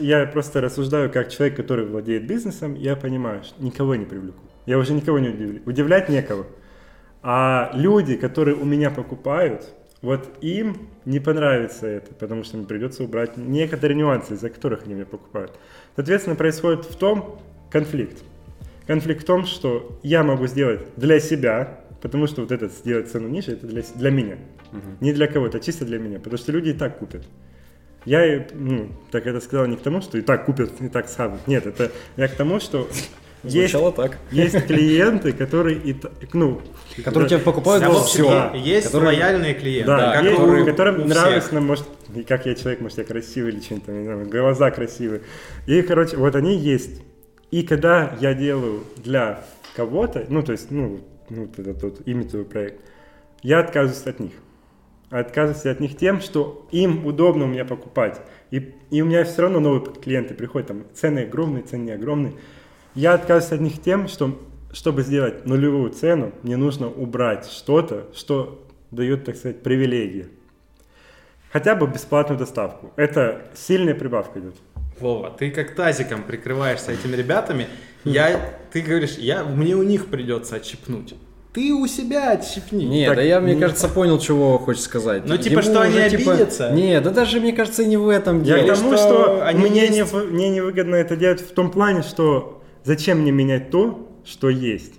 [0.00, 4.40] Я просто рассуждаю как человек, который владеет бизнесом, я понимаю, что никого не привлеку.
[4.66, 5.60] Я уже никого не удивлю.
[5.66, 6.46] Удивлять некого.
[7.28, 13.02] А люди, которые у меня покупают, вот им не понравится это, потому что им придется
[13.02, 15.58] убрать некоторые нюансы, из-за которых они меня покупают.
[15.96, 18.22] Соответственно, происходит в том конфликт.
[18.86, 23.26] Конфликт в том, что я могу сделать для себя, потому что вот этот сделать цену
[23.26, 24.36] ниже, это для, для меня.
[25.00, 27.26] Не для кого-то, а чисто для меня, потому что люди и так купят.
[28.04, 31.44] Я, ну, так это сказал не к тому, что и так купят, и так схавают.
[31.48, 32.86] Нет, это я к тому, что
[33.46, 34.18] есть, Звучало так.
[34.30, 35.96] есть клиенты, которые и,
[36.32, 36.60] ну,
[37.04, 38.52] Которые тебя покупают за все.
[38.54, 41.62] Есть лояльные клиенты, да, есть, которым у нравится, всех.
[41.62, 45.22] может, и как я человек, может, я красивый или что-нибудь там, не знаю, глаза красивые.
[45.66, 47.02] И, короче, вот они есть.
[47.50, 49.44] И когда я делаю для
[49.74, 52.80] кого-то, ну, то есть, ну, ну, вот этот вот имитовый проект,
[53.42, 54.32] я отказываюсь от них.
[55.10, 58.20] Отказываюсь от них тем, что им удобно у меня покупать.
[58.50, 62.34] И, и у меня все равно новые клиенты приходят, там, цены огромные, цены не огромные.
[62.96, 64.36] Я отказываюсь от них тем, что
[64.72, 70.28] чтобы сделать нулевую цену, мне нужно убрать что-то, что дает, так сказать, привилегии.
[71.52, 72.92] Хотя бы бесплатную доставку.
[72.96, 74.54] Это сильная прибавка идет.
[74.98, 77.68] Вова, ты как тазиком прикрываешься этими ребятами.
[78.04, 81.14] Я, ты говоришь, я, мне у них придется отщипнуть.
[81.52, 82.84] Ты у себя отщипни.
[82.84, 85.22] Не, Так, да я, мне не- кажется, понял, чего хочешь сказать.
[85.26, 86.70] Ну, типа, что они типа, обидятся?
[86.70, 88.74] Не, да даже, мне кажется, и не в этом Я дело.
[88.74, 90.12] к тому, что что, они мне, есть.
[90.12, 92.55] не, мне невыгодно это делать в том плане, что
[92.86, 94.94] зачем мне менять то, что есть.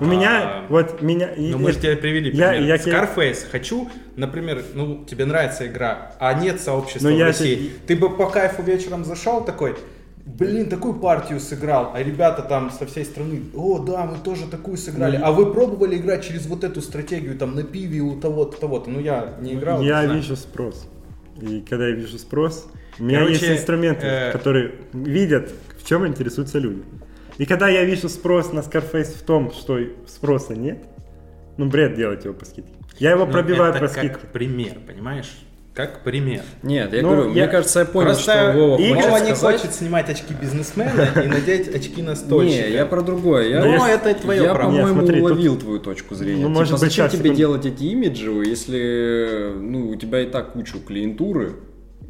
[0.00, 1.30] У меня, А, вот меня...
[1.36, 2.66] Ну, мы же тебе привели Я- пример.
[2.66, 3.50] я тебе- Scarface.
[3.50, 7.70] Хочу, например, ну, тебе нравится игра, а нет сообщества Но в я России.
[7.86, 9.76] Ты бы по кайфу вечером зашел такой,
[10.24, 14.78] блин, такую партию сыграл, а ребята там со всей страны, о, да, мы тоже такую
[14.78, 18.58] сыграли, Ну, а вы пробовали играть через вот эту стратегию, там, на пиве у того-то,
[18.58, 18.88] того-то.
[18.88, 19.82] Ну, я не играл.
[19.82, 20.88] Я не вижу спрос.
[21.40, 22.66] И когда я вижу спрос,
[22.98, 25.52] у меня Короче, есть инструменты, э, которые видят,
[25.90, 26.82] чем интересуются люди.
[27.38, 29.76] И когда я вижу спрос на Scarface в том, что
[30.06, 30.78] спроса нет,
[31.56, 32.70] ну бред делать его по скидке.
[33.00, 34.26] Я его Ну, пробиваю это по как скидке.
[34.32, 35.30] пример, понимаешь?
[35.74, 36.42] Как пример.
[36.62, 39.18] Нет, я Ну, говорю, я- мне кажется, я понял, Просто что Вова и- хочет Вова
[39.18, 39.60] не сказать.
[39.60, 42.68] хочет снимать очки бизнесмена и надеть очки настольщика.
[42.68, 43.48] Не, я про другое.
[43.48, 44.70] Я, Но это твое я, право.
[44.70, 46.42] По-моему, смотри, тут- уловил твою точку зрения.
[46.42, 47.36] Ну, Типа, может зачем тебе секунду.
[47.36, 51.54] делать эти имиджевые, если ну, у тебя и так куча клиентуры,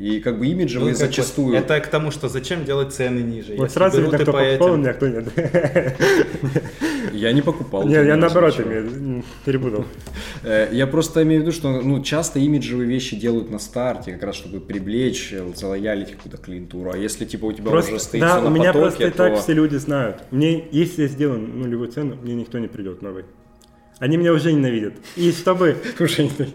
[0.01, 1.55] и как бы Ну, имиджевые как бы, зачастую...
[1.55, 3.55] Это к тому, что зачем делать цены ниже.
[3.55, 4.81] Вот Если сразу видно, кто по покупал у этим.
[4.81, 5.29] меня, а кто нет.
[7.13, 7.87] Я не покупал.
[7.87, 9.85] Нет, я наоборот имею, перепутал.
[10.43, 14.23] Э, Я просто имею в виду, что ну, часто имиджевые вещи делают на старте, как
[14.23, 16.93] раз чтобы привлечь, э, залоялить какую-то клиентуру.
[16.93, 19.11] А если типа у тебя Просто, уже стоит да, на у меня потоке, просто и
[19.11, 19.17] то...
[19.17, 20.23] так все люди знают.
[20.31, 23.25] Мне, если я сделаю нулевую цену, мне никто не придет новый.
[24.01, 24.95] Они меня уже ненавидят.
[25.15, 25.77] И чтобы...
[26.01, 26.55] Уже ненавидят.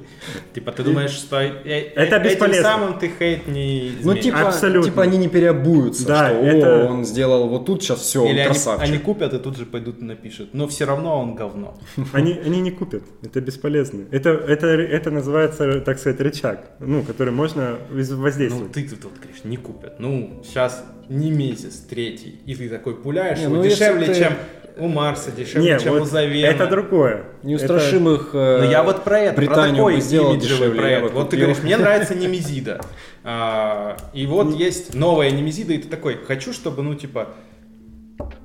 [0.53, 2.63] Типа ты думаешь, что э- э- Это этим бесполезно.
[2.63, 4.89] самым ты хейт не Ну, типа, Абсолютно.
[4.91, 8.29] типа они не переобуются, Да, что это- «О, он сделал вот тут, сейчас все, он
[8.31, 8.89] Или они, красавчик.
[8.89, 10.49] они купят и тут же пойдут и напишут.
[10.53, 11.77] Но все равно он говно.
[12.13, 13.03] Они, они не купят.
[13.21, 14.05] Это бесполезно.
[14.11, 18.71] Это, это, это называется, так сказать, рычаг, ну, который можно из- Ну воздействовать.
[18.71, 19.99] ты тут, говоришь, не купят.
[19.99, 22.39] Ну, сейчас не месяц, третий.
[22.47, 24.33] И ты такой пуляешь Не, ну, если дешевле, ты- чем
[24.77, 26.47] у Марса, дешевле, Не, чем у вот Завема.
[26.47, 27.23] это другое.
[27.43, 31.13] Неустрашимых э, Ну я вот про это, Британию про такой сделал дешевле, проект.
[31.13, 32.81] Вот ты говоришь, мне нравится Немезида.
[33.23, 37.29] А, и вот есть новая Немезида, и ты такой, хочу, чтобы, ну, типа,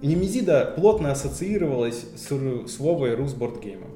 [0.02, 3.90] Немезида плотно ассоциировалась с, с Вовой Русбордгеймом.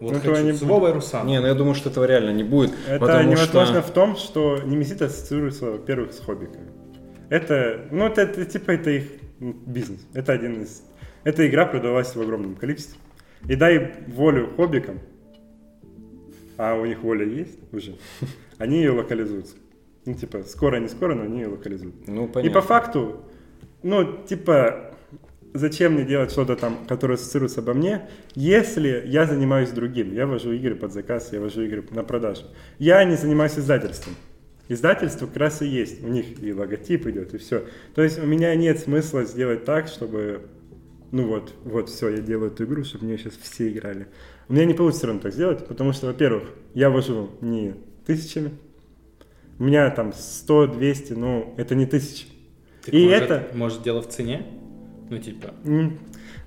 [0.00, 0.60] Вот Ну, хочу, не с.
[0.62, 1.28] Вовой Русаном.
[1.28, 2.72] Не, ну я думаю, что этого реально не будет.
[2.86, 3.82] Это невозможно что...
[3.82, 6.70] в том, что Немезид ассоциируется, во-первых, с хоббиками.
[7.30, 9.04] Это, ну, это, это типа, это их
[9.40, 10.00] м, бизнес.
[10.12, 10.82] Это один из...
[11.26, 13.00] Эта игра продавалась в огромном количестве.
[13.48, 15.00] И дай волю хоббикам,
[16.56, 17.96] а у них воля есть уже,
[18.58, 19.56] они ее локализуются.
[20.04, 22.06] Ну, типа, скоро, не скоро, но они ее локализуют.
[22.06, 22.60] Ну, И понятно.
[22.60, 23.24] по факту,
[23.82, 24.94] ну, типа,
[25.52, 30.12] зачем мне делать что-то там, которое ассоциируется обо мне, если я занимаюсь другим.
[30.12, 32.42] Я вожу игры под заказ, я вожу игры на продажу.
[32.78, 34.14] Я не занимаюсь издательством.
[34.68, 36.04] Издательство как раз и есть.
[36.04, 37.64] У них и логотип идет, и все.
[37.96, 40.42] То есть у меня нет смысла сделать так, чтобы
[41.16, 44.06] ну вот, вот, все, я делаю эту игру, чтобы в нее сейчас все играли.
[44.48, 47.74] У меня не получится все равно так сделать, потому что, во-первых, я вожу не
[48.04, 48.50] тысячами,
[49.58, 52.26] у меня там 100, 200, ну, это не тысячи.
[52.84, 54.46] Так И может, это- Может, дело в цене?
[55.08, 55.98] Ну, типа, М,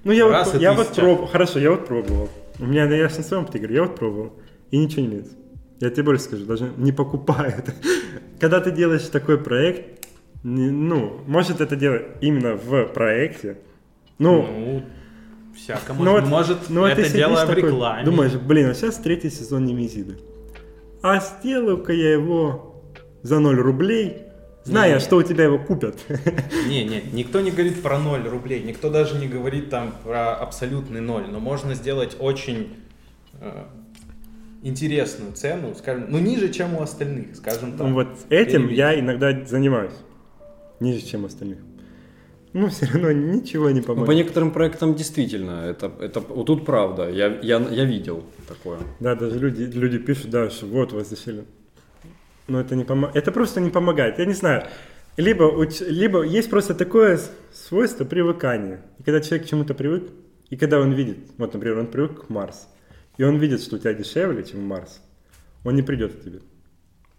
[0.04, 2.30] Ну, я Раз вот, я вот пробовал, хорошо, я вот пробовал.
[2.60, 4.34] У меня, я же на своем говорю, я вот пробовал,
[4.70, 5.36] и ничего не меняется.
[5.80, 7.74] Я тебе больше скажу, даже не покупают.
[8.40, 10.06] Когда ты делаешь такой проект,
[10.44, 13.58] ну, может это делать именно в проекте,
[14.20, 14.84] ну, ну,
[15.56, 16.22] всяко ну может.
[16.22, 18.04] вот- может, ну это дело в такой, рекламе.
[18.06, 20.18] Думаешь, блин, а сейчас третий сезон Немезиды.
[21.02, 22.84] А сделаю-ка я его
[23.24, 24.18] за 0 рублей,
[24.66, 25.00] зная, Не.
[25.00, 25.98] что у тебя его купят.
[26.68, 31.02] Не, не, никто не говорит про 0 рублей, никто даже не говорит там про абсолютный
[31.02, 32.74] ноль, но можно сделать очень
[33.42, 33.64] э,
[34.64, 37.88] интересную цену, скажем, ну ниже, чем у остальных, скажем так.
[37.88, 38.76] Ну вот этим Перевести.
[38.76, 39.94] я иногда занимаюсь.
[40.82, 41.60] Ниже, чем остальных.
[42.54, 44.16] Ну, все равно ничего не Ну, по поможет.
[44.16, 48.80] некоторым проектам действительно, это, это вот тут правда, я, я, я видел такое.
[49.00, 51.44] Да, даже люди, люди пишут, да, что вот вас зашили.
[52.48, 53.16] Но это не помогает.
[53.16, 54.18] Это просто не помогает.
[54.18, 54.64] Я не знаю.
[55.18, 57.20] Либо, уч- либо есть просто такое
[57.54, 58.82] свойство привыкания.
[58.98, 60.10] И когда человек к чему-то привык,
[60.50, 62.68] и когда он видит, вот, например, он привык к Марс,
[63.18, 65.02] и он видит, что у тебя дешевле, чем Марс,
[65.64, 66.40] он не придет к тебе.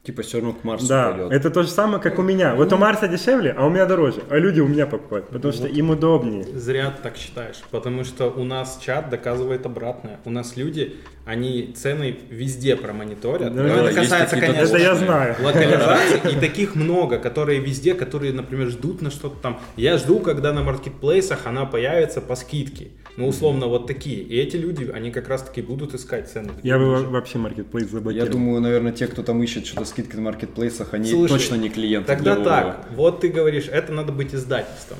[0.02, 1.31] Типа все равно к Марсу Да, пойдет.
[1.31, 2.55] это то же самое, как у меня.
[2.55, 4.22] Вот у Марса дешевле, а у меня дороже.
[4.31, 6.43] А люди у меня покупают, потому что им удобнее.
[6.55, 10.18] Зря ты так считаешь, потому что у нас чат доказывает обратное.
[10.24, 10.97] У нас люди,
[11.27, 13.55] они цены везде промониторят.
[13.55, 15.36] Да, Но да, это касается, конечно, Это я знаю.
[15.39, 19.60] локализации, и таких много, которые везде, которые, например, ждут на что-то там.
[19.77, 22.89] Я жду, когда на маркетплейсах она появится по скидке.
[23.16, 24.20] Ну, условно, вот такие.
[24.20, 26.52] И эти люди, они как раз-таки будут искать цены.
[26.62, 28.32] Я бы вообще маркетплейс Я заблокировал.
[28.32, 32.06] думаю, наверное, те, кто там ищет что-то скидки на маркетплейсах, они Слушай, точно не клиенты.
[32.06, 34.98] Тогда так, вот ты говоришь, это надо быть издательством.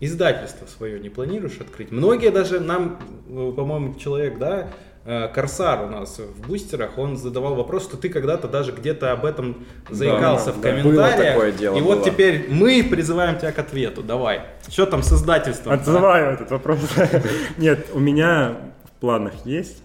[0.00, 1.92] Издательство свое не планируешь открыть?
[1.92, 2.98] Многие даже нам,
[3.28, 4.72] э, по-моему, человек, да,
[5.04, 9.64] Корсар у нас в бустерах, он задавал вопрос, что ты когда-то даже где-то об этом
[9.90, 10.70] заикался да, в да.
[10.70, 11.16] комментариях.
[11.16, 12.04] Было такое дело, и вот было.
[12.04, 14.02] теперь мы призываем тебя к ответу.
[14.02, 14.42] Давай.
[14.68, 15.72] Что там с издательством?
[15.72, 16.78] Отзываю этот вопрос.
[17.56, 19.82] Нет, у меня в планах есть,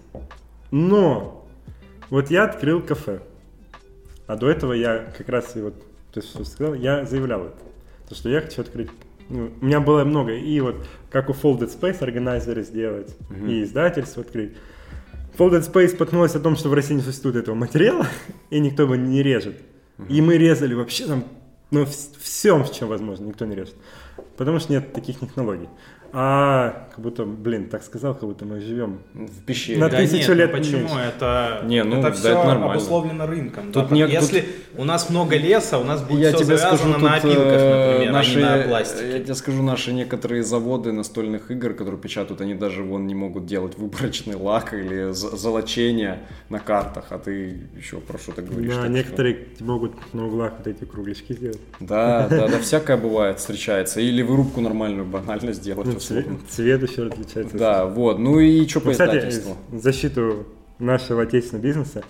[0.70, 1.46] но
[2.10, 3.20] вот я открыл кафе.
[4.28, 5.74] А до этого я как раз и вот,
[6.12, 7.56] то есть, что сказал, я заявлял это.
[8.08, 8.90] То, что я хочу открыть.
[9.30, 10.32] Ну, у меня было много.
[10.32, 10.76] И вот
[11.10, 13.16] как у Folded Space органайзеры сделать,
[13.46, 14.52] и издательство открыть.
[15.38, 18.08] Folded Space споткнулась о том, что в России не существует этого материала,
[18.50, 19.56] и никто его не режет.
[20.08, 21.24] И мы резали вообще там,
[21.70, 23.74] ну, в всем, в чем возможно, никто не режет.
[24.36, 25.68] Потому что нет таких технологий.
[26.12, 29.00] А как будто, блин, так сказал, как будто мы живем.
[29.14, 29.78] В пещере.
[29.78, 30.78] На Да тысячу нет, лет ну почему?
[30.80, 30.94] меньше.
[31.16, 32.70] Это, Не, ну, да, это все это нормально.
[32.72, 33.72] обусловлено рынком.
[33.72, 33.94] Тут да.
[33.94, 34.44] не- Если
[34.76, 37.52] у нас много леса, у нас будет Я все тебе завязано скажу, на тут, опилках,
[37.60, 39.12] э, например, наши, а не на пластике.
[39.12, 43.46] Я тебе скажу, наши некоторые заводы настольных игр, которые печатают, они даже вон не могут
[43.46, 48.74] делать выборочный лак или золочение на картах, а ты еще про что-то говоришь.
[48.74, 51.58] Да, так некоторые могут на углах вот эти кругляшки сделать.
[51.76, 54.00] что- Да, да, да, всякое бывает, встречается.
[54.00, 55.97] Или вырубку нормальную банально сделать.
[55.98, 57.56] Цвет, цвет еще отличается.
[57.56, 58.18] Да, вот.
[58.18, 59.56] Ну и что по Ну, кстати, издательству?
[59.72, 60.46] защиту
[60.78, 62.02] нашего отечественного бизнеса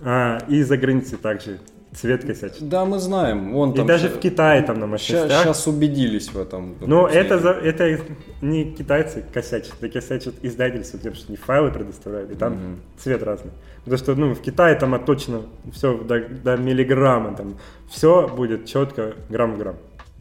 [0.00, 1.58] а, и за границей также
[1.94, 2.68] цвет косячит.
[2.68, 3.52] Да, мы знаем.
[3.52, 5.42] Вон И там даже в Китае там на мощностях.
[5.42, 6.74] Сейчас убедились в этом.
[6.80, 8.00] Но это, за, это
[8.42, 12.76] не китайцы косячат, это косячат издательство, тем, что не файлы предоставляют, и там Мгм.
[12.98, 13.52] цвет разный.
[13.84, 15.42] Потому что ну, в Китае там отточено
[15.72, 17.56] все до, до миллиграмма, там
[17.88, 19.76] все будет четко грамм в грамм.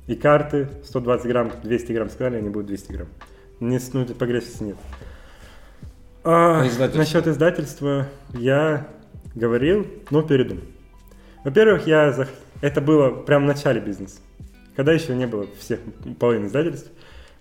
[0.08, 3.08] И карты 120 грамм, 200 грамм сказали, они будут 200 грамм.
[3.60, 4.78] Не, ну, тут погрешности нет.
[6.24, 6.98] А, издательство?
[7.00, 8.88] насчет издательства я
[9.36, 10.64] говорил, но передумал.
[11.44, 12.30] Во-первых, я зах-
[12.62, 14.20] это было прямо в начале бизнеса,
[14.76, 15.80] когда еще не было всех
[16.20, 16.90] половины издательств.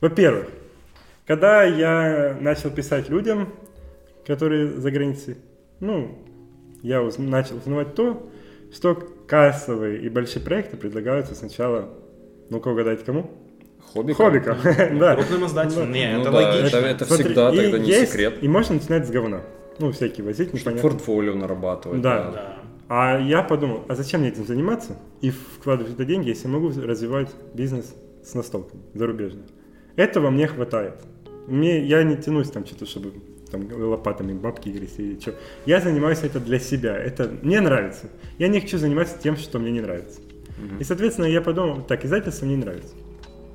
[0.00, 0.48] Во-первых,
[1.26, 3.52] когда я начал писать людям,
[4.26, 5.36] которые за границей,
[5.80, 6.18] ну,
[6.82, 8.30] я уз- начал узнавать то,
[8.72, 8.94] что
[9.26, 11.88] кассовые и большие проекты предлагаются сначала,
[12.50, 13.30] ну-ка угадайте кому?
[13.92, 14.26] Хоббиком?
[14.26, 14.56] Хоббикам,
[14.98, 15.14] да.
[15.16, 15.92] Крупным издательством.
[15.92, 16.76] Не, Ну это логично.
[16.78, 18.34] это- это всегда тогда не секрет.
[18.42, 19.42] И можно начинать с говна.
[19.78, 20.88] Ну, всякие возить, непонятно.
[20.90, 22.00] портфолио нарабатывать.
[22.00, 22.56] Да.
[22.88, 27.30] А я подумал, а зачем мне этим заниматься и вкладывать туда деньги, если могу развивать
[27.52, 27.94] бизнес
[28.24, 29.42] с настолками зарубежный.
[29.96, 30.94] Этого мне хватает.
[31.48, 33.12] Мне, я не тянусь там что-то, чтобы
[33.50, 35.34] там лопатами бабки грести или что.
[35.64, 36.96] Я занимаюсь это для себя.
[36.96, 38.06] Это мне нравится.
[38.38, 40.20] Я не хочу заниматься тем, что мне не нравится.
[40.80, 42.94] И, соответственно, я подумал, так, издательство мне не нравится.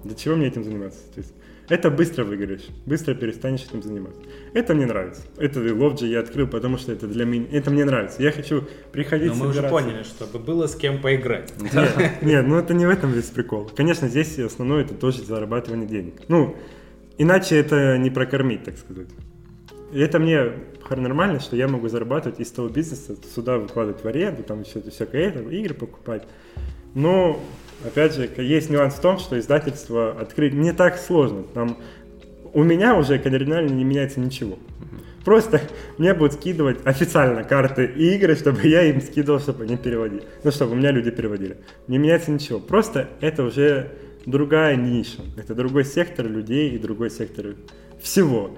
[0.04, 1.00] Для чего мне этим заниматься?
[1.14, 1.34] То есть,
[1.70, 4.20] Это быстро выиграешь, быстро перестанешь этим заниматься.
[4.54, 5.22] Это мне нравится.
[5.38, 8.22] Это ловджи я открыл, потому что это для меня, это мне нравится.
[8.22, 9.86] Я хочу приходить Но мы уже собираться.
[9.86, 11.54] поняли, чтобы было с кем поиграть.
[11.62, 13.72] Нет, нет, ну это не в этом весь прикол.
[13.74, 16.16] Конечно, здесь основное это тоже зарабатывание денег.
[16.28, 16.58] Ну,
[17.18, 19.08] иначе это не прокормить, так сказать.
[19.94, 20.52] И это мне
[20.90, 24.92] нормально, что я могу зарабатывать из того бизнеса, сюда выкладывать в аренду, там все это
[24.92, 26.24] всякое это, игры покупать.
[26.94, 27.42] Но,
[27.86, 31.44] опять же, есть нюанс в том, что издательство открыть не так сложно.
[31.54, 31.78] Там
[32.54, 34.60] у меня уже кардинально не меняется ничего.
[35.24, 35.62] Просто
[35.98, 40.24] мне будут скидывать официально карты и игры, чтобы я им скидывал, чтобы они переводили.
[40.44, 41.58] Ну, чтобы у меня люди переводили.
[41.88, 42.60] Не меняется ничего.
[42.60, 43.92] Просто это уже
[44.26, 45.22] другая ниша.
[45.38, 47.56] Это другой сектор людей и другой сектор
[48.02, 48.58] всего.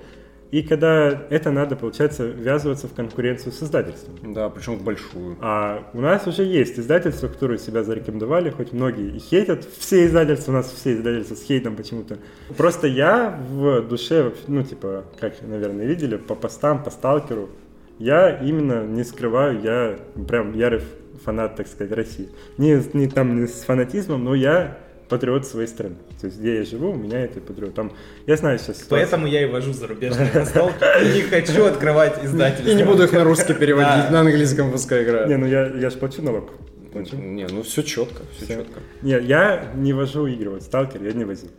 [0.54, 4.34] И когда это надо, получается, ввязываться в конкуренцию с издательством.
[4.36, 5.36] Да, причем в большую.
[5.42, 9.66] А у нас уже есть издательства, которые себя зарекомендовали, хоть многие и хейтят.
[9.80, 12.20] Все издательства, у нас все издательства с хейтом почему-то.
[12.56, 17.50] Просто я в душе, ну, типа, как, наверное, видели, по постам, по сталкеру,
[17.98, 19.98] я именно не скрываю, я
[20.28, 20.82] прям ярый
[21.26, 22.30] фанат, так сказать, России.
[22.60, 24.78] Не, не там не с фанатизмом, но я
[25.14, 25.96] патриот своей страны.
[26.20, 27.76] То есть, где я живу, у меня это патриот.
[27.76, 27.92] Там,
[28.26, 28.98] я знаю сейчас ситуацию.
[29.00, 32.72] Поэтому я и вожу зарубежные настолки и не хочу открывать издательство.
[32.72, 35.30] И не буду их на русский переводить, на английском пускай играют.
[35.30, 36.50] Не, ну я, я же плачу налог.
[36.92, 37.16] Плачу.
[37.16, 38.80] Не, ну все четко, все четко.
[39.04, 41.52] Не, я не вожу игры, вот сталкер я не возил.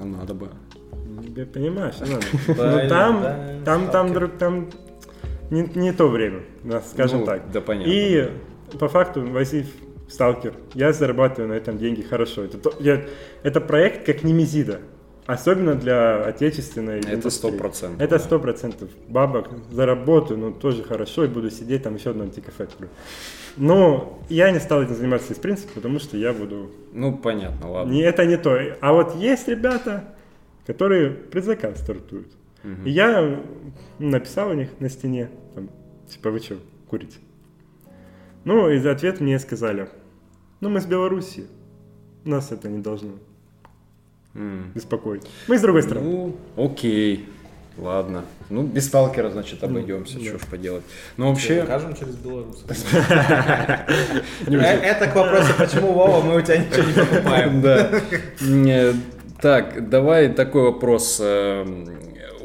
[0.00, 0.48] А надо бы.
[1.36, 2.26] Я понимаю, что надо.
[2.48, 3.24] Ну там,
[3.64, 4.68] там, там, друг, там
[5.50, 6.40] не, не то время,
[6.92, 7.52] скажем Ну, так.
[7.52, 7.90] да, понятно.
[7.90, 8.30] И
[8.80, 9.66] по факту, возив
[10.08, 12.44] сталкер, я зарабатываю на этом деньги хорошо.
[12.44, 13.04] Это, то- я-
[13.42, 14.80] это проект как немезида.
[15.26, 17.50] Особенно для отечественной Это индустрии.
[17.50, 18.90] 100%, Это сто процентов.
[19.08, 22.90] Бабок заработаю, но тоже хорошо, и буду сидеть там еще одно антикафе открою.
[23.56, 27.90] Но я не стал этим заниматься из принципа, потому что я буду Ну, понятно, ладно.
[27.90, 28.58] не, это не то.
[28.82, 30.04] А вот есть ребята,
[30.66, 32.28] которые предзаказ стартуют.
[32.84, 33.40] И я
[33.98, 35.70] написал у них на стене, там,
[36.08, 36.56] типа, вы что,
[36.88, 37.16] курите?
[38.44, 39.88] Ну, и за ответ мне сказали,
[40.60, 41.46] ну, мы с Белоруссии,
[42.24, 43.12] нас это не должно
[44.74, 45.22] беспокоить.
[45.48, 46.10] Мы с другой стороны.
[46.56, 47.28] Ну, окей.
[47.76, 48.24] Ладно.
[48.50, 50.84] Ну, без сталкера, значит, обойдемся, что ж поделать.
[51.16, 52.64] Ну, вообще, Покажем через белорусов.
[54.46, 57.60] Э, Это к вопросу, почему, Вова, мы у тебя ничего не покупаем.
[57.62, 58.00] Да.
[58.40, 58.92] Э,
[59.40, 61.20] Так, давай такой вопрос.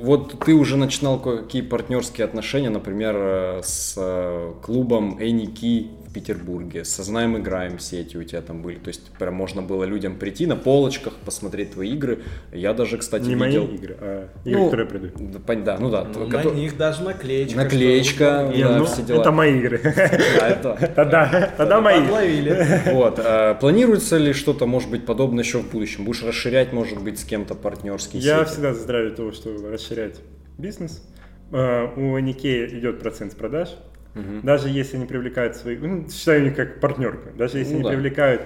[0.02, 6.86] Вот ты уже начинал какие партнерские отношения, например, э, с э, клубом Эники в Петербурге.
[6.86, 8.78] Со Знаем Играем сети у тебя там были.
[8.78, 12.20] То есть прям можно было людям прийти на полочках, посмотреть твои игры.
[12.52, 13.66] Я даже, кстати, Не мои видел...
[13.68, 15.12] игры, а игры, Ну, которые придут.
[15.32, 16.04] Да, пон- да, ну да.
[16.06, 17.58] Ну, ко- На них даже наклеечка.
[17.58, 19.22] Наклеечка, да, ну, все дела.
[19.22, 19.80] это мои игры.
[19.84, 22.02] Да, это- Тогда, тогда мои.
[22.02, 22.82] Подловили.
[22.94, 23.20] Вот.
[23.24, 26.06] а Планируется ли что-то, может быть, подобное еще в будущем?
[26.06, 28.52] Будешь расширять, может быть, с кем-то партнерские Я сети?
[28.54, 30.16] всегда за здравие того, чтобы расширять
[30.58, 31.04] бизнес.
[31.52, 33.70] А, У Никея идет процент с продаж.
[34.16, 34.42] Мгм.
[34.42, 35.78] Даже если они привлекают свои...
[35.78, 37.30] Ну, считаю их как партнерка.
[37.38, 37.90] Даже если Ну они да.
[37.96, 38.42] привлекают,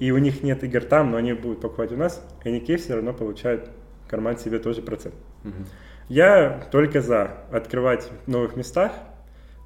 [0.00, 3.12] и у них нет игр там, но они будут покупать у нас, Никей все равно
[3.12, 3.68] получает
[4.06, 5.14] в карман себе тоже процент.
[5.44, 5.66] Мгм.
[6.08, 8.92] Я только за открывать в новых местах,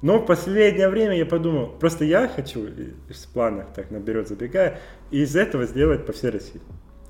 [0.01, 4.79] но в последнее время я подумал, просто я хочу и- в планах, так наперед забегая,
[5.11, 6.61] из этого сделать по всей России.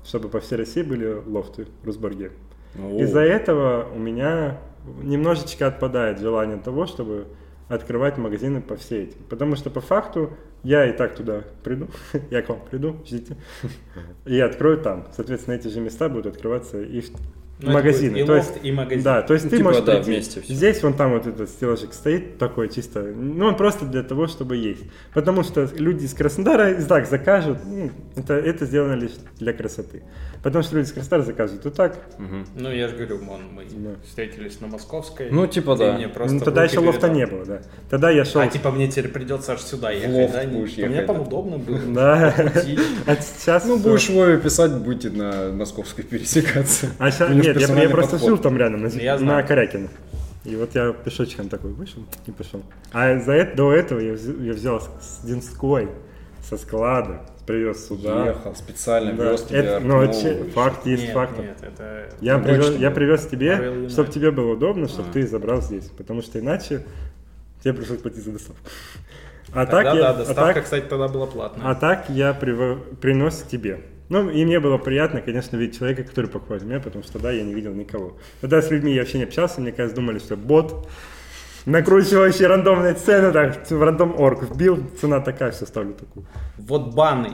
[0.04, 2.30] Чтобы по всей России были лофты в Русбурге.
[2.78, 3.00] О.
[3.00, 4.58] Из-за этого у меня
[5.02, 7.26] немножечко отпадает желание того, чтобы
[7.68, 9.18] открывать магазины по всей этим.
[9.28, 10.32] Потому что по факту
[10.62, 11.88] я и так туда приду,
[12.30, 13.36] я к вам приду, ждите,
[14.24, 15.08] и открою там.
[15.12, 17.02] Соответственно, эти же места будут открываться и
[17.60, 18.18] Ну, магазины.
[18.18, 19.02] и то есть, и магазин.
[19.04, 20.54] Да, то есть Ну, ты типа, можешь да, прийти, вместе всё.
[20.54, 24.56] здесь вон там вот этот стеллажик стоит такой чисто, ну он просто для того, чтобы
[24.56, 24.82] есть.
[25.14, 30.02] Потому что люди из Краснодара и так закажут, ну, это, это сделано лишь для красоты.
[30.42, 32.46] Потому что люди из Краснодара закажут и так, Мгм.
[32.56, 33.90] Ну, я же говорю, Мон, мы Да.
[34.04, 35.28] встретились на Московской.
[35.30, 35.92] Ну, типа, да.
[35.94, 37.62] мне просто ну, тогда еще лофта не было, да.
[37.88, 38.40] Тогда я шел...
[38.40, 40.44] А типа мне теперь придется аж сюда ехать, лофт да?
[40.44, 41.22] Не- будешь Мне ехать, там да.
[41.22, 41.78] удобно было.
[41.94, 42.34] Да.
[43.06, 43.64] А сейчас...
[43.64, 46.88] Ну, будешь Вове писать, будете на Московской пересекаться.
[46.98, 49.42] А него нет, я, я просто жил там рядом, на, Я на.
[49.42, 49.88] Корякина.
[50.44, 52.62] И вот я пешочком такой вышел и пошел.
[52.92, 55.88] А за это, до этого я, я взял с, Динской,
[56.46, 58.26] со склада, привез сюда.
[58.26, 59.58] Ехал специально, Да, вез тебя.
[59.60, 61.38] это- ну, че- факт есть Нет, факт.
[61.38, 62.10] нет, это...
[62.20, 65.12] Я, привез, я привез тебе, чтобы тебе было удобно, чтобы А.
[65.12, 65.84] ты забрал здесь.
[65.96, 66.84] Потому что иначе
[67.62, 68.60] тебе пришлось платить за доставку.
[69.54, 71.70] А Тогда, так, я, да, а доставка, так- кстати, тогда была платная.
[71.70, 73.80] А так я приво- принес тебе.
[74.10, 77.42] Ну, и мне было приятно, конечно, видеть человека, который покупает меня, потому что тогда я
[77.42, 78.16] не видел никого.
[78.40, 80.86] Тогда с людьми я вообще не общался, мне кажется, думали, что бот,
[81.64, 86.26] накручивающий рандомные цены, так, в рандом орг вбил, цена такая, все ставлю такую.
[86.58, 87.30] Вот баны.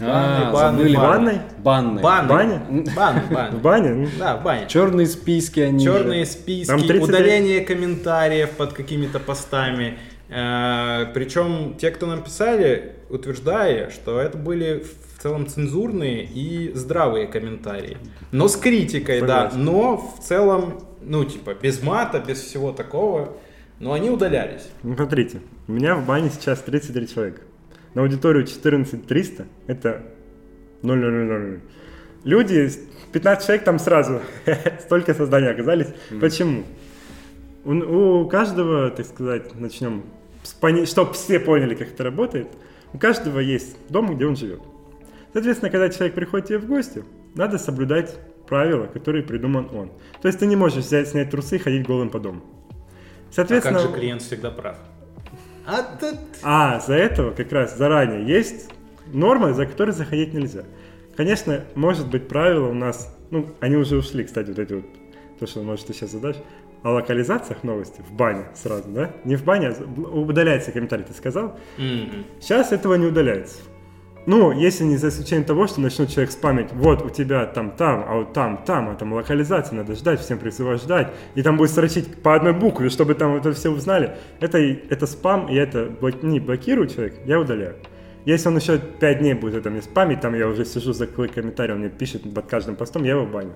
[0.00, 0.96] А, Банный, забыли.
[0.96, 1.40] Банный?
[1.58, 2.02] Банный.
[2.02, 2.28] Банный.
[2.28, 2.60] Бане?
[2.94, 3.60] Банный, В банный.
[3.60, 3.94] бане?
[3.94, 4.66] Ну, Да, в бане.
[4.68, 6.30] Черные списки они Черные же.
[6.30, 9.98] списки, Там 33 удаление комментариев под какими-то постами.
[10.28, 14.84] Э, Причем те, кто нам писали, утверждая, что это были
[15.18, 17.96] в целом цензурные и здравые комментарии.
[18.30, 19.50] Но с критикой, да.
[19.50, 19.64] Согласен.
[19.64, 23.36] Но в целом, ну, типа, без мата, без всего такого.
[23.80, 24.68] Но они удалялись.
[24.84, 27.40] Ну, смотрите, у меня в бане сейчас 33 человека.
[27.94, 30.02] На аудиторию 14 300 это
[30.82, 31.62] 0,000.
[32.22, 32.70] Люди,
[33.10, 34.20] 15 человек там сразу,
[34.80, 35.88] столько созданий оказались.
[36.20, 36.62] Почему?
[37.64, 37.72] У,
[38.22, 40.04] у каждого, так сказать, начнем,
[40.86, 42.46] чтобы все поняли, как это работает,
[42.92, 44.60] у каждого есть дом, где он живет.
[45.38, 47.04] Соответственно, когда человек приходит тебе в гости,
[47.36, 48.12] надо соблюдать
[48.48, 49.92] правила, которые придуман он.
[50.20, 52.40] То есть ты не можешь взять, снять трусы и ходить голым по дому.
[52.40, 52.74] А
[53.30, 54.78] Соответственно, как же клиент всегда прав?
[55.64, 56.18] А тут...
[56.42, 58.68] а, за этого как раз заранее есть
[59.12, 60.64] норма, за которой заходить нельзя.
[61.16, 64.86] Конечно, может быть правило у нас, ну, они уже ушли, кстати, вот эти вот,
[65.38, 66.38] то, что, может, ты сейчас задашь,
[66.82, 69.12] о локализациях новости в бане сразу, да?
[69.22, 69.82] Не в бане, а
[70.18, 71.56] удаляется комментарий, ты сказал.
[71.76, 72.24] Мгм.
[72.40, 73.58] Сейчас этого не удаляется.
[74.28, 78.04] Ну, если не за исключением того, что начнет человек спамить, вот у тебя там, там,
[78.06, 81.70] а вот там, там, а там локализация, надо ждать, всем призывать ждать, и там будет
[81.70, 84.18] строчить по одной букве, чтобы там это все узнали.
[84.40, 87.76] Это, это спам, и это блок- не блокирую человек, я удаляю.
[88.26, 91.72] Если он еще 5 дней будет это мне спамить, там я уже сижу за комментарий,
[91.72, 93.54] он мне пишет под каждым постом, я его баню.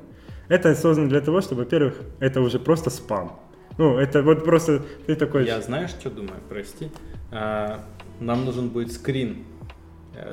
[0.49, 3.39] Это создано для того, чтобы, во-первых, это уже просто спам.
[3.77, 5.45] Ну, это вот просто ты такой...
[5.45, 6.89] Я знаешь, что думаю, прости.
[7.31, 7.85] А,
[8.21, 9.45] нам нужен будет скрин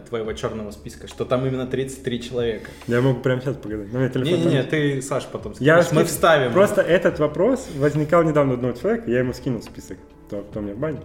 [0.08, 2.70] твоего черного списка, что там именно 33 человека.
[2.88, 3.92] Я могу прямо сейчас показать.
[3.92, 4.70] Меня телефон там Не-не-не, есть.
[4.70, 5.92] ты, Саш, потом Я скажешь.
[5.94, 6.52] Мы ски- вставим.
[6.54, 9.98] Просто этот вопрос возникал недавно одного человека, я ему скинул список,
[10.28, 11.00] кто, кто у меня в бане.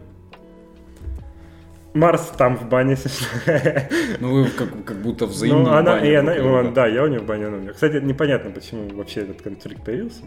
[1.94, 3.88] Марс там в бане, если что.
[4.20, 7.06] Ну вы как, как будто взаимно Ну, она, бане и она, он- да, я у
[7.06, 7.72] нее в бане, она у меня.
[7.72, 10.22] Кстати, непонятно, почему вообще этот конфликт появился.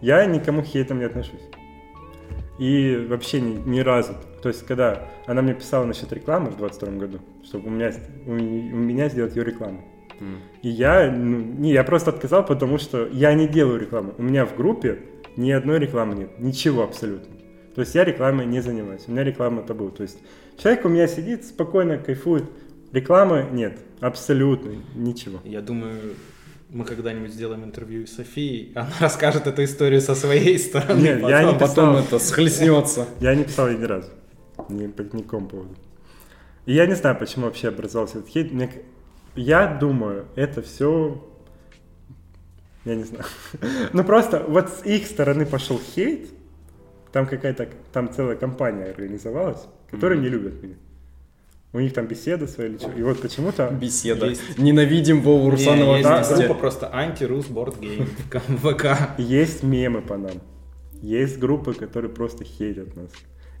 [0.00, 1.40] Я никому хейтом не отношусь.
[2.58, 4.14] И вообще ни, ни разу.
[4.42, 7.92] То есть, когда она мне писала насчет рекламы в 22 году, чтобы у меня,
[8.26, 9.82] у, у меня сделать ее рекламу.
[10.20, 10.40] М.
[10.62, 14.14] И я, ну, не, я просто отказал, потому что я не делаю рекламу.
[14.18, 15.00] У меня в группе
[15.36, 17.34] ни одной рекламы нет, ничего абсолютно.
[17.74, 19.90] То есть я рекламой не занимаюсь, у меня реклама табу.
[19.90, 20.18] То есть
[20.58, 22.44] человек у меня сидит, спокойно кайфует,
[22.92, 25.40] рекламы нет, абсолютно ничего.
[25.44, 26.14] Я думаю,
[26.74, 31.00] мы когда-нибудь сделаем интервью с Софией, она расскажет эту историю со своей стороны.
[31.00, 31.52] Нет, я потом.
[31.52, 31.96] не Потом писал.
[32.04, 33.08] это схлестнется.
[33.20, 34.10] Я не писал ей ни разу,
[34.68, 35.76] ни по никакому поводу.
[36.66, 38.52] И я не знаю, почему вообще образовался этот хейт.
[38.52, 38.70] Мне
[39.36, 41.24] я думаю, это все...
[42.84, 43.24] Я не знаю.
[43.92, 46.28] Ну просто вот с их стороны пошел хейт,
[47.12, 50.74] там какая-то, там целая компания организовалась, которые не любят меня.
[51.74, 52.90] У них там беседа своя или что.
[52.92, 53.68] И вот почему-то...
[53.68, 54.26] Беседа.
[54.26, 54.58] Есть.
[54.58, 56.34] Ненавидим Вову Не, Русанова есть вместе.
[56.46, 58.08] группа просто анти-рус бордгейм
[58.48, 58.86] в ВК.
[59.18, 60.40] Есть мемы по нам.
[61.02, 63.10] Есть группы, которые просто хейтят нас.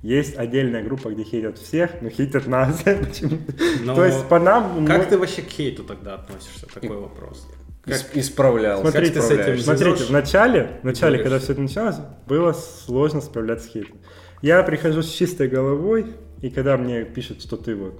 [0.02, 2.84] Есть отдельная группа, где хейтят всех, но хейтят нас.
[3.84, 4.86] Но То есть по нам...
[4.86, 6.66] Как мы- ты вообще к хейту тогда относишься?
[6.72, 7.48] Такой вопрос.
[7.86, 8.82] Ис- Исправлялся.
[8.82, 9.58] Смотрите, ты с этим.
[9.60, 11.96] Смотрите, в начале, в начале, когда все это началось,
[12.28, 13.98] было сложно справляться с хейтом.
[14.40, 16.06] Я прихожу с чистой головой,
[16.44, 17.98] и когда мне пишут, что ты вот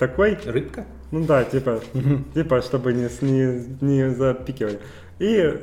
[0.00, 0.84] такой, Рыбка?
[1.12, 1.80] ну да, типа,
[2.34, 4.80] типа, чтобы не, не, не запикивали.
[5.20, 5.62] И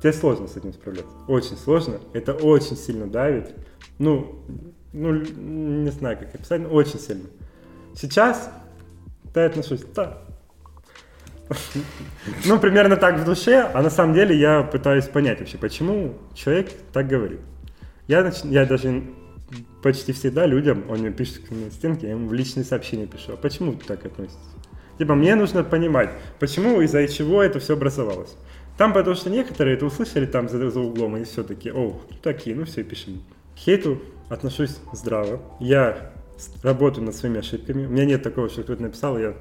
[0.00, 1.12] тебе сложно с этим справляться.
[1.26, 2.00] Очень сложно.
[2.14, 3.54] Это очень сильно давит.
[3.98, 4.40] Ну,
[4.94, 7.28] ну, не знаю, как описать, но очень сильно.
[7.94, 8.50] Сейчас
[9.34, 10.22] да, я отношусь, да.
[12.46, 16.70] Ну, примерно так в душе, а на самом деле я пытаюсь понять вообще, почему человек
[16.94, 17.40] так говорит.
[18.08, 19.04] Я, нач- я даже
[19.82, 23.36] почти всегда людям, он мне пишет на стенке, я ему в личные сообщения пишу, а
[23.36, 24.38] почему вы так относитесь?
[24.98, 26.10] Типа, мне нужно понимать,
[26.40, 28.36] почему, из-за чего это все образовалось.
[28.76, 32.56] Там, потому что некоторые это услышали там за, за углом, и все такие, о, такие,
[32.56, 33.22] ну все, пишем.
[33.54, 35.40] К хейту отношусь здраво.
[35.60, 36.12] Я
[36.62, 37.86] работаю над своими ошибками.
[37.86, 39.34] У меня нет такого, что кто-то написал, и я,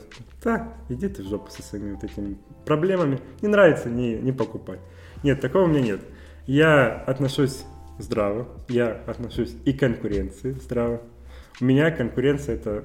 [0.44, 3.20] да, иди ты в жопу со своими вот этими проблемами.
[3.42, 4.80] Не нравится, не, не покупай.
[5.24, 6.02] Нет, такого у меня нет.
[6.48, 7.66] Я отношусь
[8.00, 11.02] здраво, я отношусь и к конкуренции здраво.
[11.60, 12.84] У меня конкуренция это...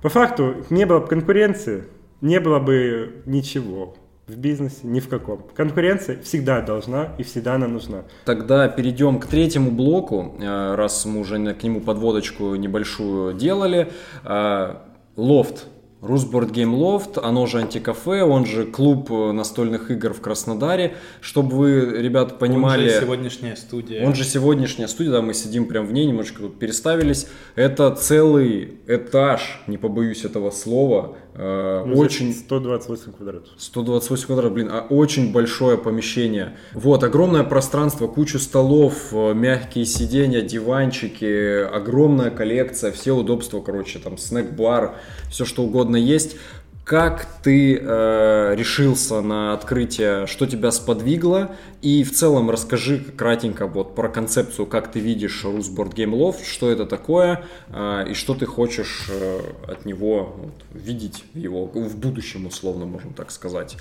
[0.00, 1.84] По факту, не было бы конкуренции,
[2.20, 3.94] не было бы ничего
[4.26, 5.44] в бизнесе, ни в каком.
[5.54, 8.02] Конкуренция всегда должна и всегда она нужна.
[8.24, 13.92] Тогда перейдем к третьему блоку, э, раз мы уже к нему подводочку небольшую делали.
[14.24, 14.76] Э,
[15.16, 15.66] Лофт.
[16.02, 20.96] Русборд Game Loft, оно же антикафе, он же клуб э, настольных игр в Краснодаре.
[21.20, 22.86] Чтобы вы, ребят, понимали...
[22.86, 24.04] Он же сегодняшняя студия.
[24.04, 27.28] Он же сегодняшняя студия, да, мы сидим прям в ней, немножко тут переставились.
[27.54, 32.34] Это целый этаж, не побоюсь этого слова, Ну, очень...
[32.34, 33.48] 128 квадратов.
[33.56, 36.56] 128 квадратов, блин, а очень большое помещение.
[36.74, 44.18] Вот, огромное пространство, кучу столов, э, мягкие сиденья, диванчики, огромная коллекция, все удобства, короче, там
[44.18, 44.96] снэк-бар,
[45.30, 46.36] все что угодно есть.
[46.84, 51.54] Как ты э, решился на открытие, что тебя сподвигло?
[51.80, 56.70] И в целом расскажи кратенько вот про концепцию, как ты видишь Русборд Game Loft, что
[56.70, 62.46] это такое э, и что ты хочешь э, от него вот, видеть его в будущем,
[62.46, 63.76] условно, можно так сказать.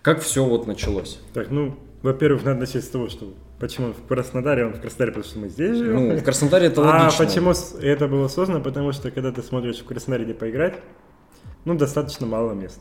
[0.00, 1.20] Как все вот началось?
[1.34, 5.24] Так, ну, во-первых, надо начать с того, что почему в Краснодаре, он в Краснодаре, потому
[5.30, 6.08] что мы здесь живем.
[6.08, 7.26] Ну, в Краснодаре это а логично.
[7.26, 8.60] почему с- это было создано?
[8.62, 10.76] Потому что когда ты смотришь в Краснодаре, где поиграть,
[11.64, 12.80] ну, достаточно мало мест.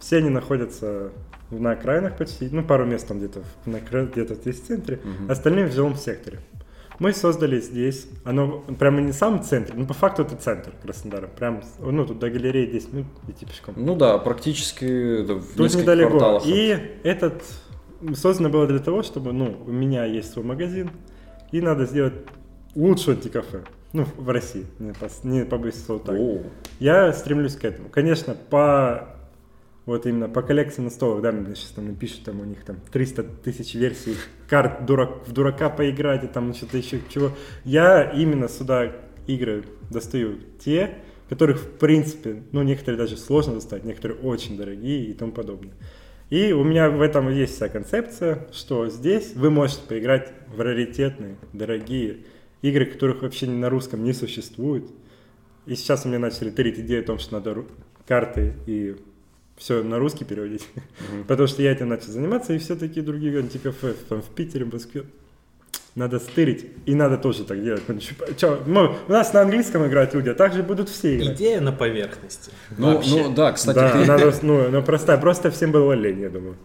[0.00, 1.12] Все они находятся
[1.50, 5.96] на окраинах почти, ну, пару мест там где-то, где-то здесь в центре, остальные в жилом
[5.96, 6.40] секторе.
[6.98, 11.28] Мы создали здесь, оно прямо не в самом центре, но по факту это центр Краснодара,
[11.28, 13.74] прям, ну, тут до галереи 10 минут идти пешком.
[13.76, 16.10] Ну да, практически да, в Тут недалеко.
[16.10, 16.42] кварталах.
[16.44, 17.44] И этот
[18.14, 20.90] создано было для того, чтобы, ну, у меня есть свой магазин,
[21.52, 22.14] и надо сделать
[22.74, 23.62] лучшее антикафе.
[23.92, 26.16] Ну, в России, не, по- не побоюсь слова так.
[26.16, 26.42] О,
[26.78, 27.88] Я стремлюсь к этому.
[27.88, 29.14] Конечно, по
[29.86, 33.22] вот именно по коллекции настолок, да, мне сейчас там напишут, там у них там 300
[33.22, 34.16] тысяч версий
[34.46, 37.30] карт дурак, в дурака поиграть, и там что-то еще чего.
[37.64, 38.92] Я именно сюда
[39.26, 40.98] игры достаю те,
[41.30, 45.72] которых в принципе, ну, некоторые даже сложно достать, некоторые очень дорогие и тому подобное.
[46.28, 51.36] И у меня в этом есть вся концепция, что здесь вы можете поиграть в раритетные,
[51.54, 52.18] дорогие
[52.62, 54.84] игры, которых вообще на русском не существует.
[55.66, 57.64] И сейчас у меня начали тырить идею о том, что надо
[58.06, 58.96] карты и
[59.56, 60.66] все на русский переводить.
[61.26, 64.72] Потому что я этим начал заниматься, и все такие другие антикафе там в Питере, в
[64.72, 65.04] Москве.
[65.94, 67.82] Надо стырить, и надо тоже так делать.
[67.88, 71.36] Ну, чё- чё, мы- у нас на английском играют люди, а также будут все играть.
[71.36, 72.52] Идея на поверхности.
[72.76, 73.10] ну, Вообще.
[73.24, 76.56] ну да, кстати, да, ты, надо, ну, ну, простая, просто всем было лень, я думаю.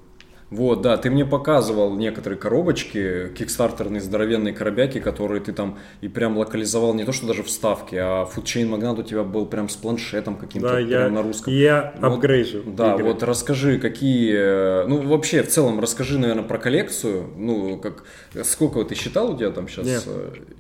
[0.54, 6.38] Вот, да, ты мне показывал некоторые коробочки, кикстартерные здоровенные коробяки, которые ты там и прям
[6.38, 10.36] локализовал не то, что даже вставки, а Chain Magnat у тебя был прям с планшетом
[10.36, 11.54] каким-то Да, прям я, на русском.
[11.54, 12.64] я Вот, апгрейжу.
[12.66, 13.06] Да, игры.
[13.06, 18.04] вот расскажи, какие, э, ну вообще в целом расскажи, наверное, про коллекцию, ну как,
[18.44, 19.86] сколько вот ты считал у тебя там сейчас?
[19.86, 20.04] Нет.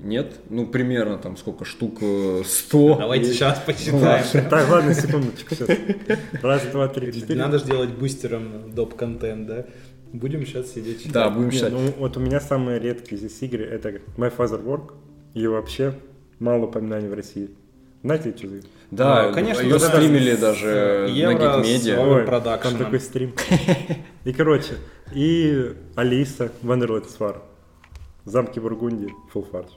[0.01, 0.33] Нет?
[0.49, 2.95] Ну примерно там сколько штук, э, 100?
[2.97, 4.49] Давайте сейчас посчитаем.
[4.49, 5.55] Так, ладно, секундочку.
[5.55, 5.69] сейчас.
[6.41, 7.39] Раз, два, три, четыре.
[7.39, 8.95] Надо же делать бустером доп.
[8.95, 9.65] контент, да?
[10.13, 11.11] Будем сейчас сидеть считать.
[11.13, 11.73] Да, будем Не, считать.
[11.73, 14.93] ну, вот у меня самые редкие здесь игры это My Father Work
[15.33, 15.95] и вообще
[16.39, 17.49] мало упоминаний в России.
[18.03, 18.61] Знаете, что за?
[18.91, 21.99] Да, Ну, конечно, ее стримили с даже на Евро с Гикмедиа.
[21.99, 23.33] Ой, там такой стрим.
[24.23, 24.75] И, короче,
[25.15, 27.37] и Алиса, Wonderland Swar,
[28.25, 29.71] Замки Бургундии, Full Farce,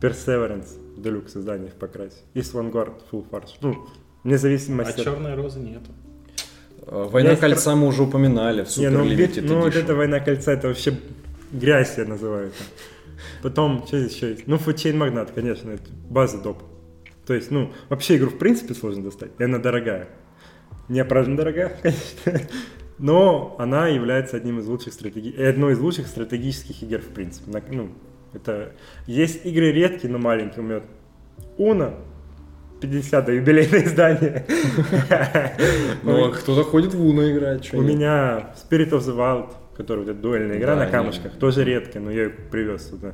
[0.00, 3.50] Perseverance, Deluxe издание в покрасе, и Vanguard, Full Farce.
[3.60, 3.76] Ну,
[4.24, 5.90] независимо А от черной розы нету.
[6.86, 9.94] Э, Война Есть кольца мы уже упоминали в Не, Super ну, бит- ну, вот эта
[9.94, 10.98] война кольца, это вообще
[11.52, 12.64] грязь я называю это.
[13.42, 14.46] Потом, что здесь еще есть?
[14.46, 16.62] Ну, Chain Magnat, конечно, это база доп.
[17.26, 20.08] То есть, ну, вообще игру в принципе сложно достать, и она дорогая.
[20.88, 22.48] Не оправданно дорогая, конечно.
[22.98, 25.34] Но она является одним из лучших стратеги...
[25.36, 27.50] э, одной из лучших стратегических игр, в принципе.
[27.70, 27.90] Ну,
[28.32, 28.72] это...
[29.06, 30.60] Есть игры редкие, но маленькие.
[30.60, 30.82] У меня
[31.56, 31.94] Уна,
[32.84, 34.44] 50 юбилейное издание.
[36.02, 40.00] Ну, а кто-то ходит в Уна играть, что У меня Spirit of the Wild, который
[40.00, 43.12] вот эта дуэльная игра на камушках, тоже редкая, но я ее привез сюда.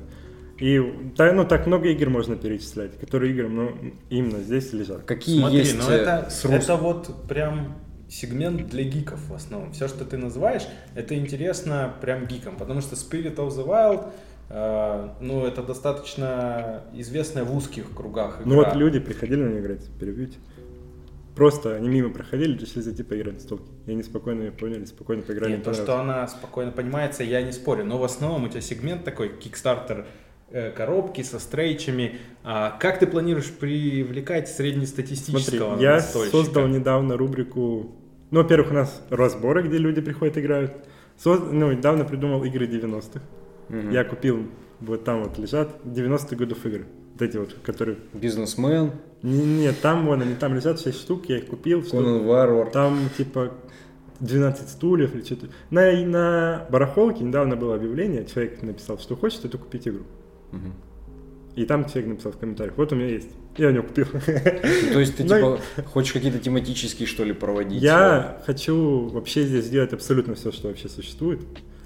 [0.59, 3.73] И ну, так много игр можно перечислять, которые игры ну,
[4.11, 5.05] именно здесь лежат.
[5.05, 7.77] Какие Смотри, есть ну э, это, с рус- это вот прям
[8.11, 9.73] сегмент для гиков в основном.
[9.73, 14.09] Все, что ты называешь, это интересно прям гикам, потому что Spirit of the Wild,
[14.51, 18.45] ну, это достаточно известная в узких кругах игра.
[18.47, 20.39] Ну вот люди приходили на нее играть, перебьете.
[21.37, 23.71] Просто они мимо проходили, решили зайти поиграть в столки.
[23.87, 25.53] И они спокойно ее поняли, спокойно поиграли.
[25.53, 27.85] Нет, то, что она спокойно понимается, я не спорю.
[27.85, 30.07] Но в основном у тебя сегмент такой, кикстартер
[30.51, 32.19] э, коробки со стрейчами.
[32.43, 36.37] А как ты планируешь привлекать Смотри, среднестатистического я настольщика?
[36.37, 37.95] создал недавно рубрику...
[38.33, 40.73] Ну, во-первых, у нас разборы, где люди приходят играют.
[41.17, 43.21] Соз- Ну, недавно придумал игры 90-х.
[43.71, 43.91] Мгм.
[43.91, 44.47] Я купил,
[44.81, 46.87] вот там вот лежат 90-х годов игры.
[47.15, 47.99] Вот эти вот, которые...
[48.13, 48.93] Бизнесмен,
[49.23, 51.83] Не- Нет, там вон они там лежат 6 штук, я их купил.
[51.83, 52.71] Конан Варвар.
[52.71, 53.53] Там типа
[54.21, 55.47] 12 стульев или что-то.
[55.71, 60.05] На, на барахолке недавно было объявление, человек написал, что хочет это купить игру.
[60.53, 60.73] Мгм.
[61.57, 63.29] И там человек написал в комментариях, вот у меня есть.
[63.57, 64.07] Я у него купил.
[64.13, 67.83] Ну, То есть ты Ну, типа хочешь какие-то тематические что ли проводить?
[67.83, 71.41] Я хочу вообще здесь сделать абсолютно все, что вообще существует.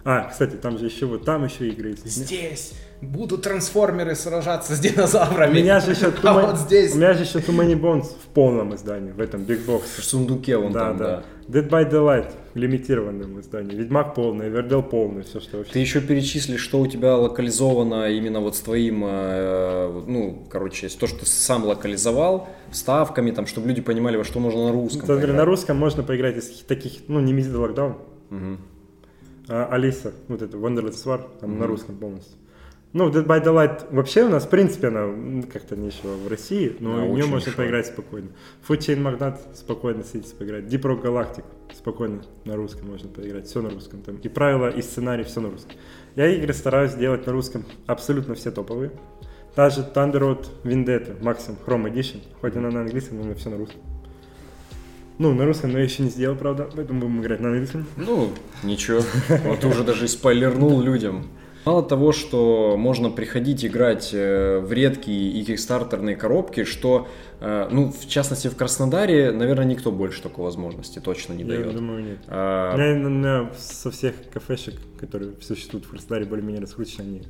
[0.05, 2.07] А, кстати, там же еще вот там еще игры есть.
[2.07, 5.53] Здесь будут трансформеры сражаться с динозаврами.
[5.53, 6.95] У меня же еще А Too вот здесь.
[6.95, 9.83] У меня же еще Too Many Bones в полном издании, в этом Big Box.
[9.99, 11.23] В сундуке вон Да, там, да.
[11.49, 11.61] да.
[11.61, 13.75] Dead by Daylight в лимитированном издании.
[13.75, 15.73] Ведьмак полный, Эвердел полный, все, что вообще.
[15.73, 21.07] Ты еще перечисли, что у тебя локализовано именно вот с твоим, э, ну, короче, то,
[21.07, 25.17] что ты сам локализовал, ставками, там, чтобы люди понимали, во что можно на русском Смотри,
[25.17, 25.37] поиграть.
[25.37, 27.97] на русском можно поиграть из таких, ну, не Lockdown,
[28.31, 28.59] Мгм.
[29.49, 32.39] А Алиса, вот это Wonderless War, там на русском полностью.
[32.93, 36.99] Ну, Dead by Daylight вообще у нас, в принципе, она как-то ничего в России, но
[36.99, 37.57] Да, в нее можно нишевая.
[37.57, 38.29] поиграть спокойно.
[38.69, 40.65] Food Chain Magnate спокойно сидите поиграть.
[40.66, 41.45] Deep Rock Galactic
[41.75, 44.01] спокойно на русском можно поиграть, все на русском.
[44.03, 45.73] Там и правила, и сценарий, все на русском.
[46.15, 48.93] Я игры стараюсь делать на русском абсолютно все топовые.
[49.57, 53.81] Даже Thunder Road Vendetta, максимум Chrome Edition, хоть она на английском, но все на русском.
[55.19, 57.86] Ну, на русском, но я еще не сделал, правда, поэтому будем играть на английском.
[57.97, 58.31] Ну,
[58.65, 59.01] ничего.
[59.45, 61.27] Вот ты уже даже спойлернул людям.
[61.65, 67.09] Мало того, что можно приходить играть э, в редкие и кикстартерные коробки, что,
[67.41, 71.74] э, ну, в частности, в Краснодаре, наверное, никто больше такой возможности точно не Я дает.
[71.74, 72.19] думаю, нет.
[72.27, 77.23] А, Наверное, со всех кафешек, которые существуют в Краснодаре, более-менее раскручены, они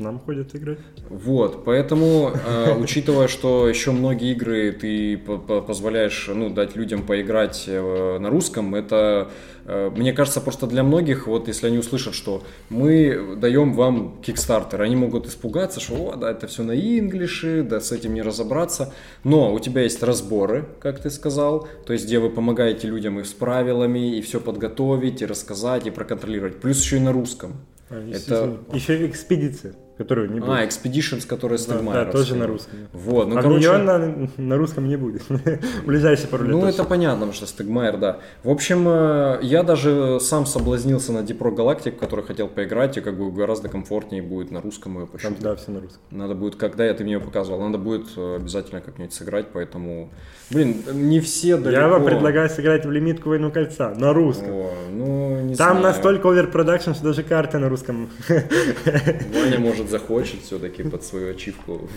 [0.00, 0.78] к нам ходят играть.
[1.10, 7.02] Вот, поэтому, э, учитывая, что еще многие игры ты по- по- позволяешь ну, дать людям
[7.02, 9.30] поиграть э, на русском, это,
[9.66, 14.80] э, мне кажется, просто для многих, вот если они услышат, что мы даем вам Kickstarter,
[14.80, 18.94] они могут испугаться, что о, да, это все на инглише, да, с этим не разобраться.
[19.22, 23.24] Но у тебя есть разборы, как ты сказал, то есть где вы помогаете людям и
[23.24, 26.56] с правилами, и все подготовить, и рассказать, и проконтролировать.
[26.60, 27.52] Плюс еще и на русском.
[27.90, 28.58] А, Это-.
[28.72, 30.50] Еще экспедиция, которую не будет.
[30.50, 32.78] А, Expeditions, которая да, Стегмайер да, тоже на русском.
[32.94, 35.22] Вот, ну, а короче, нее на, на русском не будет.
[35.28, 38.20] В ближайшие пару лет ну это понятно, потому что Стегмайер, да.
[38.42, 43.18] В общем, э, я даже сам соблазнился на Galactic, в который хотел поиграть, и как
[43.18, 45.40] бы гораздо комфортнее будет на русском ее Там, пощупать.
[45.40, 46.00] да, все на русском.
[46.10, 50.10] Надо будет, когда я ты мне ее показывал, надо будет э, обязательно как-нибудь сыграть, поэтому,
[50.50, 51.82] блин, не все далеко.
[51.82, 54.50] Я вам предлагаю сыграть в лимитку Войну Кольца на русском.
[54.50, 55.82] О, ну, не Там знаю.
[55.82, 58.08] настолько overproduction, что даже карты на русском.
[58.28, 61.88] Ваня, может, захочет все-таки под свою ачивку.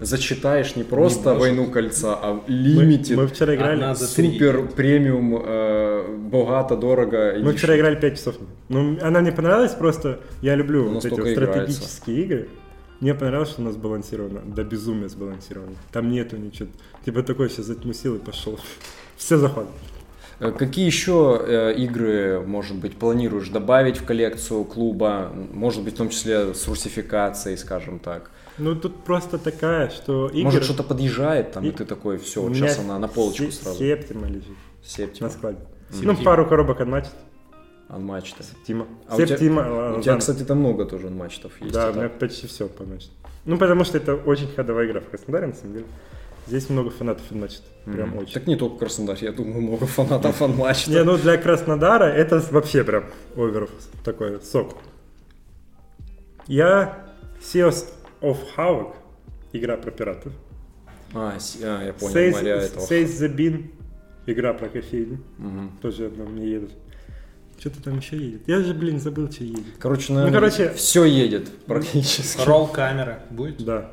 [0.00, 1.40] Зачитаешь не просто может.
[1.40, 3.16] «Войну кольца», а Мы, limited.
[3.16, 3.94] мы вчера играли.
[3.94, 7.34] Супер премиум, э, богато, дорого.
[7.40, 8.34] Мы вчера играли 5 часов.
[8.68, 12.48] Ну, она мне понравилась, просто я люблю вот эти вот стратегические игры.
[13.00, 15.76] Мне понравилось, что у нас сбалансировано, до безумия сбалансировано.
[15.92, 16.68] Там нету ничего.
[17.04, 18.58] Типа такой сейчас затмусил и пошел.
[19.16, 19.66] Все захват.
[20.40, 25.32] Э, Какие еще э, игры, может быть, планируешь добавить в коллекцию клуба?
[25.52, 28.30] Может быть, в том числе с русификацией, скажем так.
[28.56, 30.44] Ну тут просто такая, что игры...
[30.44, 33.78] Может, что-то подъезжает там, и, И- ты такой, все, вот сейчас она на полочку сразу.
[33.78, 35.28] Септима лежит Септима.
[35.28, 35.58] на складе.
[35.90, 36.12] Септима.
[36.12, 37.12] Ну, пару коробок отмачет.
[37.88, 38.44] Анмачта.
[38.66, 38.86] Тима.
[39.08, 39.94] А у тебя- Септима.
[39.96, 41.72] У тебя, кстати, там много тоже анмачтов есть.
[41.72, 43.10] Да, у меня почти все помачет.
[43.46, 45.86] Ну, потому что это очень ходовая игра в Краснодаре, на самом деле.
[46.48, 47.62] Здесь много фанатов анмачет.
[47.84, 48.18] Прям Мгм.
[48.18, 48.32] очень.
[48.32, 50.90] Так не только Краснодар, я думаю, много фанатов анмачта.
[50.90, 53.04] Не, ну для Краснодара это вообще прям
[53.36, 53.70] оверов
[54.04, 54.76] такой сок.
[56.46, 57.06] Я
[57.40, 57.86] Seals
[58.22, 58.94] of Havoc,
[59.52, 60.32] игра про пиратов.
[61.14, 62.82] А, а, я понял, Says, моря этого.
[62.84, 63.70] Says the Bean,
[64.26, 65.18] игра про кофейню.
[65.38, 65.72] Мгм.
[65.82, 66.70] Тоже одна мне едет.
[67.58, 68.42] Что-то там еще едет.
[68.46, 69.64] Я же, блин, забыл, что едет.
[69.78, 72.40] Короче, наверное, короче- все едет практически.
[72.46, 73.62] Ролл камера будет?
[73.64, 73.90] Да.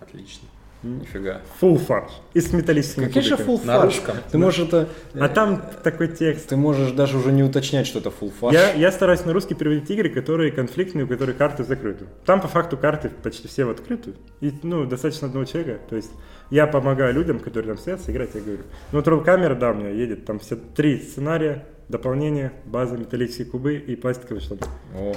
[0.00, 0.48] Отлично.
[0.82, 1.40] Нифига.
[1.60, 2.12] Full фарш.
[2.34, 3.96] И с металлическими Какой же full На фарш?
[3.96, 4.16] русском.
[4.30, 4.88] Ты можешь это...
[5.14, 6.48] А там такой текст.
[6.48, 8.54] Ты можешь даже уже не уточнять, что это full фарш.
[8.54, 12.06] Я, я стараюсь на русский переводить игры, которые конфликтные, у которых карты закрыты.
[12.24, 14.16] Там по факту карты почти все в открытую.
[14.40, 15.80] И, ну, достаточно одного человека.
[15.88, 16.10] То есть
[16.50, 18.62] я помогаю людям, которые там стоят, сыграть, я говорю.
[18.92, 20.24] Ну, вот камера, да, у меня едет.
[20.26, 24.60] Там все три сценария, дополнение, база, металлические кубы и пластиковые штаны.
[24.96, 25.14] О.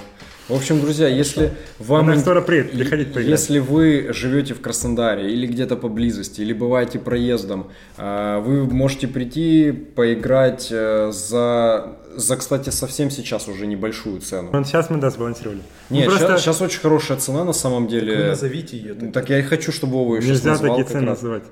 [0.47, 2.05] В общем, друзья, если вам...
[2.05, 3.27] Она ин- скоро приедет, приходить поиграть.
[3.27, 9.71] Если вы живете в Краснодаре или где-то поблизости, или бываете проездом, а, вы можете прийти
[9.71, 14.51] поиграть э, за, за, кстати, совсем сейчас уже небольшую цену.
[14.63, 15.61] Сейчас мы, да, сбалансировали.
[15.89, 18.27] Ну, Нет, просто сейчас, очень хорошая цена на самом Вы деле.
[18.27, 18.95] назовите ее.
[18.99, 21.43] Ну, Так я и хочу, чтобы Вова ее сейчас нельзя назвал такие цены называть.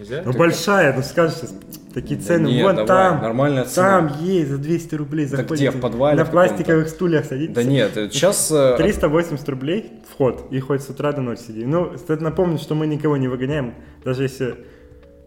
[0.00, 0.22] Нельзя?
[0.24, 1.54] Ну, большая, ну скажешь сейчас,
[1.94, 2.46] такие Да цены.
[2.48, 4.08] нет, Вон давай, там, нормальная цена.
[4.08, 5.26] там есть за 200 рублей.
[5.28, 7.54] Так заходите, где, в подвале На пластиковых стульях садитесь.
[7.54, 8.50] Да нет, э, сейчас...
[8.50, 11.64] э, 380 рублей вход, и хоть с утра до ночи сиди.
[11.64, 13.74] Ну, стоит напомнить, что мы никого не выгоняем,
[14.04, 14.54] даже если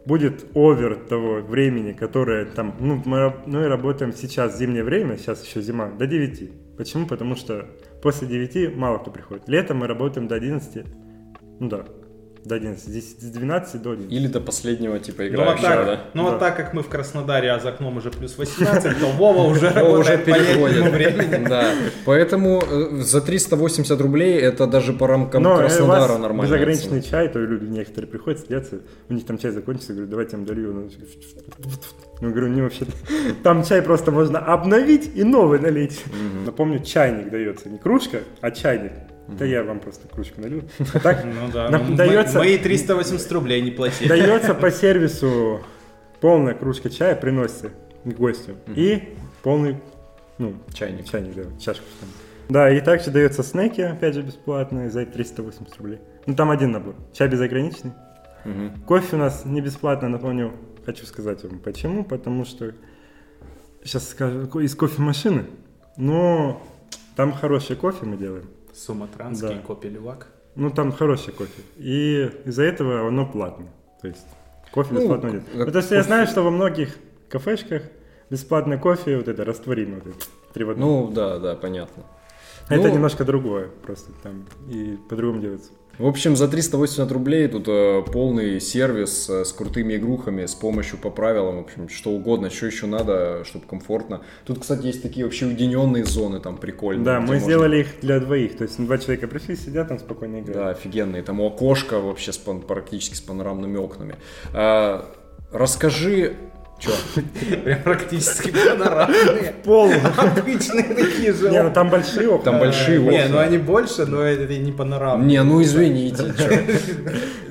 [0.06, 5.46] будет овер того времени, которое там, ну, мы, раб- мы работаем сейчас зимнее время, сейчас
[5.46, 6.76] еще зима, до 9.
[6.78, 7.06] Почему?
[7.06, 7.68] Потому что
[8.02, 9.48] после 9 мало кто приходит.
[9.48, 10.84] Летом мы работаем до 11,
[11.60, 11.86] Ну да,
[12.46, 14.12] до 11, здесь с 12 до 11.
[14.12, 16.00] Или до последнего типа Ну, вот играющего, так, да?
[16.14, 16.38] ну Да.
[16.40, 20.26] так как мы в Краснодаре, а за окном уже плюс 18, то Вова уже работает
[20.26, 20.92] по летнему переходит.
[20.94, 21.48] времени.
[21.48, 21.72] Да.
[22.06, 26.44] Поэтому э, за 380 рублей это даже по рамкам Но э, Краснодара нормально.
[26.52, 28.80] безограниченный чай, то люди некоторые приходят, садятся,
[29.10, 30.74] у них там чай закончится, говорю, давайте я вам долью.
[30.74, 30.90] Ну,
[32.22, 32.86] Ну, говорю, не вообще
[33.44, 36.04] Там чай просто можно обновить и новый налить.
[36.46, 38.92] Напомню, чайник дается, не кружка, а чайник.
[39.28, 40.64] Да я вам просто кружку налью.
[40.94, 44.08] А так Ну да, ну, дается- мои 380 рублей не платили.
[44.08, 45.62] дается по сервису
[46.20, 47.70] полная кружка чая, приносится
[48.04, 48.56] к гостю.
[48.76, 49.78] И полный,
[50.38, 51.06] ну, Чайник.
[51.10, 52.10] чайник, да, чашку там.
[52.50, 56.00] Да, и также дается снеки, опять же, бесплатные, за 380 рублей.
[56.26, 56.96] Ну, там один набор.
[57.14, 57.94] Чай безограниченный.
[58.44, 58.82] Мгм.
[58.86, 60.52] Кофе у нас не бесплатно, напомню,
[60.86, 62.74] хочу сказать вам почему, потому что
[63.84, 65.46] сейчас скажу, из кофемашины,
[65.96, 66.62] но
[67.16, 69.62] там хороший кофе мы делаем, Суматранский, Да.
[69.62, 70.28] Копелевак.
[70.56, 73.72] ну там хороший кофе, и из-за этого оно платное,
[74.02, 74.26] то есть
[74.72, 75.44] кофе Ну, бесплатно нет.
[75.52, 76.96] Потому что я знаю, что во многих
[77.30, 77.84] кафешках
[78.30, 80.90] бесплатный кофе, вот это растворимый, вот это, три в одном.
[80.90, 82.04] Ну, да, да, понятно.
[82.70, 85.72] это ну- немножко другое, просто там и по-другому делается.
[86.00, 90.98] В общем, за 380 рублей тут э, полный сервис э, с крутыми игрухами, с помощью
[90.98, 94.22] по правилам, в общем, что угодно, что еще надо, чтобы комфортно.
[94.44, 97.06] Тут, кстати, есть такие вообще уединенные зоны, там прикольные.
[97.06, 100.40] Да, мы можно- сделали их для двоих, то есть два человека пришли, сидят там спокойно
[100.40, 100.56] играют.
[100.56, 101.22] Да, офигенные.
[101.22, 104.16] Там у окошка вообще с пан- практически с панорамными окнами.
[104.52, 105.06] А,
[105.52, 106.34] расскажи...
[106.84, 106.92] Че?
[107.64, 109.54] Прям практически панорамные.
[109.64, 109.92] Пол.
[110.18, 111.50] Обычные такие же.
[111.50, 112.52] Не, ну там большие окна.
[112.52, 113.30] Там большие Не, окна.
[113.36, 115.28] ну они больше, но это не панорамные.
[115.30, 116.34] Не, ну извините.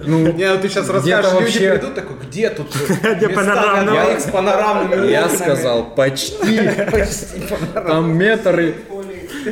[0.04, 2.66] Ну, Не, ну ты сейчас Где-то расскажешь, люди вообще- придут, такой, где тут
[3.16, 6.60] Где панорамные окна?» с панорамными я сказал почти.
[6.90, 7.84] Почти панорамные.
[7.94, 8.74] Там метры.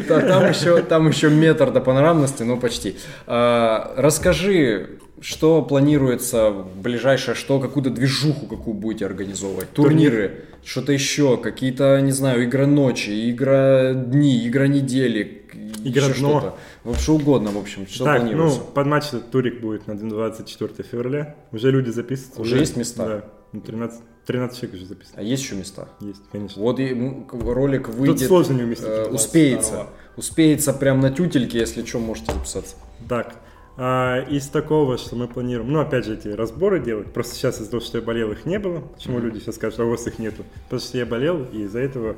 [0.09, 2.97] Там еще, там еще метр до панорамности, но почти.
[3.28, 9.70] А, расскажи, что планируется в ближайшее, что какую-то движуху какую будете организовывать?
[9.70, 15.36] Турниры, что-то еще, какие-то, не знаю, игры ночи, игра дни, игра недели,
[15.82, 16.56] Игра еще что-то.
[16.98, 18.60] Что угодно, в общем, что Так, ну, планируется?
[18.60, 21.36] под матч этот турик будет на 24 февраля.
[21.52, 22.40] Уже люди записываются.
[22.42, 23.06] Уже есть места?
[23.06, 23.24] Да.
[23.52, 25.16] Ну, 13, 13 человек уже записано.
[25.16, 25.88] А есть еще места?
[26.01, 26.60] Есть, конечно.
[26.62, 26.94] Вот и
[27.32, 28.86] ролик Тут выйдет, сложно не уместить.
[28.86, 29.70] э, успеется.
[29.72, 29.92] 22.
[30.18, 32.76] Успеется прям на тютельке, если что, можете записаться.
[33.09, 33.36] Так,
[33.76, 37.12] а, из такого, что мы планируем, ну, опять же, эти разборы делать.
[37.12, 38.80] Просто сейчас из-за того, что я болел, их не было.
[38.80, 40.44] Почему люди сейчас скажут, а у вас их нету?
[40.64, 42.16] Потому что я болел, и из-за этого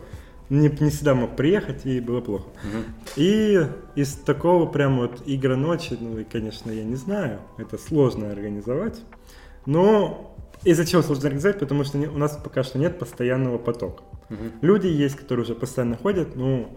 [0.49, 2.49] не, не всегда мог приехать, и было плохо.
[3.17, 7.41] И из такого прям вот игра ночи, ну, и, конечно, я не знаю.
[7.59, 9.01] Это сложно организовать.
[9.65, 10.35] Но
[10.65, 11.59] из-за чего сложно организовать?
[11.59, 14.03] Потому что у нас пока что нет постоянного потока.
[14.63, 16.69] Люди есть, которые уже постоянно ходят, ну,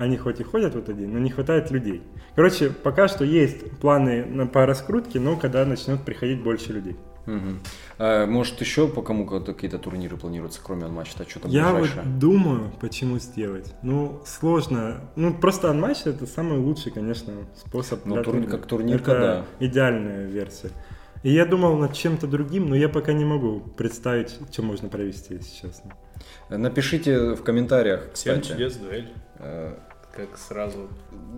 [0.00, 2.02] они хоть и ходят в этот день, но не хватает людей.
[2.34, 6.96] Короче, пока что есть планы на, по раскрутке, но когда начнет приходить больше людей.
[7.26, 7.60] Мгм.
[7.98, 11.12] А, может, еще по кому какие-то турниры планируются, кроме анматча?
[11.28, 12.02] Что там Я ближайшее?
[12.04, 13.74] вот думаю, почему сделать.
[13.82, 15.10] Ну, сложно.
[15.16, 18.06] Ну, просто анматч это самый лучший, конечно, способ.
[18.06, 19.66] Ну, тур- как турнирка, это да.
[19.66, 20.70] идеальная версия.
[21.22, 25.34] И я думал над чем-то другим, но я пока не могу представить, что можно провести,
[25.34, 25.92] если честно.
[26.48, 28.52] Напишите в комментариях, Семь кстати.
[28.52, 29.12] чудес, дуэль.
[30.22, 30.88] Э, Как сразу.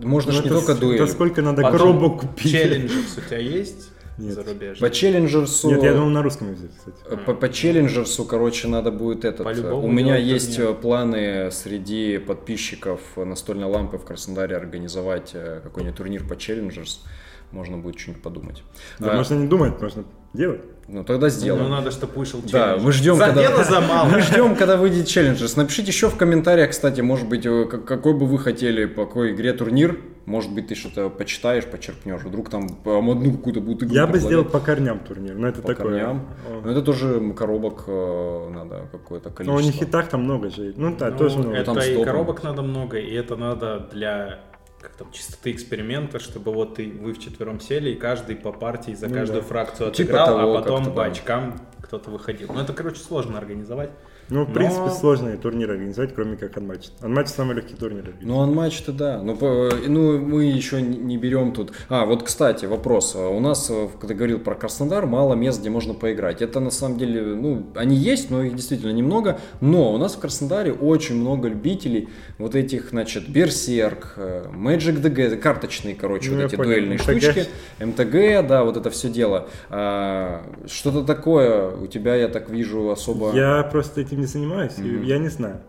[0.01, 1.01] Можно Ну, же не только дуэль.
[1.01, 2.51] Это сколько надо Потом коробок купить?
[2.51, 3.89] Челленджерс у тебя есть?
[4.17, 4.33] Нет.
[4.35, 4.87] Зарубежный?
[4.87, 5.69] По Challengers у...
[5.71, 6.97] Нет, я думал на русском языке, кстати.
[7.09, 9.43] э, По, по Challengers у, короче, надо будет этот.
[9.43, 10.71] По-любому У меня есть турнир.
[10.71, 17.03] э, планы среди подписчиков настольной лампы в Краснодаре организовать э, какой-нибудь турнир по Challengers.
[17.51, 18.63] Можно будет что-нибудь подумать.
[18.99, 20.03] Да, А, можно не думать, можно
[20.33, 20.61] делать.
[20.87, 21.69] Ну тогда Ну, сделаем.
[21.69, 22.81] надо, чтобы вышел Да, челлендж.
[22.83, 23.41] мы ждем, За когда...
[23.41, 24.09] дело, за мало.
[24.09, 25.55] Мы ждем, когда выйдет челленджерс.
[25.55, 29.31] Напишите еще в комментариях, кстати, может быть, э, как- какой бы вы хотели, по какой
[29.33, 29.97] игре турнир.
[30.25, 32.21] Может быть, ты что-то почитаешь, почерпнешь.
[32.21, 35.69] Вдруг там одну какую-то будут игру Я бы сделал по корням турнир, но это по
[35.69, 35.85] такое.
[35.99, 36.27] корням.
[36.63, 39.57] Но это тоже коробок э, надо какое-то Но количество.
[39.57, 40.73] у них и так там много же.
[40.77, 41.55] Ну да, Ну, тоже много.
[41.57, 44.39] Это Там и коробок надо много, и это надо для
[44.83, 49.07] как там, чистоты эксперимента, чтобы вот ты, вы вчетвером сели, и каждый по партии за
[49.07, 49.47] Ну каждую да.
[49.47, 52.51] фракцию Типа отыграл, того а потом по очкам кто-то выходил.
[52.53, 53.91] Ну, это, короче, сложно организовать.
[54.29, 56.87] Ну, в Но- принципе, сложно турнир организовать, кроме как анматч.
[57.01, 58.13] Анматч самый легкий турнир.
[58.21, 59.21] Ну, анматч-то да.
[59.21, 61.73] Ну, по- ну, мы еще не берем тут...
[61.89, 63.15] А, вот, кстати, вопрос.
[63.15, 66.41] У нас, э, когда говорил про Краснодар, мало мест, где можно поиграть.
[66.41, 69.39] Это, на самом деле, ну, они есть, но их действительно немного.
[69.61, 72.09] Но у нас в Краснодаре очень много любителей
[72.39, 76.69] вот этих, значит, Берсерк, э, Magic DG, карточные, короче, Ну, вот эти понял.
[76.71, 77.01] дуэльные МТГ.
[77.21, 77.45] штучки.
[77.79, 79.49] МТГ, да, вот это все дело.
[79.69, 83.33] А, что-то такое у тебя, я так вижу, особо...
[83.35, 85.61] Я просто этим не занимаюсь, и я не знаю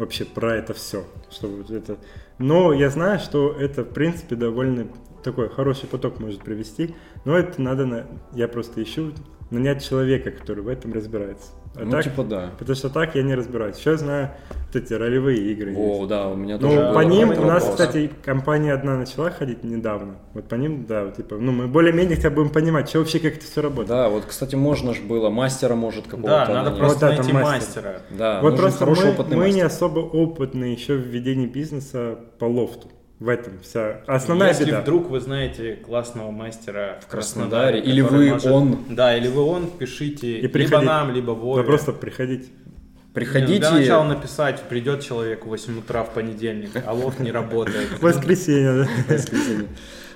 [0.00, 1.04] вообще про это все.
[1.30, 1.98] Что вот это.
[2.38, 4.88] Но я знаю, что это, в принципе, довольно
[5.22, 6.94] такой хороший поток может привести,
[7.24, 8.06] но это надо, на...
[8.32, 9.12] я просто ищу
[9.50, 11.52] нанять человека, который в этом разбирается.
[11.76, 12.50] А ну, так, типа да.
[12.58, 13.78] Потому что так я не разбираюсь.
[13.78, 14.30] Еще знаю
[14.66, 15.72] вот эти ролевые игры.
[15.76, 16.08] О, есть.
[16.08, 17.80] да, у меня Ну, тоже по был ним у нас, вопрос.
[17.80, 20.16] кстати, компания одна начала ходить недавно.
[20.34, 23.20] Вот по ним, да, вот, типа, ну, мы более-менее хотя бы будем понимать, что вообще,
[23.20, 23.88] как это все работает.
[23.88, 26.78] Да, вот, кстати, можно же было, мастера может какого-то Да, надо нанять.
[26.78, 27.82] просто Вот это найти мастер.
[27.84, 28.02] мастера.
[28.18, 29.56] Да, вот нужен просто хороший мы, опытный мы мастер.
[29.56, 32.88] не особо опытные еще в ведении бизнеса по лофту.
[33.20, 34.80] В этом вся основная Если беда.
[34.80, 38.78] вдруг вы знаете классного мастера в Краснодаре, Краснодаре, или вы может- он.
[38.88, 40.86] Да, или вы он, пишите И либо приходить.
[40.88, 41.60] нам, либо Вове.
[41.60, 42.48] Вы просто приходите.
[43.12, 47.88] Приходите, Для начала написать, придет человек в 8 утра в понедельник, а лофт не работает.
[47.98, 49.14] В воскресенье, да.
[49.14, 49.66] воскресенье.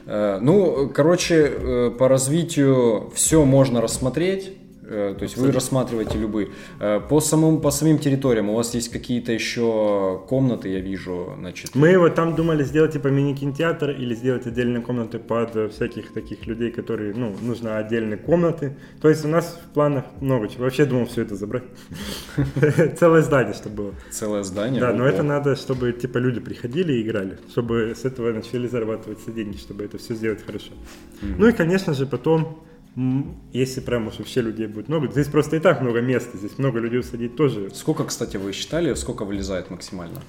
[0.07, 4.53] Э, Ну, короче, э, по развитию все можно рассмотреть.
[4.87, 6.49] Э, То есть вы рассматриваете любые.
[6.81, 11.75] Э, По самым, по самим территориям у вас есть какие-то еще комнаты, я вижу, значит.
[11.75, 16.47] Мы вот там думали сделать типа мини-кинотеатр или сделать отдельные комнаты под э, всяких таких
[16.47, 18.77] людей, которые, ну, нужно отдельные комнаты.
[19.01, 20.65] То есть у нас в планах много чего.
[20.65, 21.65] Вообще думал все это забрать.
[22.99, 23.95] Целое здание, чтобы было.
[24.11, 24.81] Целое здание.
[24.81, 29.31] Да, но это надо, чтобы типа люди приходили и играли, чтобы с этого начали зарабатываться
[29.31, 30.73] деньги, чтобы это все сделать хорошо.
[31.23, 32.63] Ну и, конечно же, потом,
[33.53, 36.79] если прям уж вообще людей будет много, здесь просто и так много места, здесь много
[36.79, 37.71] людей усадить тоже.
[37.75, 40.21] Сколько, кстати, вы считали, сколько вылезает максимально?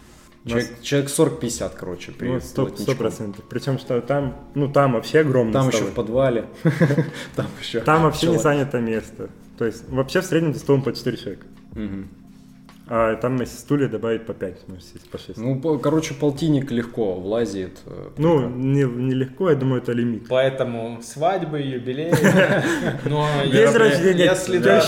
[0.45, 2.95] У нас- Человек, человек 40-50, короче, при Ну, сто плотничком.
[2.97, 3.45] процентов.
[3.49, 5.83] Причем, что там, ну, там вообще огромный Там столы.
[5.83, 6.45] еще в подвале.
[7.35, 7.79] Там еще.
[7.81, 8.43] Там вообще не человек.
[8.43, 9.29] занято место.
[9.57, 11.45] То есть вообще в среднем за столом по 4 человека.
[12.87, 15.37] А там если стулья добавить по 5, может сесть по 6.
[15.37, 17.79] Ну, Ну, по- короче, полтинник легко влазит.
[17.87, 18.09] э,
[18.47, 20.27] не, нелегко, я думаю, это лимит.
[20.29, 22.13] Поэтому свадьбы, юбилеи.
[23.05, 24.83] Но если- да,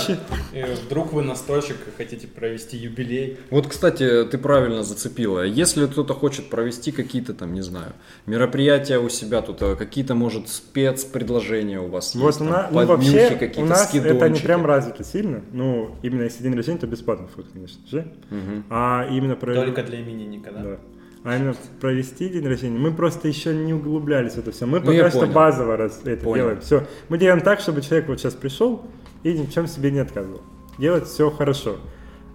[0.86, 5.42] вдруг вы настольщик и хотите провести юбилей, Вот, кстати, ты правильно зацепила.
[5.44, 7.94] Если кто-то хочет провести какие-то там, не знаю,
[8.28, 13.52] мероприятия у себя тут, а какие-то, может, спецпредложения у вас Вот есть, нас, ну, вообще,
[13.58, 15.42] у нас это не прям развито сильно.
[15.52, 18.08] Ну, именно если день рождения, то бесплатный вход, конечно же.
[18.30, 18.64] Мгм.
[18.70, 19.54] А именно про...
[19.54, 20.62] только для именинника, да?
[20.62, 20.78] Да.
[21.24, 24.66] А именно провести день рождения, мы просто еще не углублялись в это все.
[24.66, 25.34] Мы Ну, пока что понял.
[25.34, 26.36] базово раз это Понял.
[26.44, 26.62] делаем.
[26.62, 26.84] Все.
[27.10, 28.86] Мы делаем так, чтобы человек вот сейчас пришел
[29.24, 30.42] и ни в чем себе не отказывал.
[30.78, 31.78] Делать все хорошо.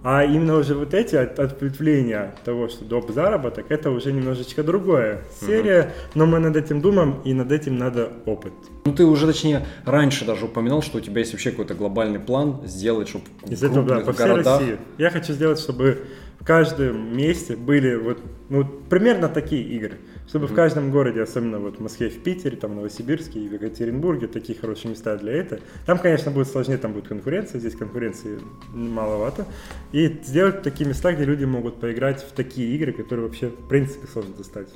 [0.03, 3.11] А именно уже вот эти от- ответвления от того, что доп.
[3.11, 8.11] заработок, это уже немножечко другая серия, но мы над этим думаем, и над этим надо
[8.25, 8.51] опыт.
[8.83, 12.61] Ну, ты уже, точнее, раньше даже упоминал, что у тебя есть вообще какой-то глобальный план
[12.65, 14.59] сделать, чтобы Из этого, да, по всей городах...
[14.59, 14.77] России.
[14.97, 15.99] Я хочу сделать, чтобы
[16.39, 18.19] в каждом месте были вот,
[18.49, 19.99] ну, примерно такие игры.
[20.33, 23.53] Чтобы в каждом городе, особенно вот в Москве, в Питере, там в Новосибирске и в
[23.53, 25.61] Екатеринбурге, такие хорошие места для этого.
[25.85, 28.39] Там, конечно, будет сложнее, там будет конкуренция, здесь конкуренции
[28.73, 29.45] маловато.
[29.91, 34.07] И сделать такие места, где люди могут поиграть в такие игры, которые вообще, в принципе,
[34.07, 34.69] сложно достать.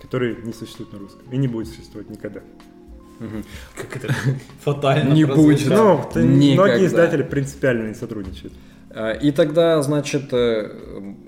[0.00, 2.40] Которые не существуют на русском и не будет существовать никогда.
[3.74, 4.14] Как это
[4.64, 5.68] фатально Не будет.
[5.68, 8.54] Ну, многие издатели принципиально не сотрудничают.
[8.98, 10.70] А, И тогда, значит, э,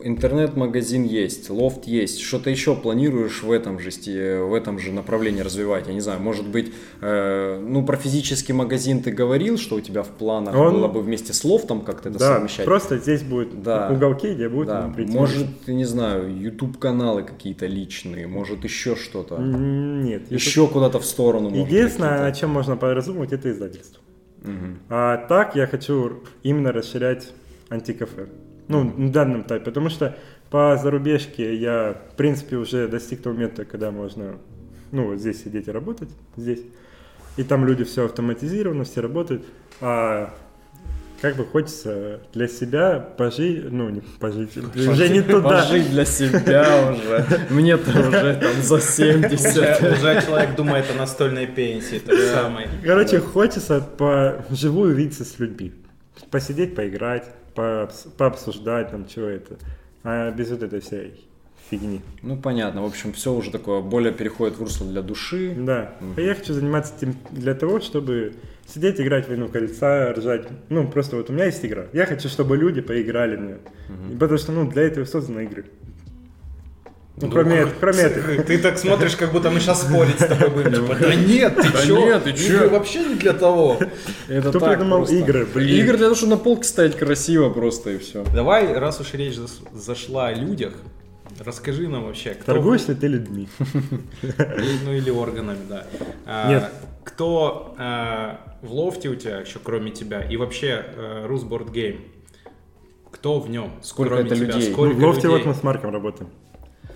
[0.03, 2.21] интернет-магазин есть, лофт есть.
[2.21, 3.91] Что-то еще планируешь в этом же,
[4.43, 5.87] в этом же направлении развивать?
[5.87, 6.73] Я не знаю, может быть,
[7.03, 11.03] э, ну, про физический магазин ты говорил, что у тебя в планах Он- было бы
[11.03, 12.65] вместе с лофтом как-то это Да, совмещать?
[12.65, 13.91] просто здесь будет Да.
[13.93, 15.13] уголки, где будет Да, прийти.
[15.13, 19.37] может, не знаю, YouTube-каналы какие-то личные, может, еще что-то.
[19.39, 20.31] Нет.
[20.33, 21.51] Еще куда-то в сторону.
[21.55, 24.01] Единственное, о чем можно поразумывать, это издательство.
[24.43, 24.79] Мгм.
[24.89, 27.33] А так я хочу именно расширять
[27.71, 28.29] антикафе.
[28.69, 30.17] Ну, на данном этапе, потому что
[30.51, 34.39] по зарубежке я, в принципе, уже достиг того момента, когда можно,
[34.93, 36.61] ну, вот здесь сидеть и работать, здесь.
[37.37, 39.45] И там люди все автоматизировано, все работают.
[39.81, 40.35] А
[41.21, 45.63] как бы хочется для себя пожить, ну, не пожить, уже не туда.
[45.63, 47.25] Пожить для себя уже.
[47.51, 49.57] Мне-то уже там за 70.
[49.57, 52.69] Уже, уже человек думает о настольной пенсии, той самой.
[52.85, 55.73] Короче, хочется по вживую увидеться с людьми.
[56.31, 57.25] Посидеть, поиграть,
[57.59, 59.57] пообс- пообсуждать там, что это.
[60.05, 61.29] А без вот этой всей
[61.71, 62.01] фигни.
[62.23, 62.83] Ну, понятно.
[62.83, 65.55] В общем, все уже такое более переходит в русло для души.
[65.57, 65.93] Да.
[66.17, 68.35] А я хочу заниматься этим для того, чтобы
[68.67, 70.47] сидеть, играть в «Войну кольца», ржать.
[70.69, 71.87] Ну, просто вот у меня есть игра.
[71.93, 73.57] Я хочу, чтобы люди поиграли мне.
[74.11, 75.65] И Потому что, ну, для этого созданы игры.
[77.21, 78.43] Ну, кроме, кроме этой.
[78.45, 80.87] Ты так смотришь, как будто мы сейчас спорить с тобой будем.
[80.87, 81.99] Типа, да нет, ты Да чё?
[81.99, 82.55] нет, ты чё?
[82.55, 83.79] Игры вообще не для того.
[84.29, 85.85] Это Кто придумал игры, блин?
[85.85, 88.25] Игры для того, чтобы на полке стоять красиво просто и все.
[88.35, 89.37] Давай, раз уж речь
[89.73, 90.75] зашла о людях,
[91.41, 92.53] расскажи нам вообще, кто...
[92.53, 93.49] Торгуешь ли ты людьми?
[94.23, 95.87] Или- Ну или органами, да.
[96.27, 96.71] А, Нет.
[97.05, 102.01] Кто а, в лофте у тебя еще, кроме тебя, и вообще а, Русборд Гейм?
[103.11, 103.73] Кто в нем?
[103.83, 104.47] Сколько кроме это тебя?
[104.47, 104.69] людей?
[104.69, 105.49] Ну, Сколько в лофте вот людей?
[105.49, 106.31] мы с Марком работаем.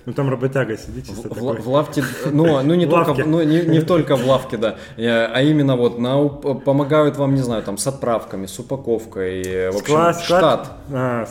[0.05, 1.61] Ну там работяга сидит чисто В, такой.
[1.61, 2.03] в лавке,
[2.33, 5.99] ну, ну не В только, ну, не, не только в лавке, да, а именно вот
[5.99, 10.25] на, помогают вам, не знаю, там с отправками, с упаковкой, э, в общем, Склад- склад-
[10.25, 10.73] штат.
[10.93, 11.27] а,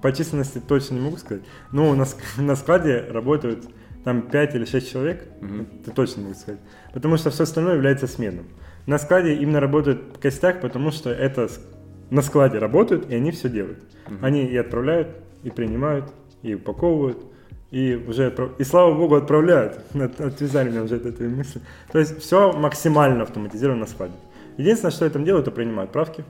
[0.00, 1.42] по численности точно не могу сказать.
[1.70, 2.06] Ну, на,
[2.38, 3.64] на складе работают
[4.04, 5.28] там 5 или 6 человек,
[5.82, 6.60] это точно не могу сказать.
[6.92, 8.46] Потому что все остальное является сменным.
[8.86, 11.48] На складе именно работают костяк, потому что это
[12.10, 13.78] на складе работают, и они все делают.
[14.20, 15.08] Они и отправляют,
[15.44, 16.12] и принимают,
[16.42, 17.18] и упаковывают,
[17.72, 19.80] и уже отправ- и слава богу отправляют.
[19.94, 21.60] От- Отвязали меня уже от этой мысли.
[21.90, 24.14] То есть все максимально автоматизировано на складе.
[24.58, 26.24] Единственное, что я там делаю, это принимаю правки.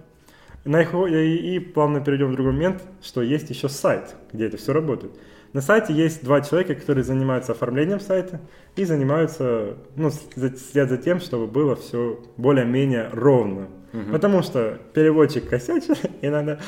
[0.64, 4.56] На их, и, и плавно перейдем в другой момент, что есть еще сайт, где это
[4.56, 5.12] все работает.
[5.52, 8.40] На сайте есть два человека, которые занимаются оформлением сайта
[8.76, 13.66] и занимаются, ну, следят за тем, чтобы было все более-менее ровно.
[14.12, 16.60] Потому что переводчик косячит, и надо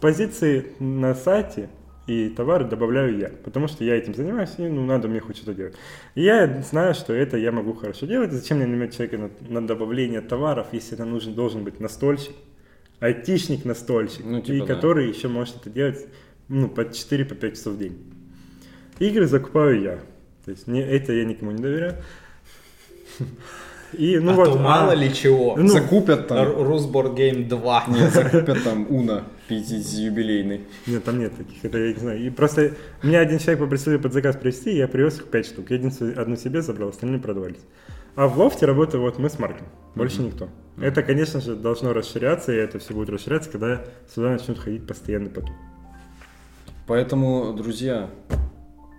[0.00, 1.70] позиции на сайте
[2.10, 5.54] и товары добавляю я, потому что я этим занимаюсь, и ну, надо мне хоть что-то
[5.54, 5.74] делать.
[6.16, 8.32] И я знаю, что это я могу хорошо делать.
[8.32, 12.34] Зачем мне нанимать человека на, на добавление товаров, если это нужен, должен быть настольщик,
[12.98, 14.74] айтишник-настольщик, Ну, типа и да.
[14.74, 16.04] который еще может это делать
[16.48, 17.96] ну, по 4-5 часов в день.
[18.98, 19.98] Игры закупаю я.
[20.44, 21.94] То есть не, это я никому не доверяю.
[23.92, 25.54] И, ну а вот, то мало а, ли чего.
[25.56, 27.84] ну, закупят там, Русборд Гейм 2.
[27.88, 30.66] нет, закупят там Уна 50-юбилейный.
[30.86, 32.20] Нет, там нет таких, это я не знаю.
[32.20, 35.70] И просто меня один человек попросил под заказ привезти, я привез их 5 штук.
[35.70, 35.76] Я
[36.16, 37.60] одну себе забрал, остальные продавались.
[38.16, 40.48] А в лофте работаем вот мы с Марком, больше никто.
[40.80, 45.30] Это, конечно же, должно расширяться, и это все будет расширяться, когда сюда начнут ходить постоянный
[45.30, 45.54] поток.
[46.86, 48.10] Поэтому, друзья,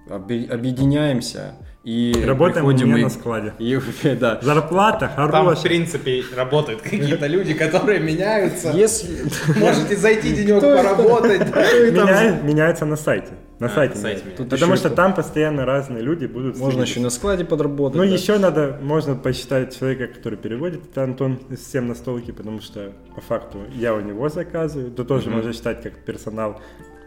[0.09, 3.53] объединяемся и Работаем у меня и- на складе.
[3.59, 3.79] и-
[4.19, 4.39] да.
[4.41, 5.63] Зарплата Там, в хорошая.
[5.63, 8.69] принципе, работают какие-то люди, которые меняются.
[8.71, 9.23] Если...
[9.59, 11.47] Можете зайти денек поработать.
[11.49, 13.29] Меня- меняется на сайте.
[13.57, 13.95] На А, сайте.
[13.95, 14.37] на сайте меняется.
[14.43, 17.95] Тут Потому что там постоянно разные люди будут Можно еще на складе подработать.
[17.97, 18.09] Ну, да.
[18.09, 23.21] еще надо, можно посчитать человека, который переводит, это Антон всем на столке, потому что по
[23.21, 26.59] факту я у него заказываю, то тоже можно считать как персонал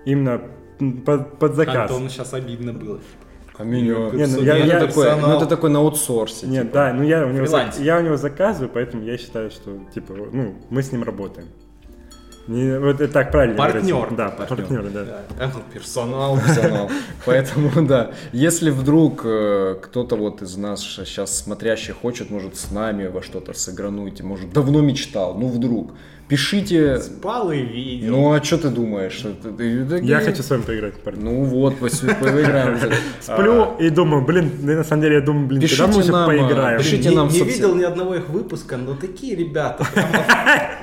[0.04, 0.40] именно
[1.06, 1.90] под, под заказ.
[1.90, 2.98] Антону сейчас обидно было.
[3.56, 3.82] А меня...
[3.82, 5.30] Не, ну, я- Ну, я- это такой, персонал.
[5.40, 6.46] ну, это на аутсорсе.
[6.46, 6.74] Нет, типа.
[6.74, 7.78] да, ну я у него, Фриланс.
[7.78, 11.46] я у него заказываю, поэтому я считаю, что типа, ну, мы с ним работаем.
[12.46, 13.56] Не, вот это так правильно.
[13.56, 13.94] Партнер.
[13.94, 14.16] говорить.
[14.18, 14.58] Да, Партнер.
[14.58, 15.04] партнеры, да.
[15.38, 15.50] Да.
[15.72, 16.34] Персонал.
[16.36, 16.90] профессионал.
[17.24, 23.06] Поэтому, да, если вдруг э, кто-то вот из нас сейчас смотрящий хочет, может, с нами
[23.06, 25.92] во что-то сыгрануть, может, давно мечтал, ну, вдруг,
[26.28, 28.12] пишите, Спал и видел.
[28.12, 29.24] ну, а что ты думаешь?
[30.02, 31.22] Я хочу с вами поиграть, парни.
[31.22, 32.78] Ну, вот, поиграем.
[33.20, 36.78] Сплю и думаю, блин, на самом деле я думаю, блин, когда мы нам, а, поиграем?
[36.78, 39.86] пишите не, нам в не видел ни одного их выпуска, но такие ребята.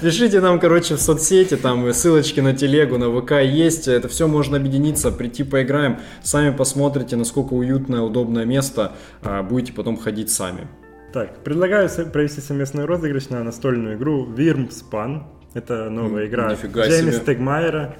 [0.00, 3.88] Пишите нам, короче, в соцсети, там ссылочки на телегу, на ВК есть.
[3.88, 5.98] Это все можно объединиться, прийти поиграем.
[6.22, 8.92] Сами посмотрите, насколько уютное, удобное место.
[9.22, 10.68] а, Будете потом ходить сами.
[11.12, 15.22] Так, предлагаю провести совместный розыгрыш на настольную игру Wyrmspan.
[15.54, 17.12] Это новая игра нифига себе.
[17.12, 17.96] Стегмайера.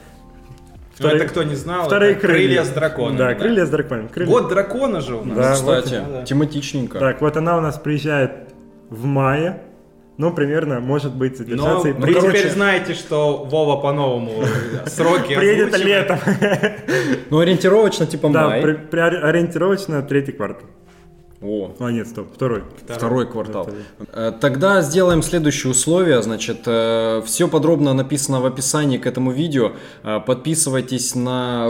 [1.01, 3.17] Ну, это кто не знал, вторые это крылья с драконом.
[3.17, 4.09] Да, крылья с драконом.
[4.09, 5.37] Крылья- Год дракона же у нас.
[5.37, 6.23] Да, Кстати, вот, да.
[6.25, 6.99] тематичненько.
[6.99, 8.33] Так, вот она у нас приезжает
[8.91, 9.63] в мае.
[10.19, 11.89] Ну, примерно, может быть, Но задержаться.
[11.89, 14.45] и- вы ну, короче, теперь знаете, что Вова по-новому
[14.87, 16.19] сроки приедет летом.
[17.31, 18.61] Ну, ориентировочно, типа Да, май.
[18.61, 20.69] при- ориентировочно третий квартал.
[21.43, 22.65] О, А, нет, стоп, второй.
[22.87, 23.63] Второй квартал.
[23.63, 23.81] Второй.
[24.13, 26.21] Э, Тогда сделаем следующее условие.
[26.23, 26.67] Значит,
[27.25, 29.73] все подробно написано в описании к этому видео.
[30.03, 31.67] Э, Подписывайтесь на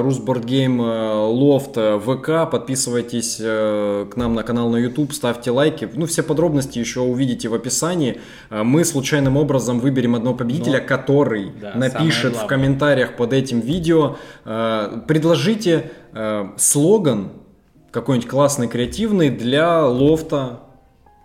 [0.80, 5.88] э, Loft э, ВК, подписывайтесь э, к нам на канал на YouTube, ставьте лайки.
[5.94, 8.20] Ну, все подробности еще увидите в описании.
[8.50, 13.60] Э, Мы случайным образом выберем одного победителя, Но- который Да, напишет в комментариях под этим
[13.60, 14.16] видео.
[14.44, 17.30] Э, Предложите э, слоган
[17.90, 20.60] какой-нибудь классный, креативный для лофта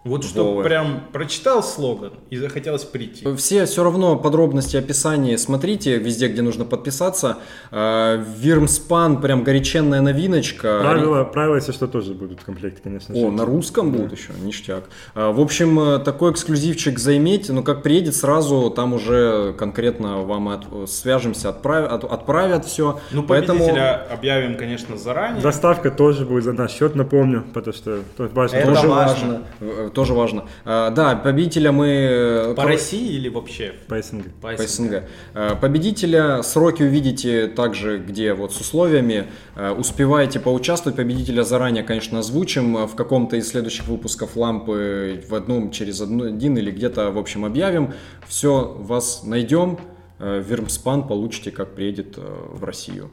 [0.05, 3.25] Вот что прям прочитал слоган и захотелось прийти.
[3.37, 7.37] Все все равно подробности описания смотрите везде, где нужно подписаться.
[7.71, 10.79] Вирмспан прям горяченная новиночка.
[10.81, 13.21] Правила, правила, если что, тоже будут в комплекте, конечно же.
[13.25, 14.83] О, на русском будут еще, ништяк.
[15.15, 20.49] А, В общем, э, такой эксклюзивчик заиметь, но как приедет сразу, там уже конкретно вам
[20.49, 22.99] от- свяжемся, отправят, от- отправят все.
[23.11, 25.41] Ну, победителя объявим, конечно, заранее.
[25.41, 28.55] Доставка тоже будет за наш счет, напомню, потому что тут важно.
[28.57, 29.43] Это тоже важно.
[29.59, 29.89] важно.
[29.95, 30.45] Тоже важно.
[30.65, 31.87] А, Да, победителя мы...
[31.87, 33.73] э, По кор- России или вообще?
[33.87, 34.25] По СНГ.
[34.41, 35.03] По по СНГ.
[35.33, 39.27] Э, Победителя сроки увидите также, где вот с условиями.
[39.55, 40.97] Э, Успеваете поучаствовать.
[40.97, 42.85] Победителя заранее, конечно, озвучим.
[42.87, 47.93] В каком-то из следующих выпусков лампы в одном через один или где-то, в общем, объявим.
[48.27, 49.79] Все, вас найдем.
[50.19, 53.11] Вермспан получите, как приедет в Россию.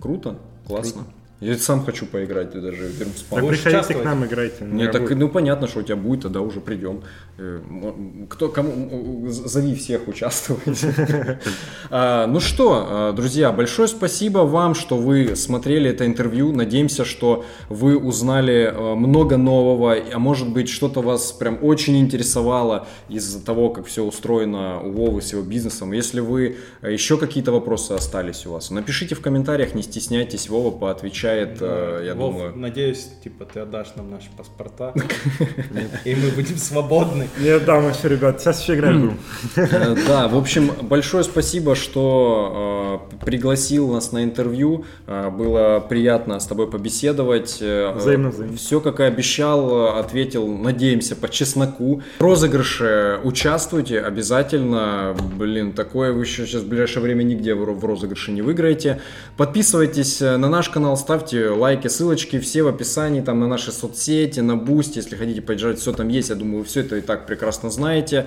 [0.00, 1.04] Круто, классно.
[1.40, 3.40] Я сам хочу поиграть даже в Так Вермспан.
[3.42, 4.64] Будешь приходите к нам, играйте.
[4.64, 7.02] на Не, так, ну понятно, что у тебя будет, тогда уже придем.
[7.36, 7.60] Э,
[8.30, 8.70] Кто, кому,
[9.26, 10.84] м, зови всех участвовать.
[11.90, 16.52] А, Ну что, а, друзья, большое спасибо вам, что вы смотрели это интервью.
[16.52, 22.86] Надеемся, что вы узнали э, много нового, а может быть что-то вас прям очень интересовало
[23.10, 25.92] из-за того, как все устроено у Вовы с его бизнесом.
[25.92, 30.70] Если вы э, еще какие-то вопросы остались у вас, напишите в комментариях, не стесняйтесь, Вова
[30.70, 32.52] поотвечает, э, я Вов, думаю.
[32.56, 34.92] надеюсь, типа, ты отдашь нам наши паспорта,
[36.04, 37.28] и мы будем свободны.
[37.38, 38.40] Не отдам еще, ребят.
[38.40, 39.18] Сейчас еще играть будем.
[39.56, 44.84] Э, Да, в общем, большое спасибо, что э, пригласил нас на интервью.
[45.06, 47.54] Э, было приятно с тобой побеседовать.
[47.56, 48.56] Взаимно, взаимно.
[48.56, 52.02] Все, как и обещал, ответил, надеемся, по чесноку.
[52.18, 55.16] В розыгрыше участвуйте обязательно.
[55.36, 59.00] Блин, такое вы еще сейчас в ближайшее время нигде в ро- в розыгрыше не выиграете.
[59.36, 61.15] Подписывайтесь на наш канал, ставьте
[61.50, 65.92] лайки, ссылочки, все в описании, там на наши соцсети, на Бусти, если хотите поддержать, все
[65.92, 66.30] там есть.
[66.30, 68.26] Я думаю, вы все это и так прекрасно знаете.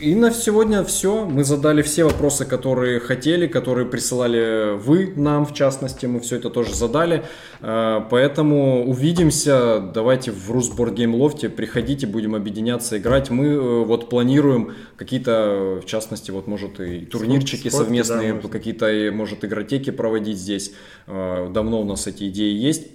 [0.00, 1.24] И на сегодня все.
[1.24, 6.06] Мы задали все вопросы, которые хотели, которые присылали вы нам, в частности.
[6.06, 7.24] Мы все это тоже задали.
[7.60, 9.80] Э, Поэтому увидимся.
[9.80, 11.48] Давайте в Rusboardgame Лофте.
[11.48, 13.30] Приходите, будем объединяться, играть.
[13.30, 19.10] Мы э, вот планируем какие-то, в частности, вот может и турнирчики Сходки, совместные, да, какие-то,
[19.12, 20.72] может, игротеки проводить здесь.
[21.06, 22.88] Э, Давно у нас эти идеи есть.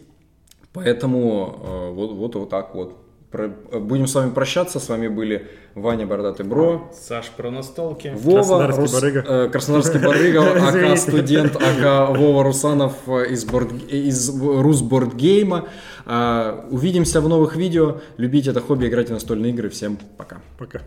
[0.74, 2.96] Поэтому вот, вот, вот так вот.
[3.32, 4.80] Про- э, Будем с вами прощаться.
[4.80, 8.12] С вами были Ваня Бородатый Бро, Саш, про настолки.
[8.16, 8.36] Вова,
[8.68, 9.24] Краснодарский Рус- барыга.
[9.28, 10.42] э, Краснодарский барыга,
[10.92, 15.70] АК студент, АК Вова Русанов э, из, борд, из Русбордгейма.
[16.06, 17.98] А, Увидимся в новых видео.
[18.18, 19.70] Любите это хобби, играйте в настольные игры.
[19.70, 20.42] Всем пока.
[20.58, 20.82] Пока.